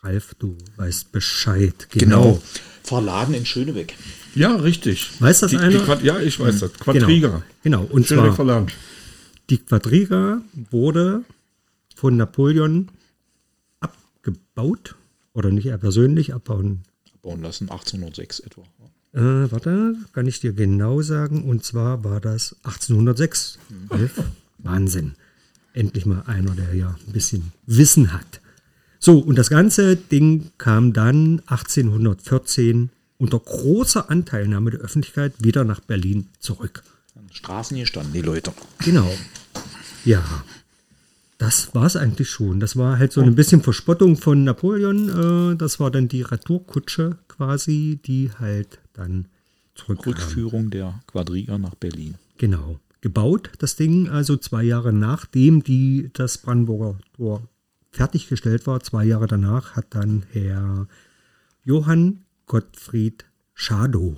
[0.08, 1.88] Ralf, du weißt Bescheid.
[1.92, 2.42] Genau.
[2.84, 3.96] Verladen in Schönebeck.
[4.36, 5.10] Ja, richtig.
[5.20, 5.80] Weiß das die, einer?
[5.80, 6.74] Die Quad, ja, ich weiß das.
[6.74, 7.44] Quadriga.
[7.64, 7.94] Genau, genau.
[7.94, 8.74] und Schönebeck zwar verlernt.
[9.50, 11.24] Die Quadriga wurde
[11.96, 12.88] von Napoleon
[13.82, 14.96] abgebaut.
[15.34, 16.84] Oder nicht er persönlich abbauen.
[17.22, 18.62] Bauen lassen, 1806 etwa.
[19.14, 21.44] Äh, warte, kann ich dir genau sagen.
[21.44, 23.60] Und zwar war das 1806.
[23.90, 24.24] Elf.
[24.60, 25.16] Wahnsinn.
[25.74, 28.42] Endlich mal einer, der ja ein bisschen Wissen hat.
[29.00, 35.80] So, und das ganze Ding kam dann 1814 unter großer Anteilnahme der Öffentlichkeit wieder nach
[35.80, 36.84] Berlin zurück.
[37.16, 38.54] An Straßen hier standen die Leute.
[38.84, 39.12] Genau.
[40.06, 40.24] Ja.
[41.38, 42.60] Das war es eigentlich schon.
[42.60, 45.52] Das war halt so ein bisschen Verspottung von Napoleon.
[45.54, 49.28] Äh, das war dann die Retourkutsche quasi, die halt dann
[49.76, 50.14] zurückkam.
[50.14, 52.16] Rückführung der Quadriga nach Berlin.
[52.38, 52.80] Genau.
[53.02, 57.48] Gebaut, das Ding, also zwei Jahre nachdem die, das Brandenburger Tor
[57.98, 60.88] fertiggestellt war, zwei Jahre danach, hat dann Herr
[61.64, 64.16] Johann Gottfried Schadow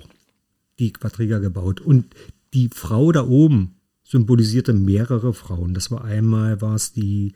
[0.78, 1.80] die Quadriga gebaut.
[1.80, 2.14] Und
[2.52, 5.72] die Frau da oben symbolisierte mehrere Frauen.
[5.72, 7.32] Das war einmal war es die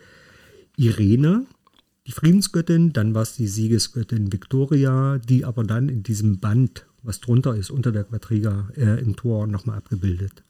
[0.76, 1.46] Irene,
[2.06, 7.20] die Friedensgöttin, dann war es die Siegesgöttin Victoria, die aber dann in diesem Band, was
[7.20, 10.42] drunter ist, unter der Quadriga äh, im Tor nochmal abgebildet.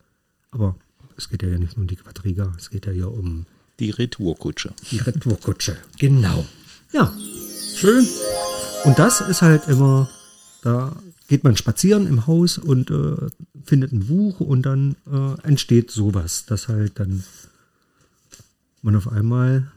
[0.50, 0.76] Aber
[1.16, 3.46] es geht ja nicht nur um die Quadriga, es geht ja hier um
[3.80, 4.72] Die Retourkutsche.
[4.90, 5.76] die Retourkutsche.
[5.98, 6.46] Genau.
[6.92, 7.12] Ja,
[7.76, 8.06] Schön.
[8.84, 10.08] und das ist halt immer,
[10.62, 10.94] da
[11.28, 13.16] geht man spazieren im Haus und äh,
[13.64, 17.24] findet ein Buch und dann äh, entsteht sowas, dass halt dann
[18.82, 19.72] man auf einmal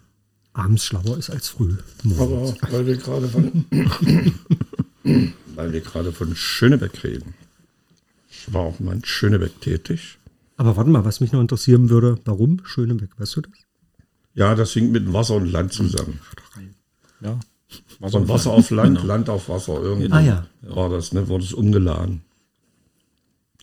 [0.54, 1.76] abends schlauer ist als früh.
[2.04, 2.62] morgens.
[2.62, 3.66] Aber weil wir gerade von,
[5.56, 7.34] weil wir gerade von Schönebeck reden.
[8.30, 10.18] Ich war auch mal in Schönebeck tätig.
[10.58, 13.54] Aber warte mal, was mich noch interessieren würde, warum Schönebeck, weißt du das?
[14.38, 16.20] Ja, das hing mit Wasser und Land zusammen.
[17.22, 17.40] Ja.
[18.08, 19.82] Von Wasser auf Land, Land auf Wasser.
[19.82, 20.46] Irgendwie Ah, ja.
[20.62, 21.28] war das, ne?
[21.28, 22.22] Wurde es umgeladen.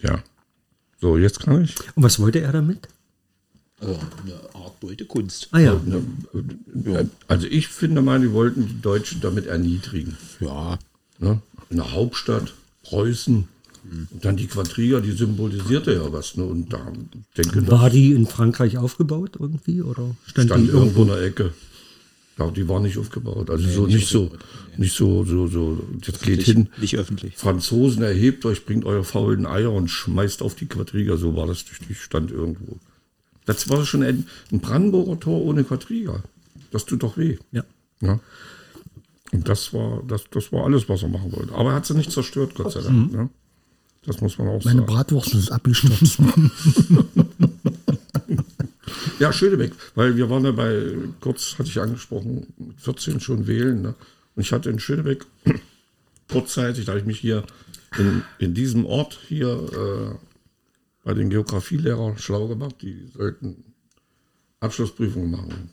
[0.00, 0.18] Ja.
[1.00, 1.74] So, jetzt kann ich.
[1.94, 2.88] Und was wollte er damit?
[3.80, 4.34] Also eine
[4.64, 5.48] Art Beutekunst.
[5.52, 5.74] Ah ja,
[6.84, 10.16] Äh, Also ich finde mal, die wollten die Deutschen damit erniedrigen.
[10.40, 10.78] Ja.
[11.20, 11.40] Ne?
[11.70, 12.52] In der Hauptstadt,
[12.82, 13.46] Preußen.
[13.90, 16.36] Und dann die Quadriga, die symbolisierte ja was.
[16.36, 16.44] Ne?
[16.44, 16.92] Und da
[17.36, 21.52] denke war die in Frankreich aufgebaut irgendwie oder stand, stand die irgendwo in der Ecke.
[22.36, 23.48] Glaube, die war nicht aufgebaut.
[23.48, 24.32] Also so nicht, so,
[24.76, 25.86] nicht so, so, so.
[26.04, 26.68] Jetzt geht hin.
[26.80, 27.36] Nicht öffentlich.
[27.36, 31.16] Franzosen erhebt euch, bringt eure faulen Eier und schmeißt auf die Quadriga.
[31.16, 32.78] So war das, die stand irgendwo.
[33.46, 36.24] Das war schon ein, ein Brandenburger Tor ohne Quadriga.
[36.72, 37.38] Das tut doch weh.
[37.52, 37.64] Ja.
[38.00, 38.18] Ja.
[39.32, 41.54] Und das war, das, das war alles, was er machen wollte.
[41.54, 43.12] Aber er hat sie nicht zerstört, Gott sei Dank.
[43.12, 43.30] Ne?
[44.06, 44.86] Das muss man auch Meine sagen.
[44.86, 46.18] Bratwurst ist abgestürzt.
[49.18, 53.80] Ja, Schönebeck, weil wir waren ja bei, kurz hatte ich angesprochen, mit 14 schon wählen.
[53.80, 53.94] Ne?
[54.34, 55.24] Und ich hatte in Schönebeck
[56.28, 57.44] kurzzeitig, da habe ich mich hier
[57.96, 60.14] in, in diesem Ort hier äh,
[61.04, 63.64] bei den Geografielehrern schlau gemacht, die sollten
[64.60, 65.70] Abschlussprüfungen machen.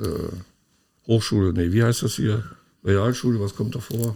[0.00, 2.44] Äh, Hochschule, nee, wie heißt das hier?
[2.84, 4.14] Realschule, was kommt da vor?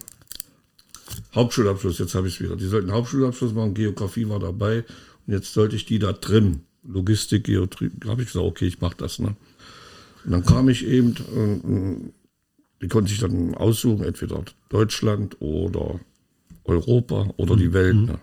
[1.35, 2.57] Hauptschulabschluss, jetzt habe ich es wieder.
[2.57, 4.85] Die sollten Hauptschulabschluss machen, Geografie war dabei
[5.27, 6.62] und jetzt sollte ich die da trimmen.
[6.82, 9.19] Logistik, Geotrie, habe ich gesagt, okay, ich mache das.
[9.19, 9.37] Ne?
[10.24, 12.11] Und dann kam ich eben, äh,
[12.82, 16.01] die konnte ich dann aussuchen, entweder Deutschland oder
[16.65, 17.97] Europa oder die Welt.
[17.97, 18.19] Ne?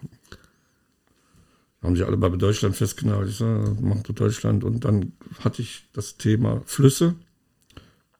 [1.81, 3.29] Haben sich alle bei Deutschland festgenagelt.
[3.29, 4.63] Ich sage, mach du Deutschland.
[4.63, 7.15] Und dann hatte ich das Thema Flüsse.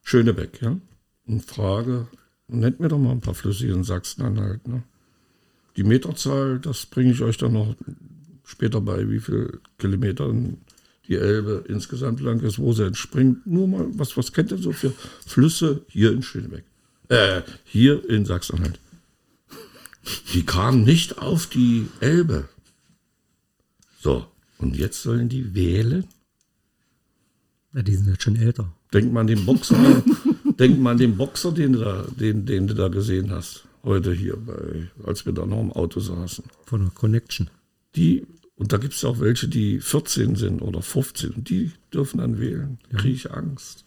[0.02, 0.76] Schönebeck, ja.
[1.26, 2.06] Und frage,
[2.48, 4.66] nennt mir doch mal ein paar Flüsse hier in Sachsen-Anhalt.
[4.66, 4.82] Ne?
[5.76, 7.76] Die Meterzahl, das bringe ich euch dann noch
[8.44, 10.34] später bei, wie viel Kilometer
[11.06, 13.46] die Elbe insgesamt lang ist, wo sie entspringt.
[13.46, 14.92] Nur mal, was, was kennt ihr so für
[15.26, 16.64] Flüsse hier in Schönebeck?
[17.08, 18.80] Äh, hier in Sachsen-Anhalt.
[20.32, 22.48] Die kamen nicht auf die Elbe.
[24.00, 24.26] So,
[24.58, 26.06] und jetzt sollen die wählen?
[27.74, 28.72] ja, die sind jetzt schon älter.
[28.92, 29.76] Denk mal an den Boxer,
[30.58, 33.64] denk mal an den Boxer, den du, da, den, den du da gesehen hast.
[33.84, 36.44] Heute hier, bei, als wir da noch im Auto saßen.
[36.66, 37.48] Von der Connection.
[37.96, 38.26] Die,
[38.56, 42.38] und da gibt es auch welche, die 14 sind oder 15 und die dürfen dann
[42.40, 42.78] wählen.
[42.90, 43.84] Kriege ich Angst.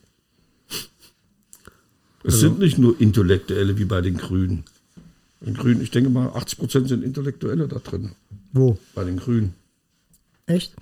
[2.24, 4.64] Es sind nicht nur Intellektuelle wie bei den Grünen.
[5.40, 8.12] Bei den Grünen, ich denke mal, 80 Prozent sind Intellektuelle da drin.
[8.54, 8.78] Wo?
[8.94, 9.56] Bei den Grünen.
[10.46, 10.76] Echt?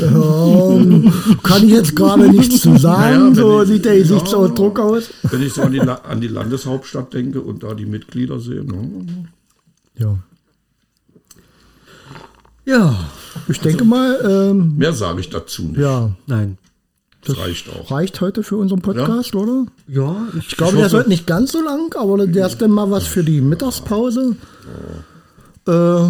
[0.00, 4.84] Ähm, kann ich jetzt gerade nichts zu sagen, Naja, so ich- sieht der Gesichtsausdruck ja.
[4.84, 5.04] aus.
[5.22, 8.64] Wenn ich so an die, an die Landeshauptstadt denke und da die Mitglieder sehe.
[8.64, 9.06] Ne?
[9.98, 10.16] Ja.
[12.64, 12.94] Ja,
[13.48, 14.18] ich denke mal,
[14.52, 15.78] ähm, Mehr sage ich dazu nicht.
[15.78, 16.58] ja, Nein.
[17.24, 17.90] das reicht auch.
[17.90, 19.66] reicht heute für unseren Podcast, oder?
[19.88, 22.70] Ja, ich, Ich glaube, der ist heute nicht ganz so lang, aber der ist dann
[22.70, 24.36] mal was für die Mittagspause.
[25.66, 26.08] Äh,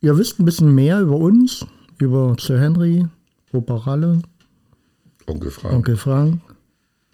[0.00, 1.66] ihr wisst ein bisschen mehr über uns,
[1.98, 3.06] über Sir Henry,
[3.52, 4.22] Opa Ralle,
[5.26, 5.74] Onkel Frank.
[5.74, 6.40] Onkel Frank,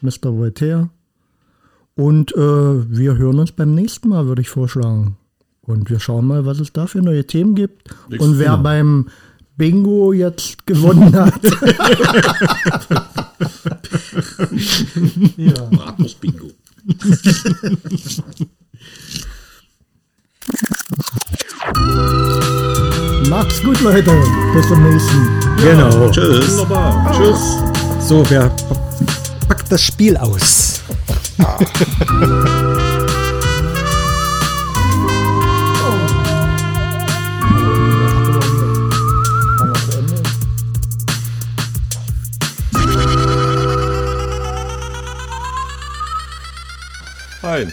[0.00, 0.36] Mr.
[0.36, 0.90] Voltaire.
[1.96, 5.16] Und äh, wir hören uns beim nächsten Mal, würde ich vorschlagen.
[5.62, 7.88] Und wir schauen mal, was es da für neue Themen gibt.
[8.08, 8.62] Nächstes Und wer Mal.
[8.62, 9.08] beim
[9.56, 11.42] Bingo jetzt gewonnen hat.
[15.36, 15.52] ja.
[15.70, 16.50] Bratwurst-Bingo.
[23.34, 24.12] Macht's gut, Leute.
[24.54, 25.40] Bis zum nächsten.
[25.60, 26.08] genau.
[26.08, 26.56] Tschüss.
[26.56, 27.12] Wunderbar.
[27.12, 27.58] Tschüss.
[27.98, 28.48] So, wer
[29.48, 30.82] packt das Spiel aus?
[47.40, 47.72] Fein.